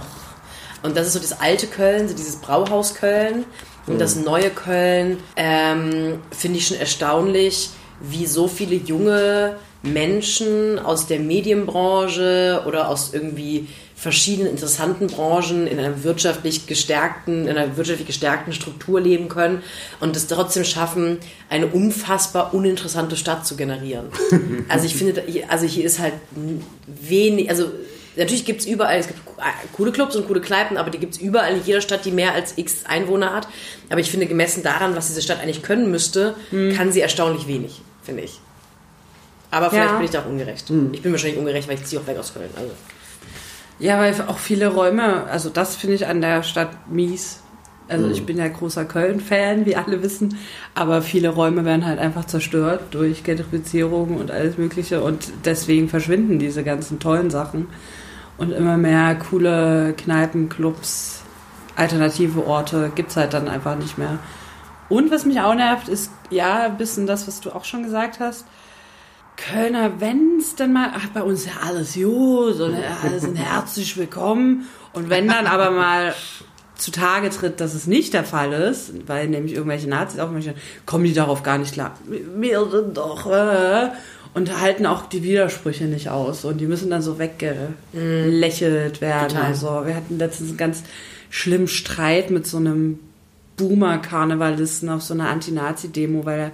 und 0.82 0.96
das 0.96 1.06
ist 1.06 1.12
so 1.14 1.18
das 1.18 1.40
alte 1.40 1.66
Köln, 1.66 2.08
so 2.08 2.14
dieses 2.14 2.36
Brauhaus 2.36 2.94
Köln. 2.94 3.44
Und 3.86 4.00
das 4.00 4.16
mhm. 4.16 4.24
neue 4.24 4.50
Köln 4.50 5.18
ähm, 5.36 6.20
finde 6.30 6.58
ich 6.58 6.68
schon 6.68 6.76
erstaunlich, 6.76 7.70
wie 8.00 8.26
so 8.26 8.46
viele 8.48 8.76
junge 8.76 9.56
Menschen 9.82 10.78
aus 10.78 11.06
der 11.08 11.18
Medienbranche 11.18 12.62
oder 12.66 12.88
aus 12.88 13.12
irgendwie 13.12 13.68
verschiedenen 14.02 14.50
interessanten 14.50 15.06
Branchen 15.06 15.68
in 15.68 15.78
einer 15.78 16.02
wirtschaftlich 16.02 16.66
gestärkten, 16.66 17.46
in 17.46 17.56
einer 17.56 17.76
wirtschaftlich 17.76 18.08
gestärkten 18.08 18.52
Struktur 18.52 19.00
leben 19.00 19.28
können 19.28 19.62
und 20.00 20.16
es 20.16 20.26
trotzdem 20.26 20.64
schaffen, 20.64 21.18
eine 21.48 21.68
unfassbar 21.68 22.52
uninteressante 22.52 23.16
Stadt 23.16 23.46
zu 23.46 23.56
generieren. 23.56 24.06
also 24.68 24.86
ich 24.86 24.96
finde, 24.96 25.22
also 25.48 25.66
hier 25.66 25.84
ist 25.84 26.00
halt 26.00 26.14
wenig, 26.86 27.48
also 27.48 27.66
Natürlich 28.16 28.44
gibt 28.44 28.60
es 28.60 28.66
überall, 28.66 28.98
es 28.98 29.08
gibt 29.08 29.20
coole 29.72 29.92
Clubs 29.92 30.14
und 30.16 30.26
coole 30.26 30.40
Kneipen, 30.40 30.76
aber 30.76 30.90
die 30.90 30.98
gibt 30.98 31.14
es 31.14 31.20
überall 31.20 31.56
in 31.56 31.64
jeder 31.64 31.80
Stadt, 31.80 32.04
die 32.04 32.10
mehr 32.10 32.34
als 32.34 32.58
x 32.58 32.84
Einwohner 32.86 33.32
hat. 33.32 33.48
Aber 33.88 34.00
ich 34.00 34.10
finde, 34.10 34.26
gemessen 34.26 34.62
daran, 34.62 34.94
was 34.94 35.08
diese 35.08 35.22
Stadt 35.22 35.40
eigentlich 35.40 35.62
können 35.62 35.90
müsste, 35.90 36.34
hm. 36.50 36.74
kann 36.74 36.92
sie 36.92 37.00
erstaunlich 37.00 37.46
wenig, 37.46 37.80
finde 38.02 38.22
ich. 38.22 38.38
Aber 39.50 39.70
vielleicht 39.70 39.90
ja. 39.90 39.96
bin 39.96 40.04
ich 40.04 40.10
da 40.10 40.20
auch 40.20 40.26
ungerecht. 40.26 40.68
Hm. 40.68 40.92
Ich 40.92 41.02
bin 41.02 41.12
wahrscheinlich 41.12 41.38
ungerecht, 41.38 41.68
weil 41.68 41.76
ich 41.76 41.84
ziehe 41.84 42.00
auch 42.00 42.06
weg 42.06 42.18
aus 42.18 42.32
Köln. 42.34 42.50
Also. 42.56 42.70
Ja, 43.78 43.98
weil 43.98 44.14
auch 44.28 44.38
viele 44.38 44.68
Räume, 44.68 45.24
also 45.24 45.50
das 45.50 45.76
finde 45.76 45.96
ich 45.96 46.06
an 46.06 46.20
der 46.20 46.42
Stadt 46.42 46.90
mies. 46.90 47.41
Also 47.88 48.06
mhm. 48.06 48.12
ich 48.12 48.24
bin 48.24 48.38
ja 48.38 48.48
großer 48.48 48.84
Köln-Fan, 48.84 49.66
wie 49.66 49.76
alle 49.76 50.02
wissen, 50.02 50.36
aber 50.74 51.02
viele 51.02 51.30
Räume 51.30 51.64
werden 51.64 51.86
halt 51.86 51.98
einfach 51.98 52.24
zerstört 52.24 52.82
durch 52.92 53.24
Gentrifizierung 53.24 54.16
und 54.16 54.30
alles 54.30 54.58
Mögliche 54.58 55.02
und 55.02 55.32
deswegen 55.44 55.88
verschwinden 55.88 56.38
diese 56.38 56.64
ganzen 56.64 56.98
tollen 56.98 57.30
Sachen 57.30 57.66
und 58.38 58.52
immer 58.52 58.76
mehr 58.76 59.14
coole 59.16 59.94
Kneipen, 59.96 60.48
Clubs, 60.48 61.22
alternative 61.76 62.46
Orte 62.46 62.90
gibt 62.94 63.10
es 63.10 63.16
halt 63.16 63.34
dann 63.34 63.48
einfach 63.48 63.76
nicht 63.76 63.98
mehr. 63.98 64.18
Und 64.88 65.10
was 65.10 65.24
mich 65.24 65.40
auch 65.40 65.54
nervt, 65.54 65.88
ist 65.88 66.10
ja 66.30 66.64
ein 66.64 66.76
bisschen 66.76 67.06
das, 67.06 67.26
was 67.26 67.40
du 67.40 67.50
auch 67.50 67.64
schon 67.64 67.82
gesagt 67.82 68.20
hast. 68.20 68.44
Kölner, 69.36 70.00
wenn 70.00 70.36
es 70.38 70.54
dann 70.54 70.72
mal, 70.72 70.90
ach, 70.94 71.06
bei 71.14 71.22
uns 71.22 71.40
ist 71.40 71.46
ja 71.46 71.66
alles 71.66 71.94
gut 71.94 72.60
und 72.60 72.76
alle 73.02 73.18
sind 73.18 73.36
herzlich 73.36 73.96
willkommen. 73.96 74.68
Und 74.92 75.08
wenn 75.08 75.28
dann 75.28 75.46
aber 75.46 75.70
mal 75.70 76.14
zutage 76.82 77.30
tritt, 77.30 77.60
dass 77.60 77.74
es 77.74 77.86
nicht 77.86 78.12
der 78.12 78.24
Fall 78.24 78.52
ist, 78.52 78.92
weil 79.06 79.28
nämlich 79.28 79.54
irgendwelche 79.54 79.88
Nazis 79.88 80.18
aufmischen, 80.18 80.54
kommen 80.84 81.04
die 81.04 81.14
darauf 81.14 81.42
gar 81.42 81.58
nicht 81.58 81.72
klar. 81.72 81.94
Wir 82.08 82.68
sind 82.70 82.96
doch, 82.96 83.30
äh, 83.30 83.90
und 84.34 84.60
halten 84.60 84.86
auch 84.86 85.06
die 85.06 85.22
Widersprüche 85.22 85.84
nicht 85.84 86.08
aus. 86.08 86.44
Und 86.44 86.58
die 86.58 86.66
müssen 86.66 86.90
dann 86.90 87.02
so 87.02 87.18
weggelächelt 87.18 89.00
werden. 89.00 89.28
Total. 89.28 89.44
Also, 89.44 89.66
wir 89.86 89.94
hatten 89.94 90.18
letztens 90.18 90.50
einen 90.50 90.58
ganz 90.58 90.82
schlimmen 91.30 91.68
Streit 91.68 92.30
mit 92.30 92.46
so 92.46 92.56
einem 92.56 92.98
Boomer-Karnevalisten 93.58 94.88
auf 94.88 95.02
so 95.02 95.14
einer 95.14 95.28
Anti-Nazi-Demo, 95.28 96.24
weil 96.24 96.40
er 96.40 96.50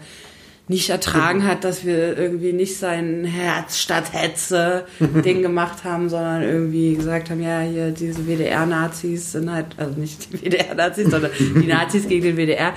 nicht 0.69 0.91
ertragen 0.91 1.47
hat, 1.47 1.65
dass 1.65 1.85
wir 1.85 2.17
irgendwie 2.17 2.53
nicht 2.53 2.79
sein 2.79 3.25
Herz 3.25 3.79
statt 3.79 4.13
Hetze 4.13 4.85
Ding 5.01 5.41
gemacht 5.41 5.85
haben, 5.85 6.11
sondern 6.11 6.43
irgendwie 6.43 6.95
gesagt 6.95 7.31
haben, 7.31 7.43
ja, 7.43 7.61
hier 7.61 7.91
diese 7.91 8.27
WDR-Nazis 8.27 9.33
sind 9.33 9.51
halt, 9.51 9.67
also 9.79 9.99
nicht 9.99 10.33
die 10.33 10.43
WDR-Nazis, 10.43 11.09
sondern 11.11 11.31
die 11.39 11.67
Nazis 11.67 12.07
gegen 12.07 12.23
den 12.23 12.37
WDR 12.37 12.75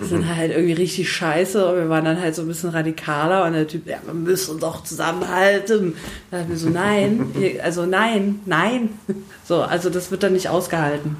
sind 0.00 0.26
halt 0.28 0.50
irgendwie 0.50 0.74
richtig 0.74 1.10
scheiße 1.10 1.64
und 1.66 1.76
wir 1.76 1.88
waren 1.88 2.04
dann 2.04 2.20
halt 2.20 2.34
so 2.34 2.42
ein 2.42 2.48
bisschen 2.48 2.70
radikaler 2.70 3.44
und 3.44 3.52
der 3.52 3.68
Typ, 3.68 3.86
ja, 3.86 3.98
wir 4.04 4.14
müssen 4.14 4.58
doch 4.58 4.82
zusammenhalten. 4.82 5.94
Da 6.30 6.38
dachte 6.38 6.52
ich 6.52 6.54
mir 6.54 6.58
so, 6.58 6.70
nein, 6.70 7.32
also 7.62 7.86
nein, 7.86 8.40
nein. 8.44 8.90
So, 9.44 9.62
also 9.62 9.88
das 9.88 10.10
wird 10.10 10.22
dann 10.22 10.34
nicht 10.34 10.50
ausgehalten. 10.50 11.16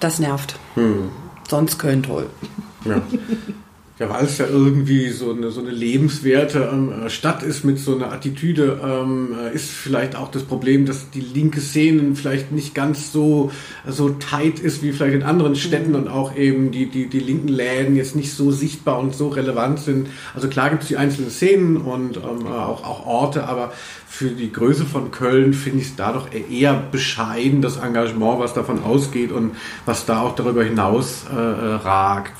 Das 0.00 0.18
nervt. 0.18 0.58
Hm. 0.76 1.10
Sonst 1.46 1.78
Köln 1.78 2.02
toll. 2.02 2.30
Ja. 2.86 3.02
Ja, 4.00 4.08
weil 4.08 4.24
es 4.24 4.38
ja 4.38 4.46
irgendwie 4.46 5.10
so 5.10 5.30
eine, 5.30 5.50
so 5.50 5.60
eine 5.60 5.72
lebenswerte 5.72 6.70
ähm, 6.72 7.10
Stadt 7.10 7.42
ist 7.42 7.64
mit 7.64 7.78
so 7.78 7.94
einer 7.94 8.10
Attitüde, 8.10 8.80
ähm, 8.82 9.36
äh, 9.38 9.54
ist 9.54 9.68
vielleicht 9.68 10.16
auch 10.16 10.30
das 10.30 10.42
Problem, 10.42 10.86
dass 10.86 11.10
die 11.10 11.20
linke 11.20 11.60
Szene 11.60 12.14
vielleicht 12.14 12.50
nicht 12.50 12.74
ganz 12.74 13.12
so, 13.12 13.52
so 13.86 14.08
tight 14.08 14.58
ist 14.58 14.82
wie 14.82 14.92
vielleicht 14.92 15.16
in 15.16 15.22
anderen 15.22 15.54
Städten 15.54 15.90
mhm. 15.90 15.96
und 15.96 16.08
auch 16.08 16.34
eben 16.34 16.70
die, 16.70 16.86
die, 16.86 17.08
die 17.08 17.20
linken 17.20 17.48
Läden 17.48 17.94
jetzt 17.94 18.16
nicht 18.16 18.32
so 18.32 18.50
sichtbar 18.50 18.98
und 19.00 19.14
so 19.14 19.28
relevant 19.28 19.80
sind. 19.80 20.08
Also 20.34 20.48
klar 20.48 20.70
gibt 20.70 20.84
es 20.84 20.88
die 20.88 20.96
einzelnen 20.96 21.30
Szenen 21.30 21.76
und 21.76 22.16
ähm, 22.16 22.46
auch, 22.46 22.82
auch 22.84 23.04
Orte, 23.04 23.46
aber 23.46 23.70
für 24.08 24.30
die 24.30 24.50
Größe 24.50 24.86
von 24.86 25.10
Köln 25.10 25.52
finde 25.52 25.80
ich 25.80 25.88
es 25.88 25.96
da 25.96 26.14
doch 26.14 26.28
eher 26.32 26.72
bescheiden, 26.90 27.60
das 27.60 27.76
Engagement, 27.76 28.40
was 28.40 28.54
davon 28.54 28.82
ausgeht 28.82 29.30
und 29.30 29.56
was 29.84 30.06
da 30.06 30.22
auch 30.22 30.34
darüber 30.34 30.64
hinaus 30.64 31.26
äh, 31.30 31.36
äh 31.36 31.74
ragt. 31.74 32.32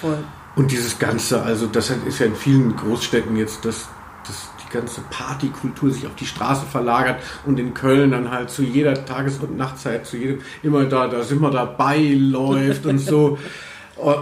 Voll. 0.00 0.18
Und 0.58 0.72
dieses 0.72 0.98
Ganze, 0.98 1.40
also 1.40 1.66
das 1.66 1.90
ist 1.90 2.18
ja 2.18 2.26
in 2.26 2.34
vielen 2.34 2.74
Großstädten 2.74 3.36
jetzt, 3.36 3.64
dass, 3.64 3.88
dass 4.26 4.48
die 4.66 4.72
ganze 4.72 5.02
Partykultur 5.02 5.92
sich 5.92 6.04
auf 6.04 6.16
die 6.16 6.26
Straße 6.26 6.66
verlagert 6.66 7.22
und 7.46 7.60
in 7.60 7.74
Köln 7.74 8.10
dann 8.10 8.32
halt 8.32 8.50
zu 8.50 8.64
jeder 8.64 9.04
Tages- 9.04 9.38
und 9.38 9.56
Nachtzeit, 9.56 10.04
zu 10.04 10.16
jedem, 10.16 10.40
immer 10.64 10.84
da, 10.86 11.06
da 11.06 11.22
sind 11.22 11.40
wir 11.40 11.52
dabei, 11.52 11.98
läuft 12.18 12.86
und 12.86 12.98
so. 12.98 13.38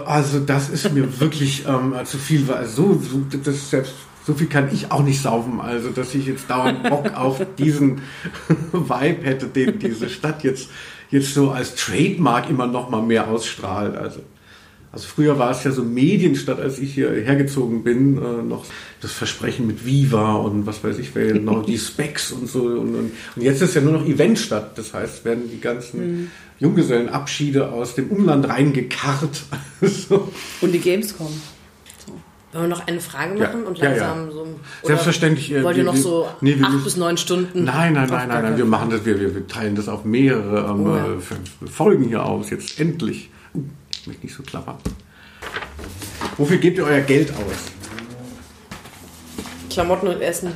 Also 0.07 0.39
das 0.39 0.69
ist 0.69 0.91
mir 0.91 1.19
wirklich 1.19 1.63
ähm, 1.67 1.93
zu 2.03 2.17
viel, 2.17 2.47
weil 2.47 2.65
so, 2.65 2.99
so 2.99 3.21
das 3.43 3.69
selbst 3.69 3.93
so 4.25 4.33
viel 4.33 4.47
kann 4.47 4.69
ich 4.73 4.91
auch 4.91 5.03
nicht 5.03 5.21
saufen, 5.21 5.61
also 5.61 5.89
dass 5.89 6.15
ich 6.15 6.25
jetzt 6.25 6.49
dauernd 6.49 6.81
Bock 6.89 7.15
auf 7.15 7.45
diesen 7.59 8.01
Vibe 8.71 9.23
hätte, 9.23 9.45
den 9.45 9.77
diese 9.77 10.09
Stadt 10.09 10.43
jetzt 10.43 10.71
jetzt 11.11 11.31
so 11.35 11.51
als 11.51 11.75
Trademark 11.75 12.49
immer 12.49 12.65
noch 12.65 12.89
mal 12.89 13.03
mehr 13.03 13.27
ausstrahlt. 13.27 13.95
Also 13.95 14.21
also 14.91 15.07
früher 15.07 15.37
war 15.37 15.51
es 15.51 15.63
ja 15.63 15.71
so 15.71 15.83
Medienstadt, 15.83 16.59
als 16.59 16.79
ich 16.79 16.93
hier 16.93 17.11
hergezogen 17.11 17.83
bin, 17.83 18.17
äh, 18.17 18.41
noch 18.41 18.65
das 19.01 19.11
Versprechen 19.11 19.67
mit 19.67 19.85
Viva 19.85 20.35
und 20.35 20.65
was 20.65 20.83
weiß 20.83 20.97
ich, 20.99 21.13
wer 21.13 21.35
noch 21.35 21.65
die 21.65 21.77
Specs 21.77 22.31
und 22.31 22.47
so. 22.47 22.63
Und, 22.63 22.95
und, 22.95 23.11
und, 23.35 23.41
jetzt 23.43 23.61
ist 23.61 23.75
ja 23.75 23.81
nur 23.81 23.93
noch 23.93 24.05
Eventstadt. 24.05 24.77
Das 24.77 24.93
heißt, 24.93 25.25
werden 25.25 25.49
die 25.51 25.59
ganzen 25.59 25.99
mhm. 25.99 26.31
Junggesellenabschiede 26.59 27.69
aus 27.71 27.95
dem 27.95 28.09
Umland 28.09 28.47
reingekarrt. 28.47 29.43
so. 29.81 30.31
Und 30.61 30.71
die 30.71 30.79
Gamescom. 30.79 31.27
Wollen 32.53 32.69
wir 32.69 32.75
noch 32.75 32.87
eine 32.87 33.01
Frage 33.01 33.37
machen 33.37 33.61
ja, 33.61 33.67
und 33.67 33.77
langsam 33.77 34.19
ja, 34.19 34.25
ja. 34.25 34.31
so. 34.31 34.47
Selbstverständlich. 34.83 35.63
Wollt 35.63 35.77
ihr 35.77 35.83
noch 35.83 35.97
so 35.97 36.27
nee, 36.39 36.53
acht 36.53 36.71
müssen, 36.71 36.83
bis 36.85 36.97
neun 36.97 37.17
Stunden? 37.17 37.65
Nein, 37.65 37.93
nein, 37.93 38.09
nein, 38.09 38.29
nein, 38.29 38.43
nein. 38.43 38.57
Wir 38.57 38.65
machen 38.65 38.89
das, 38.89 39.05
wir, 39.05 39.19
wir 39.19 39.47
teilen 39.47 39.75
das 39.75 39.89
auf 39.89 40.05
mehrere 40.05 40.71
ähm, 40.71 40.85
oh, 40.85 41.65
äh, 41.65 41.69
Folgen 41.69 42.05
hier 42.05 42.25
aus. 42.25 42.49
Jetzt 42.49 42.79
endlich. 42.79 43.29
Ich 44.07 44.09
möchte 44.09 44.25
nicht 44.25 44.37
so 44.37 44.43
klappern. 44.43 44.77
Wofür 46.37 46.55
gebt 46.55 46.77
ihr 46.77 46.85
euer 46.85 47.01
Geld 47.01 47.29
aus? 47.31 47.73
Klamotten 49.69 50.07
und 50.07 50.21
Essen. 50.21 50.53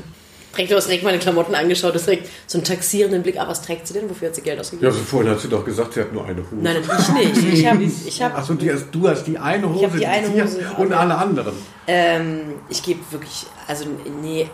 Direkt, 0.56 0.72
du 0.72 0.76
hast 0.78 0.88
direkt 0.88 1.04
meine 1.04 1.20
Klamotten 1.20 1.54
angeschaut, 1.54 1.94
hast 1.94 2.08
direkt 2.08 2.30
so 2.48 2.58
einen 2.58 2.64
taxierenden 2.64 3.24
Blick. 3.24 3.38
Aber 3.38 3.50
was 3.50 3.62
trägt 3.62 3.88
sie 3.88 3.94
denn? 3.94 4.10
Wofür 4.10 4.30
hat 4.30 4.36
sie 4.36 4.42
Geld 4.42 4.58
ausgegeben? 4.58 4.86
Ja, 4.86 4.92
also 4.92 5.04
vorhin 5.04 5.32
hat 5.32 5.42
sie 5.42 5.50
doch 5.50 5.66
gesagt, 5.66 5.96
sie 5.96 6.00
hat 6.00 6.14
nur 6.14 6.24
eine 6.24 6.40
Hose. 6.44 6.62
Nein, 6.62 6.78
ich 6.82 7.34
nicht. 7.34 7.54
Ich 7.54 7.68
habe, 7.68 7.84
ich 8.06 8.22
hab, 8.22 8.38
Achso, 8.38 8.54
du 8.54 9.10
hast 9.10 9.26
die 9.26 9.38
eine 9.38 9.68
Hose, 9.68 9.86
ich 9.86 10.00
die, 10.00 10.08
eine 10.08 10.30
die 10.30 10.42
Hose 10.42 10.62
und 10.78 10.94
alle 10.94 11.18
anderen. 11.18 11.54
Ähm, 11.88 12.54
ich 12.70 12.82
gebe 12.82 13.02
wirklich, 13.12 13.48
also 13.68 13.84
nee, 14.22 14.50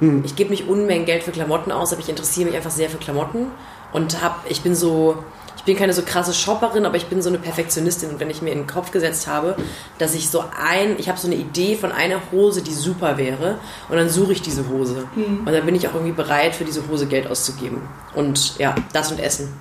ich 0.24 0.36
gebe 0.36 0.50
nicht 0.50 0.68
Unmengen 0.68 1.06
Geld 1.06 1.24
für 1.24 1.32
Klamotten 1.32 1.72
aus, 1.72 1.92
aber 1.92 2.02
ich 2.02 2.08
interessiere 2.08 2.46
mich 2.46 2.54
einfach 2.54 2.70
sehr 2.70 2.88
für 2.88 2.98
Klamotten 2.98 3.48
und 3.92 4.22
hab, 4.22 4.48
ich 4.48 4.60
bin 4.60 4.76
so, 4.76 5.24
ich 5.56 5.64
bin 5.64 5.76
keine 5.76 5.92
so 5.92 6.02
krasse 6.02 6.34
Shopperin, 6.34 6.86
aber 6.86 6.96
ich 6.96 7.06
bin 7.06 7.22
so 7.22 7.28
eine 7.28 7.38
Perfektionistin. 7.38 8.10
Und 8.10 8.20
wenn 8.20 8.30
ich 8.30 8.42
mir 8.42 8.50
in 8.50 8.58
den 8.58 8.66
Kopf 8.66 8.90
gesetzt 8.90 9.26
habe, 9.26 9.56
dass 9.98 10.14
ich 10.14 10.28
so 10.28 10.44
ein, 10.58 10.98
ich 10.98 11.08
habe 11.08 11.18
so 11.18 11.26
eine 11.26 11.36
Idee 11.36 11.76
von 11.76 11.92
einer 11.92 12.20
Hose, 12.32 12.62
die 12.62 12.72
super 12.72 13.16
wäre, 13.16 13.58
und 13.88 13.96
dann 13.96 14.08
suche 14.08 14.32
ich 14.32 14.42
diese 14.42 14.68
Hose. 14.68 15.06
Mhm. 15.14 15.46
Und 15.46 15.52
dann 15.52 15.64
bin 15.64 15.74
ich 15.74 15.86
auch 15.88 15.94
irgendwie 15.94 16.12
bereit, 16.12 16.54
für 16.54 16.64
diese 16.64 16.88
Hose 16.88 17.06
Geld 17.06 17.26
auszugeben. 17.26 17.82
Und 18.14 18.58
ja, 18.58 18.74
das 18.92 19.12
und 19.12 19.20
Essen. 19.20 19.52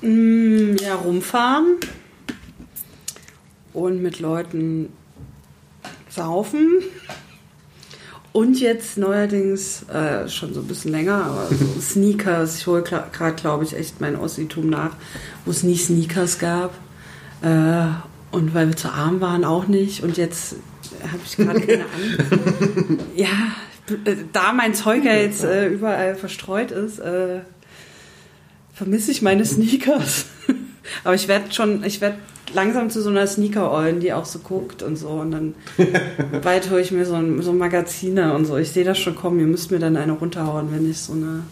Mm, 0.00 0.76
ja, 0.76 0.94
rumfahren 0.94 1.78
und 3.72 4.00
mit 4.00 4.20
Leuten 4.20 4.92
saufen. 6.08 6.82
Und 8.32 8.60
jetzt 8.60 8.98
neuerdings, 8.98 9.84
äh, 9.88 10.28
schon 10.28 10.52
so 10.54 10.60
ein 10.60 10.66
bisschen 10.66 10.92
länger, 10.92 11.24
aber 11.24 11.48
so 11.48 11.80
Sneakers. 11.80 12.58
Ich 12.58 12.66
hole 12.66 12.82
gerade, 12.82 13.34
glaube 13.34 13.64
ich, 13.64 13.74
echt 13.74 14.00
mein 14.00 14.16
Ossitum 14.16 14.68
nach, 14.68 14.92
wo 15.44 15.50
es 15.50 15.62
nie 15.62 15.76
Sneakers 15.76 16.38
gab. 16.38 16.74
Äh, 17.42 17.86
und 18.30 18.54
weil 18.54 18.68
wir 18.68 18.76
zu 18.76 18.90
arm 18.90 19.20
waren, 19.20 19.44
auch 19.44 19.66
nicht. 19.66 20.02
Und 20.02 20.18
jetzt 20.18 20.56
habe 21.02 21.20
ich 21.24 21.36
gerade 21.36 21.60
keine 21.60 21.84
an. 21.84 22.98
ja, 23.16 23.28
äh, 24.04 24.16
da 24.32 24.52
mein 24.52 24.74
Zeug 24.74 25.04
ja 25.04 25.14
jetzt 25.14 25.44
äh, 25.44 25.68
überall 25.68 26.14
verstreut 26.14 26.70
ist, 26.70 26.98
äh, 26.98 27.40
vermisse 28.74 29.10
ich 29.10 29.22
meine 29.22 29.44
Sneakers. 29.44 30.26
aber 31.04 31.14
ich 31.14 31.28
werde 31.28 31.52
schon, 31.52 31.84
ich 31.84 32.00
werde 32.00 32.18
langsam 32.54 32.90
zu 32.90 33.02
so 33.02 33.10
einer 33.10 33.26
Sneaker-Ollen, 33.26 34.00
die 34.00 34.12
auch 34.12 34.24
so 34.24 34.38
guckt 34.40 34.82
und 34.82 34.96
so. 34.96 35.08
Und 35.08 35.30
dann 35.30 35.54
bald 36.42 36.70
höre 36.70 36.80
ich 36.80 36.90
mir 36.90 37.04
so, 37.04 37.16
so 37.40 37.52
Magazine 37.52 38.34
und 38.34 38.44
so. 38.44 38.56
Ich 38.56 38.70
sehe 38.70 38.84
das 38.84 38.98
schon 38.98 39.14
kommen. 39.14 39.40
Ihr 39.40 39.46
müsst 39.46 39.70
mir 39.70 39.78
dann 39.78 39.96
eine 39.96 40.12
runterhauen, 40.12 40.68
wenn 40.72 40.90
ich 40.90 41.00
so 41.00 41.12
eine. 41.12 41.42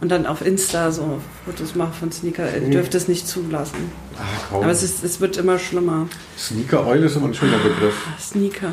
Und 0.00 0.10
dann 0.10 0.24
auf 0.26 0.44
Insta 0.44 0.90
so 0.90 1.20
Fotos 1.44 1.74
mache 1.74 1.92
von 1.92 2.10
Sneaker. 2.10 2.54
Ihr 2.54 2.62
mhm. 2.62 2.70
dürft 2.70 2.94
es 2.94 3.06
nicht 3.06 3.28
zulassen. 3.28 3.92
Ah, 4.16 4.22
kaum. 4.48 4.62
Aber 4.62 4.72
es, 4.72 4.82
ist, 4.82 5.04
es 5.04 5.20
wird 5.20 5.36
immer 5.36 5.58
schlimmer. 5.58 6.08
Sneaker-Eule 6.38 7.06
ist 7.06 7.16
immer 7.16 7.26
ein 7.26 7.34
schöner 7.34 7.58
Begriff. 7.58 8.06
Sneaker. 8.18 8.72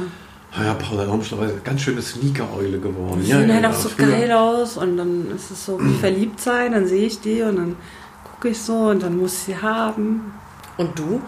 Ah 0.53 0.63
ja, 0.63 0.73
Paula 0.73 1.03
Raumschlau 1.03 1.43
ist 1.43 1.63
ganz 1.65 1.81
schöne 1.81 2.01
Sneaker-Eule 2.01 2.79
geworden. 2.79 3.21
Die 3.23 3.29
ja, 3.29 3.39
sehen 3.39 3.49
ja, 3.49 3.55
halt 3.55 3.65
auch 3.65 3.73
so 3.73 3.89
früher. 3.89 4.07
geil 4.07 4.31
aus 4.31 4.77
und 4.77 4.97
dann 4.97 5.29
ist 5.35 5.51
es 5.51 5.65
so 5.65 5.79
wie 5.79 5.93
verliebt 5.99 6.39
sein, 6.39 6.71
dann 6.71 6.87
sehe 6.87 7.05
ich 7.05 7.19
die 7.19 7.41
und 7.41 7.57
dann 7.57 7.75
gucke 8.23 8.49
ich 8.49 8.59
so 8.59 8.89
und 8.89 9.03
dann 9.03 9.17
muss 9.17 9.33
ich 9.33 9.39
sie 9.39 9.57
haben. 9.57 10.33
Und 10.77 10.97
du? 10.97 11.21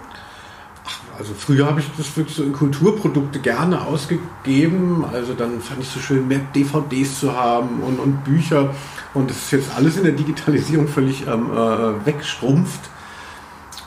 also 1.19 1.33
früher 1.37 1.65
habe 1.65 1.81
ich 1.81 1.85
das 1.97 2.15
wirklich 2.15 2.35
so 2.35 2.43
in 2.43 2.53
Kulturprodukte 2.53 3.39
gerne 3.39 3.85
ausgegeben. 3.85 5.03
Also 5.11 5.33
dann 5.33 5.59
fand 5.59 5.81
ich 5.81 5.87
es 5.87 5.93
so 5.93 5.99
schön, 5.99 6.27
mehr 6.27 6.39
DVDs 6.55 7.19
zu 7.19 7.35
haben 7.35 7.81
und, 7.81 7.99
und 7.99 8.23
Bücher. 8.23 8.73
Und 9.13 9.29
das 9.29 9.37
ist 9.37 9.51
jetzt 9.51 9.75
alles 9.75 9.97
in 9.97 10.03
der 10.03 10.13
Digitalisierung 10.13 10.87
völlig 10.87 11.27
ähm, 11.27 11.51
äh, 11.51 12.05
wegschrumpft. 12.05 12.79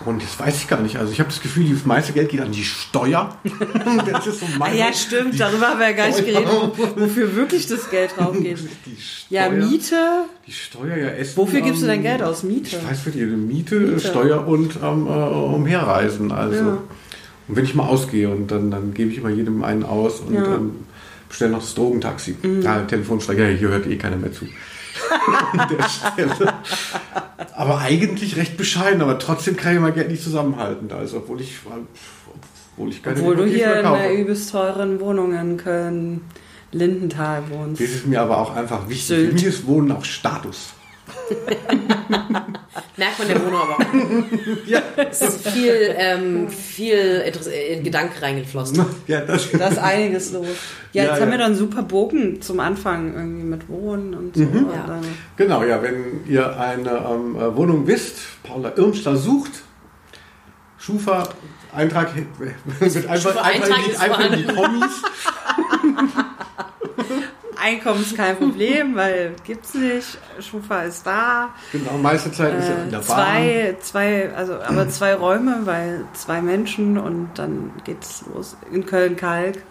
Und 0.04 0.22
das 0.22 0.38
weiß 0.38 0.56
ich 0.56 0.68
gar 0.68 0.80
nicht. 0.80 0.96
Also 0.96 1.12
ich 1.12 1.20
habe 1.20 1.30
das 1.30 1.40
Gefühl, 1.40 1.72
das 1.72 1.84
meiste 1.84 2.12
Geld 2.12 2.30
geht 2.30 2.40
an 2.40 2.52
die 2.52 2.64
Steuer. 2.64 3.36
das 4.10 4.26
ist 4.26 4.40
so 4.40 4.46
ah 4.60 4.72
ja, 4.72 4.92
stimmt. 4.92 5.38
Darüber 5.38 5.68
haben 5.68 5.80
wir 5.80 5.90
ja 5.90 5.96
gar 5.96 6.08
nicht 6.08 6.24
geredet, 6.24 6.48
wofür 6.96 7.36
wirklich 7.36 7.66
das 7.66 7.90
Geld 7.90 8.16
drauf 8.16 8.36
geht. 8.38 8.58
Ja, 9.30 9.48
Miete. 9.48 10.26
Die 10.46 10.52
Steuer, 10.52 10.94
ja, 10.94 11.08
Essen. 11.08 11.38
Wofür 11.38 11.62
gibst 11.62 11.80
du 11.82 11.86
dein 11.86 12.02
Geld 12.02 12.22
aus? 12.22 12.42
Miete? 12.42 12.76
Ich 12.76 12.86
weiß 12.86 13.00
für 13.00 13.10
die 13.10 13.24
Miete, 13.24 13.76
Miete. 13.76 14.00
Steuer 14.00 14.46
und 14.46 14.76
ähm, 14.82 15.06
äh, 15.06 15.10
umherreisen. 15.10 16.32
Also. 16.32 16.58
Ja. 16.58 16.78
Und 17.48 17.56
wenn 17.56 17.64
ich 17.64 17.74
mal 17.74 17.86
ausgehe 17.86 18.28
und 18.28 18.50
dann, 18.50 18.70
dann 18.70 18.92
gebe 18.92 19.10
ich 19.10 19.18
immer 19.18 19.30
jedem 19.30 19.64
einen 19.64 19.84
aus 19.84 20.20
und 20.20 20.34
ja. 20.34 20.44
ähm, 20.44 20.84
bestelle 21.28 21.52
noch 21.52 21.60
das 21.60 21.74
Drogentaxi. 21.74 22.36
Mhm. 22.42 22.66
Ah, 22.66 22.80
Telefonsteiger, 22.80 23.46
hier 23.46 23.68
hört 23.68 23.86
eh 23.86 23.96
keiner 23.96 24.16
mehr 24.16 24.32
zu. 24.32 24.46
an 25.52 25.68
der 25.68 25.88
Stelle. 25.88 26.54
Aber 27.54 27.78
eigentlich 27.78 28.36
recht 28.36 28.56
bescheiden, 28.56 29.02
aber 29.02 29.18
trotzdem 29.18 29.56
kann 29.56 29.74
ich 29.74 29.80
mein 29.80 29.94
Geld 29.94 30.10
nicht 30.10 30.22
zusammenhalten. 30.22 30.90
Also, 30.92 31.18
obwohl 31.18 31.40
ich, 31.40 31.58
obwohl 32.76 32.90
ich 32.90 33.02
keine 33.02 33.20
Obwohl 33.20 33.36
du 33.36 33.44
hier 33.44 33.80
in 33.80 33.86
einer 33.86 34.10
übelst 34.12 34.50
teuren 34.50 35.00
Wohnung 35.00 35.34
in 35.34 35.56
Köln, 35.56 36.22
Lindenthal 36.72 37.42
wohnst. 37.50 37.80
Das 37.82 37.90
ist 37.90 38.06
mir 38.06 38.20
aber 38.20 38.38
auch 38.38 38.56
einfach 38.56 38.88
wichtig. 38.88 39.06
Sylt. 39.06 39.28
Für 39.28 39.34
mich 39.34 39.44
ist 39.44 39.66
Wohnen 39.66 39.92
auch 39.92 40.04
Status. 40.04 40.74
Merkt 42.96 43.18
man 43.18 43.28
der 43.28 43.44
Wohnung 43.44 43.60
aber 43.60 43.74
auch. 43.74 43.80
ja. 44.66 44.82
Es 44.96 45.22
ist 45.22 45.48
viel, 45.48 45.94
ähm, 45.96 46.48
viel 46.48 47.24
in 47.70 47.82
Gedanken 47.82 48.18
reingeflossen. 48.20 48.84
Ja, 49.06 49.20
das, 49.20 49.50
da 49.50 49.68
ist 49.68 49.78
einiges 49.78 50.32
los. 50.32 50.46
Ja, 50.92 51.04
jetzt 51.04 51.16
ja, 51.16 51.20
haben 51.20 51.30
wir 51.30 51.38
dann 51.38 51.52
einen 51.52 51.56
super 51.56 51.82
Bogen 51.82 52.40
zum 52.40 52.60
Anfang 52.60 53.14
irgendwie 53.14 53.44
mit 53.44 53.68
Wohnen 53.68 54.14
und 54.14 54.36
so. 54.36 54.42
Mhm. 54.42 54.68
Ja. 54.72 55.00
Genau, 55.36 55.64
ja, 55.64 55.82
wenn 55.82 56.24
ihr 56.26 56.58
eine 56.58 56.90
ähm, 56.90 57.36
äh, 57.36 57.56
Wohnung 57.56 57.86
wisst, 57.86 58.18
Paula 58.42 58.72
Irmster 58.76 59.16
sucht, 59.16 59.50
Schufa, 60.78 61.28
Eintrag 61.72 62.14
wird 62.38 63.08
einfach, 63.08 63.36
einfach, 63.36 63.78
in 63.78 63.90
die, 63.90 63.96
einfach 63.96 64.30
in 64.30 64.38
die 64.38 64.44
Kommis. 64.44 65.02
Einkommen 67.62 68.02
ist 68.02 68.16
kein 68.16 68.36
Problem, 68.36 68.96
weil 68.96 69.36
gibt's 69.44 69.74
nicht. 69.74 70.18
Schufa 70.40 70.82
ist 70.82 71.06
da. 71.06 71.50
Genau, 71.70 71.96
meiste 71.96 72.32
Zeit 72.32 72.58
ist 72.58 72.68
er 72.68 72.82
in 72.82 72.90
der 72.90 72.98
Bahn. 72.98 73.06
Zwei, 73.06 73.76
zwei, 73.80 74.30
also 74.34 74.54
aber 74.54 74.88
zwei 74.88 75.14
Räume, 75.14 75.60
weil 75.64 76.04
zwei 76.12 76.42
Menschen 76.42 76.98
und 76.98 77.30
dann 77.36 77.70
geht's 77.84 78.24
los 78.34 78.56
in 78.72 78.84
Köln-Kalk. 78.84 79.62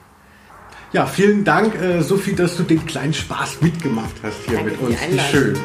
Ja, 0.93 1.05
vielen 1.05 1.43
Dank, 1.43 1.75
äh, 1.75 2.01
Sophie, 2.01 2.33
dass 2.33 2.57
du 2.57 2.63
den 2.63 2.85
kleinen 2.85 3.13
Spaß 3.13 3.61
mitgemacht 3.61 4.15
hast 4.23 4.37
hier 4.45 4.57
Danke 4.57 4.71
mit 4.71 4.81
uns. 4.81 4.97
Wie 5.09 5.19
schön. 5.19 5.57